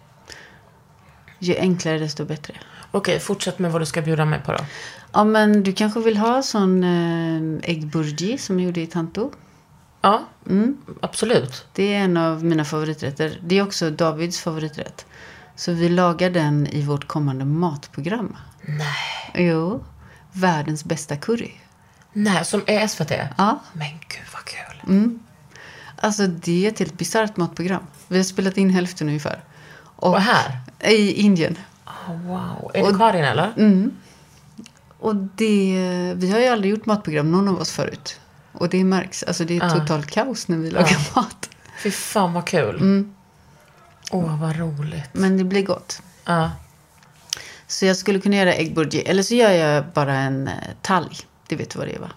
Ju 1.39 1.57
enklare 1.57 1.99
desto 1.99 2.25
bättre. 2.25 2.53
Okej, 2.91 3.19
fortsätt 3.19 3.59
med 3.59 3.71
vad 3.71 3.81
du 3.81 3.85
ska 3.85 4.01
bjuda 4.01 4.25
mig 4.25 4.41
på 4.45 4.51
då. 4.51 4.65
Ja, 5.11 5.23
men 5.23 5.63
du 5.63 5.73
kanske 5.73 5.99
vill 5.99 6.17
ha 6.17 6.41
sån 6.41 6.83
eh, 6.83 7.69
äggburgi 7.69 8.37
som 8.37 8.59
jag 8.59 8.65
gjorde 8.65 8.81
i 8.81 8.87
Tanto. 8.87 9.31
Ja, 10.01 10.23
absolut. 11.01 11.65
Det 11.73 11.93
är 11.93 11.99
en 11.99 12.17
av 12.17 12.43
mina 12.43 12.65
favoriträtter. 12.65 13.39
Det 13.43 13.57
är 13.57 13.63
också 13.63 13.89
Davids 13.89 14.39
favoriträtt. 14.39 15.05
Så 15.55 15.71
vi 15.71 15.89
lagar 15.89 16.29
den 16.29 16.67
i 16.67 16.81
vårt 16.81 17.07
kommande 17.07 17.45
matprogram. 17.45 18.37
Nej. 18.61 19.47
Jo. 19.49 19.83
Världens 20.31 20.85
bästa 20.85 21.15
curry. 21.15 21.51
Nej, 22.13 22.45
som 22.45 22.61
är 22.67 22.87
SVT? 22.87 23.11
Ja. 23.37 23.59
Men 23.73 23.89
gud 23.89 24.25
vad 24.33 24.45
kul. 24.45 25.19
Alltså 25.97 26.27
det 26.27 26.65
är 26.65 26.69
ett 26.69 26.79
helt 26.79 26.97
bisarrt 26.97 27.37
matprogram. 27.37 27.83
Vi 28.07 28.17
har 28.17 28.23
spelat 28.23 28.57
in 28.57 28.69
hälften 28.69 29.07
ungefär. 29.07 29.43
Och 29.95 30.21
här? 30.21 30.59
I 30.91 31.11
Indien. 31.11 31.57
Oh, 31.85 32.21
wow. 32.21 32.71
Är 32.73 32.91
det 32.91 32.97
Karin 32.97 33.23
eller? 33.23 33.53
Och 34.99 35.15
det, 35.15 36.13
vi 36.15 36.31
har 36.31 36.39
ju 36.39 36.47
aldrig 36.47 36.71
gjort 36.71 36.85
matprogram, 36.85 37.31
någon 37.31 37.47
av 37.47 37.59
oss 37.59 37.71
förut. 37.71 38.19
Och 38.51 38.69
det 38.69 38.83
märks. 38.83 39.23
Alltså 39.23 39.45
det 39.45 39.57
är 39.57 39.69
totalt 39.69 40.11
kaos 40.11 40.47
när 40.47 40.57
vi 40.57 40.71
lagar 40.71 41.15
mat. 41.15 41.49
Fy 41.83 41.91
fan 41.91 42.33
vad 42.33 42.47
kul. 42.47 43.05
Åh, 44.15 44.41
vad 44.41 44.55
roligt. 44.55 45.09
Men 45.13 45.37
det 45.37 45.43
blir 45.43 45.65
gott. 45.65 46.01
Ja. 46.25 46.51
Så 47.67 47.85
jag 47.85 47.97
skulle 47.97 48.19
kunna 48.19 48.35
göra 48.35 48.53
äggburgi. 48.53 48.99
Eller 48.99 49.23
så 49.23 49.35
gör 49.35 49.51
jag 49.51 49.85
bara 49.93 50.13
en 50.15 50.47
eh, 50.47 50.53
talg. 50.81 51.17
Det 51.47 51.55
vet 51.55 51.69
du 51.69 51.79
vad 51.79 51.87
det 51.87 51.95
är 51.95 51.99
va? 51.99 52.11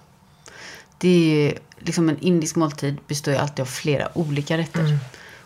Det 0.99 1.09
är 1.09 1.59
liksom 1.79 2.09
en 2.09 2.19
indisk 2.19 2.57
måltid 2.57 2.97
består 3.09 3.35
ju 3.35 3.41
alltid 3.41 3.61
av 3.61 3.67
flera 3.67 4.19
olika 4.19 4.59
rätter. 4.59 4.99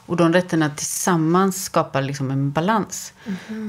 Och 0.07 0.17
de 0.17 0.33
rätterna 0.33 0.71
tillsammans 0.71 1.65
skapar 1.65 2.03
liksom 2.03 2.31
en 2.31 2.53
balans. 2.53 3.13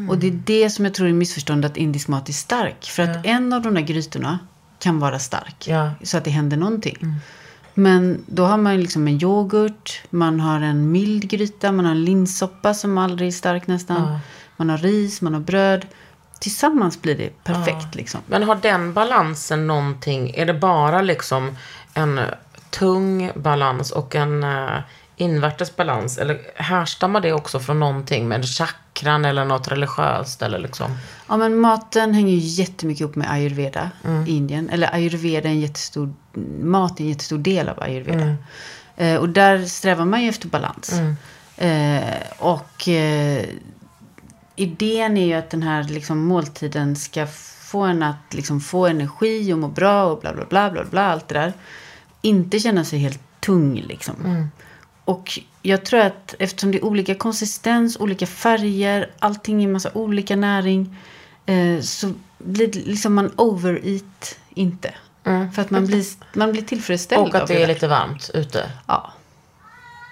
Och 0.09 0.17
det 0.17 0.27
är 0.27 0.41
det 0.45 0.69
som 0.69 0.85
jag 0.85 0.93
tror 0.93 1.07
är 1.07 1.13
missförstånd 1.13 1.65
att 1.65 1.77
indisk 1.77 2.07
mat 2.07 2.29
är 2.29 2.33
stark. 2.33 2.85
För 2.85 3.03
att 3.03 3.25
en 3.25 3.53
av 3.53 3.61
de 3.61 3.73
där 3.73 3.81
grytorna 3.81 4.39
kan 4.79 4.99
vara 4.99 5.19
stark. 5.19 5.67
Ja. 5.67 5.91
Så 6.03 6.17
att 6.17 6.23
det 6.23 6.31
händer 6.31 6.57
någonting. 6.57 7.15
Men 7.73 8.25
då 8.27 8.45
har 8.45 8.57
man 8.57 8.77
liksom 8.77 9.07
en 9.07 9.23
yoghurt, 9.23 10.01
man 10.09 10.39
har 10.39 10.61
en 10.61 10.91
mild 10.91 11.29
gryta, 11.29 11.71
man 11.71 11.85
har 11.85 11.91
en 11.91 12.05
linssoppa 12.05 12.73
som 12.73 12.97
aldrig 12.97 13.27
är 13.27 13.31
stark 13.31 13.67
nästan. 13.67 14.19
Man 14.57 14.69
har 14.69 14.77
ris, 14.77 15.21
man 15.21 15.33
har 15.33 15.41
bröd. 15.41 15.85
Tillsammans 16.39 17.01
blir 17.01 17.17
det 17.17 17.43
perfekt 17.43 17.95
liksom. 17.95 18.21
Men 18.27 18.43
har 18.43 18.55
den 18.55 18.93
balansen 18.93 19.67
någonting, 19.67 20.31
är 20.35 20.45
det 20.45 20.53
bara 20.53 21.01
liksom 21.01 21.57
en 21.93 22.17
eh, 22.17 22.25
tung 22.69 23.31
balans 23.35 23.91
och 23.91 24.15
en 24.15 24.43
uh, 24.43 24.79
invärtes 25.23 25.75
balans? 25.75 26.17
Eller 26.17 26.39
härstammar 26.55 27.21
det 27.21 27.33
också 27.33 27.59
från 27.59 27.79
någonting 27.79 28.27
med 28.27 28.45
chakran 28.45 29.25
eller 29.25 29.45
något 29.45 29.67
religiöst? 29.67 30.41
Eller 30.41 30.59
liksom? 30.59 30.97
Ja 31.27 31.37
men 31.37 31.59
maten 31.59 32.13
hänger 32.13 32.33
ju 32.33 32.39
jättemycket 32.39 33.01
ihop 33.01 33.15
med 33.15 33.31
ayurveda 33.31 33.89
i 34.27 34.31
Indien. 34.31 34.69
Eller 34.69 34.93
ayurveda 34.93 35.49
är 35.49 35.53
en 35.53 35.59
jättestor, 35.59 36.13
mat 36.61 36.99
är 36.99 37.03
en 37.03 37.09
jättestor 37.09 37.37
del 37.37 37.69
av 37.69 37.83
ayurveda. 37.83 38.35
Eh, 38.95 39.15
och 39.15 39.29
där 39.29 39.65
strävar 39.65 40.05
man 40.05 40.23
ju 40.23 40.29
efter 40.29 40.47
balans. 40.47 41.01
Eh, 41.57 42.21
och 42.37 42.87
eh, 42.87 43.45
idén 44.55 45.17
är 45.17 45.25
ju 45.25 45.33
att 45.33 45.49
den 45.49 45.63
här 45.63 45.83
liksom, 45.83 46.25
måltiden 46.25 46.95
ska 46.95 47.27
få 47.59 47.81
en 47.81 48.03
att 48.03 48.33
liksom, 48.33 48.61
få 48.61 48.87
energi 48.87 49.53
och 49.53 49.57
må 49.57 49.67
bra 49.67 50.03
och 50.03 50.19
bla 50.19 50.33
bla 50.33 50.45
bla 50.49 50.71
bla 50.71 50.83
bla 50.83 51.01
allt 51.01 51.27
det 51.27 51.35
där. 51.35 51.53
Inte 52.21 52.59
känna 52.59 52.83
sig 52.83 52.99
helt 52.99 53.21
tung 53.39 53.75
liksom. 53.75 54.49
Och 55.05 55.39
jag 55.61 55.85
tror 55.85 55.99
att 55.99 56.35
eftersom 56.39 56.71
det 56.71 56.77
är 56.77 56.85
olika 56.85 57.15
konsistens, 57.15 57.97
olika 57.99 58.25
färger, 58.27 59.09
allting 59.19 59.63
är 59.63 59.67
massa 59.67 59.89
olika 59.93 60.35
näring. 60.35 60.97
Eh, 61.45 61.79
så 61.81 62.13
blir 62.37 62.67
det 62.67 62.79
liksom 62.79 63.13
man 63.13 63.31
overeat 63.37 64.35
inte. 64.53 64.93
För 65.55 65.61
att 65.61 65.69
man 65.69 65.85
blir, 65.87 66.05
man 66.37 66.51
blir 66.51 66.61
tillfredsställd 66.61 67.21
Och 67.21 67.35
att 67.35 67.47
det 67.47 67.63
är 67.63 67.67
lite 67.67 67.87
varmt 67.87 68.29
ute. 68.33 68.71
Ja. 68.87 69.13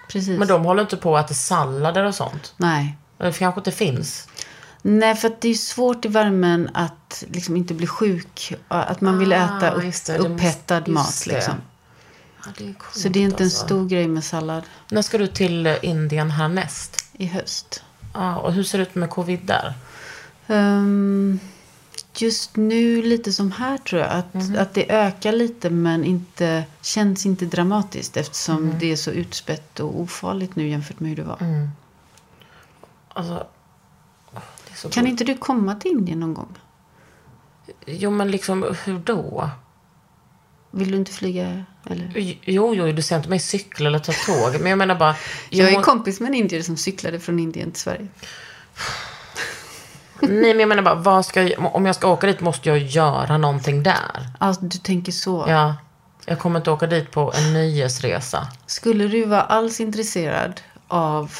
Precis. 0.09 0.39
Men 0.39 0.47
de 0.47 0.65
håller 0.65 0.81
inte 0.81 0.97
på 0.97 1.17
att 1.17 1.25
äta 1.25 1.33
sallader 1.33 2.03
och 2.03 2.15
sånt? 2.15 2.53
Nej. 2.57 2.97
Det 3.17 3.37
kanske 3.37 3.59
inte 3.59 3.71
finns? 3.71 4.27
Nej, 4.81 5.15
för 5.15 5.27
att 5.27 5.41
det 5.41 5.49
är 5.49 5.53
svårt 5.53 6.05
i 6.05 6.07
värmen 6.07 6.69
att 6.73 7.23
liksom 7.31 7.57
inte 7.57 7.73
bli 7.73 7.87
sjuk. 7.87 8.53
Att 8.67 9.01
man 9.01 9.19
vill 9.19 9.33
Ah, 9.33 9.57
äta 9.57 9.71
upp, 9.71 9.83
just 9.83 10.05
det, 10.05 10.13
det 10.13 10.19
måste- 10.19 10.33
upphettad 10.33 10.77
just 10.77 10.87
mat. 10.87 11.25
Liksom. 11.27 11.53
Ja, 12.45 12.51
det 12.57 12.73
Så 12.93 13.09
det 13.09 13.19
är 13.19 13.23
inte 13.23 13.43
en 13.43 13.45
alltså. 13.47 13.65
stor 13.65 13.87
grej 13.87 14.07
med 14.07 14.23
sallad 14.23 14.63
När 14.91 15.01
ska 15.01 15.17
du 15.17 15.27
till 15.27 15.77
Indien 15.81 16.31
härnäst? 16.31 17.05
i 17.13 17.25
höst. 17.25 17.83
Ja, 18.13 18.35
och 18.37 18.53
hur 18.53 18.63
ser 18.63 18.77
det 18.77 18.81
ut 18.81 18.95
med 18.95 19.09
covid 19.09 19.39
där? 19.45 19.73
Ehm, 20.47 21.39
just 22.15 22.55
nu 22.55 23.01
lite 23.01 23.33
som 23.33 23.51
här 23.51 23.77
tror 23.77 24.01
jag. 24.01 24.11
Att, 24.11 24.33
Mhm. 24.33 24.57
att 24.59 24.73
det 24.73 24.91
ökar 24.91 25.31
lite 25.31 25.69
men 25.69 26.03
inte, 26.05 26.63
känns 26.81 27.25
inte 27.25 27.45
dramatiskt. 27.45 28.17
Eftersom 28.17 28.63
Mhm. 28.65 28.79
det 28.79 28.91
är 28.91 28.95
så 28.95 29.11
utspätt 29.11 29.79
och 29.79 29.99
ofarligt 30.01 30.55
nu 30.55 30.67
jämfört 30.67 30.99
med 30.99 31.09
hur 31.09 31.15
det 31.15 31.23
var. 31.23 31.37
Mm. 31.41 31.69
Alltså, 33.09 33.47
det 34.83 34.89
Kan 34.93 35.03
gott. 35.03 35.09
inte 35.11 35.23
du 35.23 35.37
komma 35.37 35.75
till 35.75 35.91
Indien 35.91 36.19
någon 36.19 36.33
gång? 36.33 36.57
Jo, 37.85 38.11
men 38.11 38.31
liksom 38.31 38.75
hur 38.85 38.99
då? 38.99 39.49
Vill 40.71 40.91
du 40.91 40.97
inte 40.97 41.11
flyga? 41.11 41.63
Eller? 41.89 42.11
Jo, 42.45 42.75
jo, 42.75 42.91
du 42.91 43.01
ser 43.01 43.15
inte 43.15 43.29
mig 43.29 43.39
cykla 43.39 43.87
eller 43.87 43.99
ta 43.99 44.11
tåg. 44.11 44.61
Men 44.61 44.69
jag 44.69 44.77
menar 44.77 44.95
bara... 44.95 45.15
Jag 45.49 45.69
är 45.69 45.77
må- 45.77 45.83
kompis 45.83 46.19
med 46.19 46.27
en 46.29 46.35
indier 46.35 46.61
som 46.61 46.77
cyklade 46.77 47.19
från 47.19 47.39
Indien 47.39 47.71
till 47.71 47.81
Sverige. 47.81 48.07
Nej, 50.21 50.53
men 50.53 50.59
jag 50.59 50.69
menar 50.69 50.83
bara, 50.83 50.95
vad 50.95 51.25
ska 51.25 51.43
jag, 51.43 51.75
om 51.75 51.85
jag 51.85 51.95
ska 51.95 52.07
åka 52.07 52.27
dit 52.27 52.41
måste 52.41 52.69
jag 52.69 52.77
göra 52.77 53.37
någonting 53.37 53.83
där. 53.83 54.29
Alltså, 54.37 54.61
du 54.61 54.77
tänker 54.77 55.11
så. 55.11 55.45
Ja, 55.47 55.75
jag 56.25 56.39
kommer 56.39 56.59
inte 56.59 56.71
åka 56.71 56.87
dit 56.87 57.11
på 57.11 57.33
en 57.35 57.53
nöjesresa. 57.53 58.47
Skulle 58.65 59.07
du 59.07 59.25
vara 59.25 59.41
alls 59.41 59.79
intresserad 59.79 60.61
av... 60.87 61.31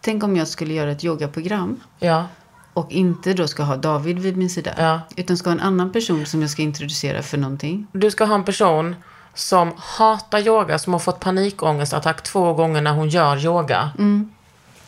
Tänk 0.00 0.24
om 0.24 0.36
jag 0.36 0.48
skulle 0.48 0.74
göra 0.74 0.90
ett 0.90 1.04
yogaprogram 1.04 1.80
Ja, 1.98 2.26
och 2.74 2.92
inte 2.92 3.32
då 3.34 3.48
ska 3.48 3.62
ha 3.62 3.76
David 3.76 4.18
vid 4.18 4.36
min 4.36 4.50
sida. 4.50 4.74
Ja. 4.78 5.00
Utan 5.16 5.36
ska 5.36 5.50
ha 5.50 5.54
en 5.54 5.60
annan 5.60 5.92
person 5.92 6.26
som 6.26 6.40
jag 6.40 6.50
ska 6.50 6.62
introducera 6.62 7.22
för 7.22 7.38
någonting. 7.38 7.86
du 7.92 8.10
ska 8.10 8.24
ha 8.24 8.34
en 8.34 8.44
person 8.44 8.96
som 9.34 9.72
hatar 9.76 10.38
yoga, 10.38 10.78
som 10.78 10.92
har 10.92 11.00
fått 11.00 11.20
panikångestattack 11.20 12.22
två 12.22 12.52
gånger 12.54 12.80
när 12.82 12.92
hon 12.92 13.08
gör 13.08 13.44
yoga. 13.44 13.90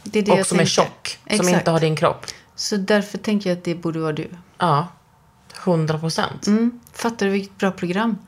Det 0.02 0.18
är 0.18 0.22
det 0.22 0.40
och 0.40 0.46
som 0.46 0.56
är 0.56 0.58
tänker. 0.58 0.70
tjock, 0.70 1.18
som 1.26 1.34
Exakt. 1.34 1.48
inte 1.58 1.70
har 1.70 1.80
din 1.80 1.96
kropp. 1.96 2.26
Så 2.54 2.76
därför 2.76 3.18
tänker 3.18 3.50
jag 3.50 3.56
att 3.58 3.64
det 3.64 3.74
borde 3.74 3.98
vara 4.00 4.12
du. 4.12 4.28
Ja, 4.58 4.88
hundra 5.64 5.98
procent. 5.98 6.46
Mm. 6.46 6.80
Fattar 6.92 7.26
du 7.26 7.32
vilket 7.32 7.58
bra 7.58 7.70
program? 7.70 8.18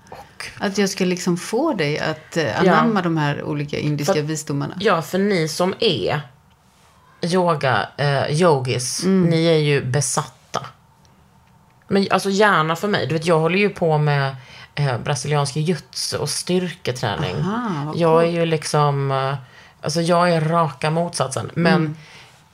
Att 0.59 0.79
jag 0.79 0.91
ska 0.91 1.05
liksom 1.05 1.37
få 1.37 1.73
dig 1.73 1.99
att 1.99 2.37
eh, 2.37 2.61
anamma 2.61 3.03
de 3.03 3.17
här 3.17 3.43
olika 3.43 3.79
indiska 3.79 4.13
För- 4.15 4.23
visdomarna. 4.23 4.75
Ja, 4.81 5.03
för 5.03 5.19
ni 5.19 5.49
som 5.49 5.75
är 5.81 6.21
yoga, 7.25 7.89
eh, 7.97 8.27
yogis, 8.41 9.03
ni 9.05 9.47
är 9.47 9.59
ju 9.59 9.85
besatta. 9.85 10.67
Men 11.89 12.07
alltså 12.11 12.31
gärna 12.31 12.77
för 12.77 12.89
mig. 12.89 13.07
Du 13.07 13.15
vet, 13.15 13.27
jag 13.27 13.39
håller 13.39 13.59
ju 13.59 13.71
på 13.71 13.99
med 13.99 14.37
eh, 14.75 14.99
brasiliansk 14.99 15.57
jujutsu 15.57 16.17
och 16.17 16.31
styrketräning. 16.31 17.37
Aha, 17.37 17.93
jag 17.97 18.25
är 18.25 18.29
ju 18.31 18.47
liksom, 18.47 19.11
eh, 19.11 19.35
alltså 19.81 20.01
jag 20.01 20.31
är 20.31 20.41
raka 20.41 20.91
motsatsen. 20.91 21.51
Men 21.55 21.97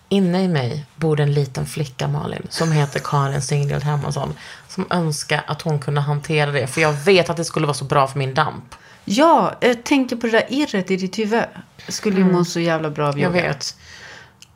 inne 0.08 0.42
i 0.44 0.48
mig 0.48 0.86
bor 0.96 1.20
en 1.20 1.32
liten 1.34 1.66
flicka, 1.66 2.08
Malin, 2.08 2.46
som 2.50 2.72
heter 2.72 3.00
Karin 3.04 3.42
Singhild 3.42 3.82
Hermansson. 3.82 4.34
Som 4.68 4.86
önskar 4.90 5.42
att 5.46 5.62
hon 5.62 5.78
kunde 5.78 6.00
hantera 6.00 6.50
det. 6.50 6.66
För 6.66 6.80
jag 6.80 6.92
vet 6.92 7.30
att 7.30 7.36
det 7.36 7.44
skulle 7.44 7.66
vara 7.66 7.74
så 7.74 7.84
bra 7.84 8.06
för 8.06 8.18
min 8.18 8.34
damp. 8.34 8.74
Ja, 9.04 9.54
jag 9.60 9.84
tänker 9.84 10.16
på 10.16 10.26
det 10.26 10.32
där 10.32 10.46
irret 10.48 10.90
i 10.90 10.96
ditt 10.96 11.18
huvud. 11.18 11.44
Skulle 11.88 12.16
ju 12.16 12.24
må 12.24 12.44
så 12.44 12.60
jävla 12.60 12.90
bra 12.90 13.08
av 13.08 13.14
Mm. 13.14 13.22
Jag 13.22 13.36
yoga. 13.36 13.48
vet. 13.48 13.76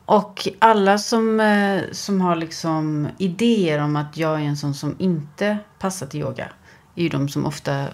Och 0.05 0.47
alla 0.59 0.97
som, 0.97 1.39
eh, 1.39 1.81
som 1.91 2.21
har 2.21 2.35
liksom 2.35 3.07
idéer 3.17 3.79
om 3.79 3.95
att 3.95 4.17
jag 4.17 4.33
är 4.41 4.43
en 4.45 4.57
sån 4.57 4.73
som 4.73 4.95
inte 4.99 5.57
passar 5.79 6.07
till 6.07 6.19
yoga. 6.19 6.47
Är 6.95 7.03
ju 7.03 7.09
de 7.09 7.29
som 7.29 7.45
ofta, 7.45 7.85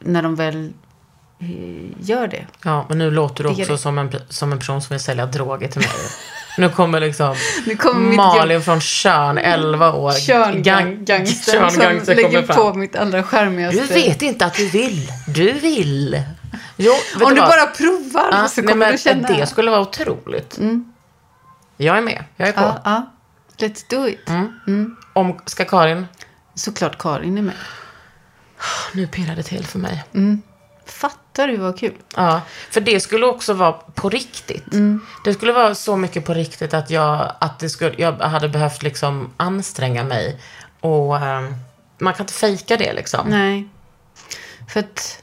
när 0.00 0.22
de 0.22 0.34
väl 0.34 0.72
eh, 1.40 1.46
gör 2.08 2.28
det. 2.28 2.46
Ja, 2.64 2.86
men 2.88 2.98
nu 2.98 3.10
låter 3.10 3.44
du 3.44 3.50
också 3.50 3.76
som 3.78 3.98
en, 3.98 4.10
som 4.28 4.52
en 4.52 4.58
person 4.58 4.82
som 4.82 4.94
vill 4.94 5.00
sälja 5.04 5.26
droger 5.26 5.68
till 5.68 5.80
mig. 5.80 5.88
Nu 6.58 6.68
kommer 6.68 7.00
liksom 7.00 7.34
Nu 7.66 7.76
kommer 7.76 8.16
Malin 8.16 8.62
från 8.62 8.80
Tjörn, 8.80 9.38
11 9.38 9.92
år. 9.92 10.10
Gang- 10.12 10.62
Tjörngangstern 11.06 11.70
som 12.04 12.14
lägger 12.14 12.22
kommer 12.30 12.42
på 12.42 12.52
fram. 12.52 12.80
mitt 12.80 12.96
allra 12.96 13.22
charmigaste. 13.22 13.80
Du 13.80 13.86
vet 13.94 14.22
inte 14.22 14.44
att 14.46 14.54
du 14.54 14.68
vill. 14.68 15.08
Du 15.34 15.52
vill. 15.52 16.22
Jo, 16.76 16.92
Om 17.24 17.34
du 17.34 17.40
vad? 17.40 17.48
bara 17.48 17.66
provar 17.66 18.28
Ja, 18.32 18.48
så 18.48 18.60
nej, 18.60 18.72
kommer 18.72 18.86
men 18.86 18.92
du 18.92 18.98
känna. 18.98 19.28
Det 19.28 19.46
skulle 19.46 19.70
vara 19.70 19.80
otroligt. 19.80 20.58
Jag 21.80 21.98
är 21.98 22.02
med. 22.02 22.24
Jag 22.36 22.48
är 22.48 22.52
på. 22.52 22.60
Ja, 22.60 22.80
ja. 22.84 23.10
Let's 23.58 23.84
do 23.88 24.08
it. 24.08 24.28
Mm. 24.28 24.96
Om, 25.12 25.40
ska 25.46 25.64
Karin? 25.64 26.06
Såklart 26.54 26.98
Karin 26.98 27.38
är 27.38 27.42
med. 27.42 27.54
Nu 28.94 29.06
pirrar 29.06 29.36
det 29.36 29.42
till 29.42 29.66
för 29.66 29.78
mig. 29.78 30.04
Fattar 30.86 31.48
du 31.48 31.56
vad 31.56 31.78
kul? 31.78 31.94
Ja, 32.16 32.40
för 32.70 32.80
det 32.80 33.00
skulle 33.00 33.26
också 33.26 33.54
vara 33.54 33.72
på 33.72 34.08
riktigt. 34.08 34.64
Det 35.24 35.34
skulle 35.34 35.52
vara 35.52 35.74
så 35.74 35.96
mycket 35.96 36.24
på 36.24 36.34
riktigt 36.34 36.74
att 36.74 36.90
jag, 36.90 37.32
att 37.40 37.58
det 37.58 37.68
skulle, 37.68 37.94
jag 37.98 38.12
hade 38.12 38.48
behövt 38.48 38.82
liksom 38.82 39.30
anstränga 39.36 40.04
mig. 40.04 40.40
Och 40.80 41.18
ehm, 41.18 41.54
man 41.98 42.14
kan 42.14 42.24
inte 42.24 42.32
fejka 42.32 42.76
det 42.76 42.92
liksom. 42.92 43.28
Nej. 43.28 43.68
För 44.68 44.80
att 44.80 45.22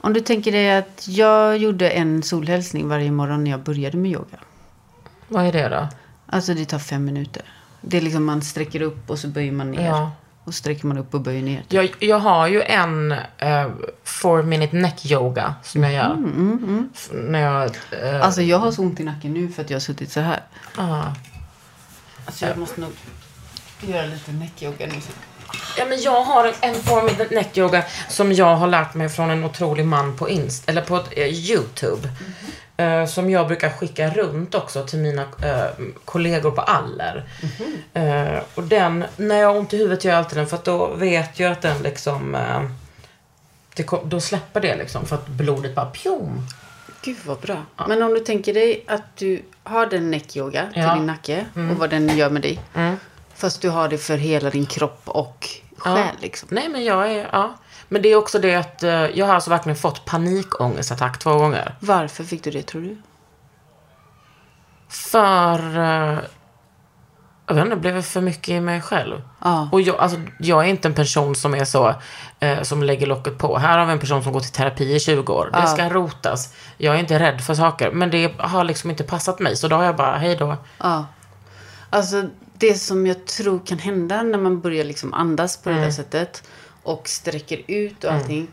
om 0.00 0.12
du 0.12 0.20
tänker 0.20 0.52
dig 0.52 0.76
att 0.76 1.08
jag 1.08 1.56
gjorde 1.56 1.90
en 1.90 2.22
solhälsning 2.22 2.88
varje 2.88 3.10
morgon 3.10 3.44
när 3.44 3.50
jag 3.50 3.60
började 3.60 3.96
med 3.96 4.10
yoga. 4.10 4.38
Vad 5.30 5.46
är 5.46 5.52
det 5.52 5.68
då? 5.68 5.88
Alltså 6.26 6.54
det 6.54 6.64
tar 6.64 6.78
fem 6.78 7.04
minuter. 7.04 7.42
Det 7.80 7.96
är 7.96 8.00
liksom 8.00 8.24
man 8.24 8.42
sträcker 8.42 8.82
upp 8.82 9.10
och 9.10 9.18
så 9.18 9.28
böjer 9.28 9.52
man 9.52 9.70
ner. 9.70 9.86
Ja. 9.86 10.10
Och 10.44 10.54
sträcker 10.54 10.86
man 10.86 10.98
upp 10.98 11.14
och 11.14 11.20
böjer 11.20 11.42
ner. 11.42 11.62
Jag, 11.68 11.90
jag 11.98 12.18
har 12.18 12.46
ju 12.48 12.62
en 12.62 13.12
uh, 13.12 13.70
four 14.04 14.42
minute 14.42 14.76
neck 14.76 15.06
yoga 15.06 15.54
som 15.62 15.82
jag 15.82 15.92
gör. 15.92 16.16
F- 16.94 17.10
När 17.12 17.40
jag... 17.40 17.64
eh, 18.02 18.22
Alltså 18.24 18.42
jag 18.42 18.58
har 18.58 18.70
så 18.72 18.82
ont 18.82 19.00
i 19.00 19.04
nacken 19.04 19.32
nu 19.34 19.48
för 19.48 19.62
att 19.62 19.70
jag 19.70 19.74
har 19.74 19.80
suttit 19.80 20.12
så 20.12 20.20
här. 20.20 20.40
ah. 20.76 21.02
Alltså 22.26 22.46
jag 22.46 22.58
måste 22.58 22.80
nog 22.80 22.90
göra 23.80 24.06
lite 24.06 24.32
neckyoga 24.32 24.86
nu. 24.86 24.92
Ja, 25.78 25.84
men 25.88 26.00
jag 26.02 26.24
har 26.24 26.44
en, 26.44 26.54
en 26.60 26.74
form 26.74 27.04
av 27.04 27.26
neckyoga 27.32 27.84
som 28.08 28.32
jag 28.32 28.56
har 28.56 28.66
lärt 28.66 28.94
mig 28.94 29.08
från 29.08 29.30
en 29.30 29.44
otrolig 29.44 29.84
man 29.86 30.16
på 30.16 30.28
Inst 30.28 30.68
eller 30.68 30.82
på 30.82 30.96
eh, 31.10 31.26
Youtube. 31.26 32.08
Eh, 32.08 32.12
som 33.08 33.30
jag 33.30 33.46
brukar 33.46 33.70
skicka 33.70 34.10
runt 34.10 34.54
också 34.54 34.86
till 34.86 34.98
mina 34.98 35.22
eh, 35.22 35.84
kollegor 36.04 36.50
på 36.50 36.60
Aller. 36.60 37.24
Eh, 37.94 38.38
och 38.54 38.62
den, 38.62 39.04
när 39.16 39.36
jag 39.36 39.48
har 39.48 39.58
ont 39.58 39.72
i 39.74 39.76
huvudet 39.76 40.04
gör 40.04 40.12
jag 40.12 40.18
alltid 40.18 40.38
den 40.38 40.46
för 40.46 40.56
att 40.56 40.64
då 40.64 40.86
vet 40.94 41.40
jag 41.40 41.52
att 41.52 41.62
den 41.62 41.82
liksom 41.82 42.34
eh, 42.34 42.62
det, 43.74 43.86
då 44.04 44.20
släpper 44.20 44.60
det 44.60 44.76
liksom 44.76 45.06
för 45.06 45.16
att 45.16 45.28
blodet 45.28 45.74
bara 45.74 45.86
pjom. 45.86 46.46
Gud 47.02 47.16
vad 47.26 47.38
bra. 47.38 47.56
Men 47.88 48.02
om 48.02 48.14
du 48.14 48.20
tänker 48.20 48.54
dig 48.54 48.84
att 48.86 49.16
du 49.16 49.42
har 49.62 49.86
den 49.86 50.10
neckyoga 50.10 50.66
till 50.72 50.82
Ja. 50.82 50.94
din 50.94 51.06
nacke 51.06 51.46
och 51.54 51.76
vad 51.78 51.90
den 51.90 52.16
gör 52.16 52.30
med 52.30 52.42
dig. 52.42 52.60
Fast 53.34 53.62
du 53.62 53.68
har 53.68 53.88
det 53.88 53.98
för 53.98 54.16
hela 54.16 54.50
din 54.50 54.66
kropp 54.66 55.02
och 55.04 55.48
själ 55.76 56.14
liksom. 56.20 56.48
Nej 56.52 56.68
men 56.68 56.84
jag 56.84 57.12
är, 57.12 57.28
ja. 57.32 57.54
Men 57.92 58.02
det 58.02 58.08
är 58.08 58.16
också 58.16 58.38
det 58.38 58.54
att 58.54 58.82
eh, 58.82 58.90
jag 58.90 59.26
har 59.26 59.34
alltså 59.34 59.50
verkligen 59.50 59.76
fått 59.76 60.04
panikångestattack 60.04 61.18
två 61.18 61.34
gånger. 61.38 61.74
Varför 61.80 62.24
fick 62.24 62.44
du 62.44 62.50
det 62.50 62.62
tror 62.62 62.82
du? 62.82 62.96
För... 64.88 65.78
eh, 65.78 66.18
jag 67.46 67.54
vet 67.54 67.64
inte, 67.64 67.74
det 67.76 67.80
blev 67.80 68.02
för 68.02 68.20
mycket 68.20 68.48
i 68.48 68.60
mig 68.60 68.80
själv. 68.80 69.22
Ja. 69.44 69.68
Och 69.72 69.80
jag, 69.80 69.96
alltså, 69.96 70.18
jag 70.38 70.64
är 70.64 70.68
inte 70.68 70.88
en 70.88 70.94
person 70.94 71.34
som 71.34 71.54
är 71.54 71.64
så, 71.64 71.94
eh, 72.40 72.62
som 72.62 72.82
lägger 72.82 73.06
locket 73.06 73.38
på. 73.38 73.58
Här 73.58 73.78
har 73.78 73.86
vi 73.86 73.92
en 73.92 73.98
person 73.98 74.22
som 74.22 74.32
går 74.32 74.40
till 74.40 74.52
terapi 74.52 74.94
i 74.94 75.00
20 75.00 75.32
år. 75.32 75.50
Det 75.52 75.66
ska 75.66 75.88
rotas. 75.88 76.54
Jag 76.76 76.94
är 76.94 76.98
inte 76.98 77.18
rädd 77.18 77.40
för 77.40 77.54
saker. 77.54 77.90
Men 77.90 78.10
det 78.10 78.32
har 78.38 78.64
liksom 78.64 78.90
inte 78.90 79.04
passat 79.04 79.38
mig. 79.38 79.56
Så 79.56 79.68
då 79.68 79.76
har 79.76 79.84
jag 79.84 79.96
bara, 79.96 80.16
hej 80.16 80.36
då. 80.36 80.56
Ja. 80.78 81.06
Alltså 81.90 82.24
det 82.58 82.74
som 82.74 83.06
jag 83.06 83.26
tror 83.26 83.66
kan 83.66 83.78
hända 83.78 84.22
när 84.22 84.38
man 84.38 84.60
börjar 84.60 84.84
liksom 84.84 85.14
andas 85.14 85.56
på 85.56 85.68
det 85.68 85.74
Mm. 85.74 85.84
där 85.84 85.92
sättet 85.92 86.42
och 86.82 87.08
sträcker 87.08 87.62
ut 87.66 88.04
och 88.04 88.12
allting. 88.12 88.48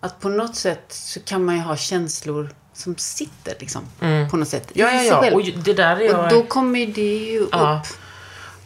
Att 0.00 0.20
på 0.20 0.28
något 0.28 0.56
sätt 0.56 0.84
så 0.88 1.20
kan 1.20 1.44
man 1.44 1.54
ju 1.56 1.60
ha 1.60 1.76
känslor 1.76 2.50
som 2.74 2.96
sitter 2.96 3.54
liksom. 3.60 3.82
På 4.30 4.36
något 4.36 4.48
sätt. 4.48 4.72
Mm. 4.74 4.94
Ja, 4.96 5.02
ja, 5.02 5.26
ja. 5.26 5.34
Och 5.34 5.42
det 5.64 5.72
där 5.74 5.96
är 5.96 6.00
jag... 6.00 6.24
Och 6.24 6.30
då 6.30 6.42
kommer 6.42 6.86
det 6.86 7.16
ju 7.16 7.46
Ja. 7.52 7.80
upp. 7.80 7.96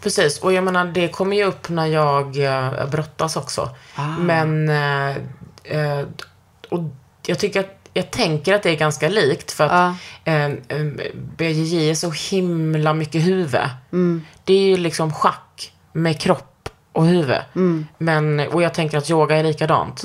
Precis, 0.01 0.39
och 0.39 0.53
jag 0.53 0.65
menar 0.65 0.85
det 0.85 1.09
kommer 1.09 1.37
ju 1.37 1.45
upp 1.45 1.69
när 1.69 1.87
jag 1.87 2.37
eh, 2.45 2.87
brottas 2.91 3.37
också. 3.37 3.71
Men, 4.19 4.69
eh, 4.69 5.17
eh, 5.65 6.05
och 6.69 6.81
jag 7.27 7.39
tycker 7.39 7.61
att, 7.61 7.89
jag 7.93 8.11
tänker 8.11 8.55
att 8.55 8.63
det 8.63 8.71
är 8.71 8.77
ganska 8.77 9.09
likt 9.09 9.53
för 9.53 9.65
att 9.65 9.95
eh, 10.25 10.49
BJJ 11.37 11.91
är 11.91 11.95
så 11.95 12.11
himla 12.11 12.95
mycket 12.95 13.27
huvud. 13.27 13.61
Det 14.45 14.55
är 14.55 14.61
ju 14.63 14.77
liksom 14.77 15.13
schack 15.13 15.73
med 15.93 16.21
kropp 16.21 16.56
och 16.97 17.07
huvud. 17.07 17.39
Men, 17.99 18.41
och 18.41 18.63
jag 18.63 18.75
tänker 18.75 18.99
att 18.99 19.11
yoga 19.11 19.37
är 19.37 19.43
likadant. 19.43 20.05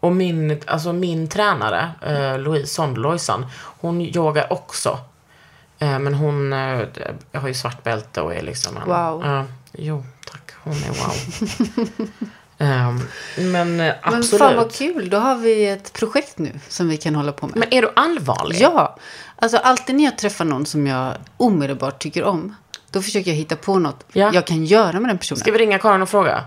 Och 0.00 0.12
min, 0.12 0.60
alltså 0.66 0.92
min 0.92 1.28
tränare, 1.28 1.90
eh, 2.00 2.38
Louise 2.38 2.74
Sondlojsan, 2.74 3.46
hon 3.80 4.00
yogar 4.00 4.52
också. 4.52 4.98
Eh, 5.78 5.98
men 5.98 6.14
hon 6.14 6.52
eh, 6.52 6.86
har 7.32 7.48
ju 7.48 7.54
svart 7.54 7.82
bälte 7.82 8.20
och 8.20 8.34
är 8.34 8.42
liksom 8.42 8.76
en... 8.76 8.82
Wow. 8.88 9.22
Ja, 9.24 9.44
jo, 9.72 10.04
tack. 10.30 10.50
Hon 10.62 10.72
är 10.72 10.88
wow. 10.88 12.08
Ehm, 12.58 13.00
men 13.36 13.80
eh, 13.80 13.86
Men 13.86 13.94
absolut. 14.02 14.42
fan 14.42 14.56
vad 14.56 14.72
kul. 14.72 15.10
Då 15.10 15.16
har 15.16 15.36
vi 15.36 15.68
ett 15.68 15.92
projekt 15.92 16.38
nu 16.38 16.52
som 16.68 16.88
vi 16.88 16.96
kan 16.96 17.14
hålla 17.14 17.32
på 17.32 17.46
med. 17.46 17.56
Men 17.56 17.74
är 17.74 17.82
du 17.82 17.90
allvarlig? 17.96 18.60
Ja. 18.60 18.96
Alltså 19.36 19.56
alltid 19.56 19.96
när 19.96 20.04
jag 20.04 20.18
träffar 20.18 20.44
någon 20.44 20.66
som 20.66 20.86
jag 20.86 21.14
omedelbart 21.36 22.02
tycker 22.02 22.24
om. 22.24 22.54
Då 22.92 23.02
försöker 23.02 23.30
jag 23.30 23.36
hitta 23.36 23.56
på 23.56 23.78
något 23.78 24.04
Ja. 24.12 24.30
jag 24.34 24.46
kan 24.46 24.64
göra 24.64 25.00
med 25.00 25.10
den 25.10 25.18
personen. 25.18 25.40
Ska 25.40 25.52
vi 25.52 25.58
ringa 25.58 25.78
Karin 25.78 26.02
och 26.02 26.08
fråga? 26.08 26.44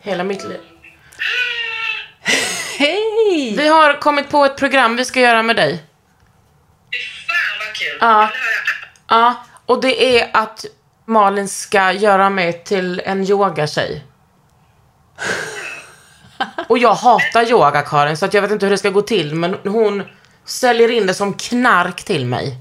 Hela 0.00 0.24
mitt 0.24 0.44
liv. 0.44 0.60
Hej! 2.78 3.54
Vi 3.56 3.68
har 3.68 4.00
kommit 4.00 4.30
på 4.30 4.44
ett 4.44 4.56
program 4.56 4.96
vi 4.96 5.04
ska 5.04 5.20
göra 5.20 5.42
med 5.42 5.56
dig. 5.56 5.84
Fan 7.26 7.66
vad 7.66 7.74
kul. 7.76 7.98
Ja. 8.00 8.30
Ja, 9.08 9.44
och 9.66 9.80
det 9.80 10.20
är 10.20 10.30
att 10.36 10.64
Malin 11.06 11.48
ska 11.48 11.92
göra 11.92 12.30
mig 12.30 12.64
till 12.64 13.00
en 13.04 13.24
yogatjej. 13.30 14.04
Och 16.68 16.78
jag 16.78 16.94
hatar 16.94 17.50
yoga, 17.50 17.82
Karin, 17.82 18.16
så 18.16 18.24
att 18.24 18.34
jag 18.34 18.42
vet 18.42 18.50
inte 18.50 18.66
hur 18.66 18.70
det 18.70 18.78
ska 18.78 18.90
gå 18.90 19.02
till, 19.02 19.34
men 19.34 19.56
hon 19.64 20.02
säljer 20.44 20.90
in 20.90 21.06
det 21.06 21.14
som 21.14 21.34
knark 21.34 22.04
till 22.04 22.26
mig. 22.26 22.56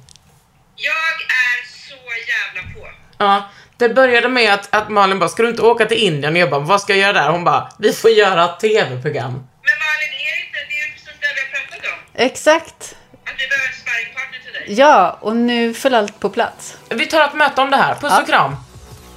Jag 0.76 1.14
är 1.22 1.68
så 1.90 1.96
jävla 2.32 2.74
på. 2.80 2.88
Ja, 3.22 3.44
det 3.78 3.90
började 3.90 4.30
med 4.30 4.54
att, 4.54 4.76
att 4.76 4.90
Malin 4.90 5.20
bara, 5.20 5.30
ska 5.30 5.44
du 5.44 5.50
inte 5.50 5.62
åka 5.62 5.86
till 5.86 5.98
Indien? 5.98 6.34
Och 6.34 6.40
jag 6.40 6.50
bara, 6.50 6.60
vad 6.60 6.82
ska 6.82 6.94
jag 6.94 7.00
göra 7.00 7.14
där? 7.14 7.30
Hon 7.30 7.44
bara, 7.44 7.70
vi 7.78 7.94
får 7.94 8.12
göra 8.12 8.48
tv-program. 8.48 9.32
Men 9.32 9.78
Malin, 9.84 10.12
är 10.28 10.34
det 10.36 10.46
inte, 10.46 10.60
det 10.70 10.76
är 10.76 10.88
ju 10.88 10.94
precis 10.94 11.08
det 11.20 11.28
vi 11.36 11.42
har 11.42 11.68
pratat 11.68 11.86
om. 11.94 12.00
Exakt. 12.14 12.96
Att 13.26 13.34
vi 13.38 13.48
behöver 13.48 13.68
en 13.68 13.82
sparringpartner 13.82 14.40
till 14.44 14.54
dig. 14.54 14.80
Ja, 14.80 15.18
och 15.22 15.36
nu 15.36 15.74
föll 15.74 15.94
allt 15.96 16.20
på 16.20 16.30
plats. 16.30 16.78
Vi 16.90 17.06
tar 17.06 17.26
ett 17.26 17.34
möte 17.34 17.62
om 17.62 17.72
det 17.72 17.78
här. 17.78 17.96
Puss 17.96 18.20
och 18.20 18.28
kram. 18.28 18.56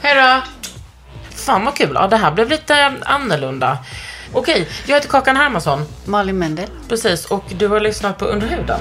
Hej 0.01 0.15
då. 0.15 0.43
Fan 1.37 1.65
vad 1.65 1.77
kul. 1.77 1.93
Ja, 1.95 2.07
det 2.07 2.17
här 2.17 2.31
blev 2.31 2.49
lite 2.51 2.93
annorlunda. 3.05 3.79
Okej, 4.33 4.69
jag 4.87 4.95
heter 4.95 5.09
Kakan 5.09 5.37
Hermansson. 5.37 5.87
Malin 6.05 6.39
Mendel. 6.39 6.69
Precis, 6.89 7.25
och 7.27 7.45
du 7.49 7.69
har 7.69 7.81
lyssnat 7.81 8.19
på 8.19 8.25
Under 8.25 8.47
huden. 8.47 8.81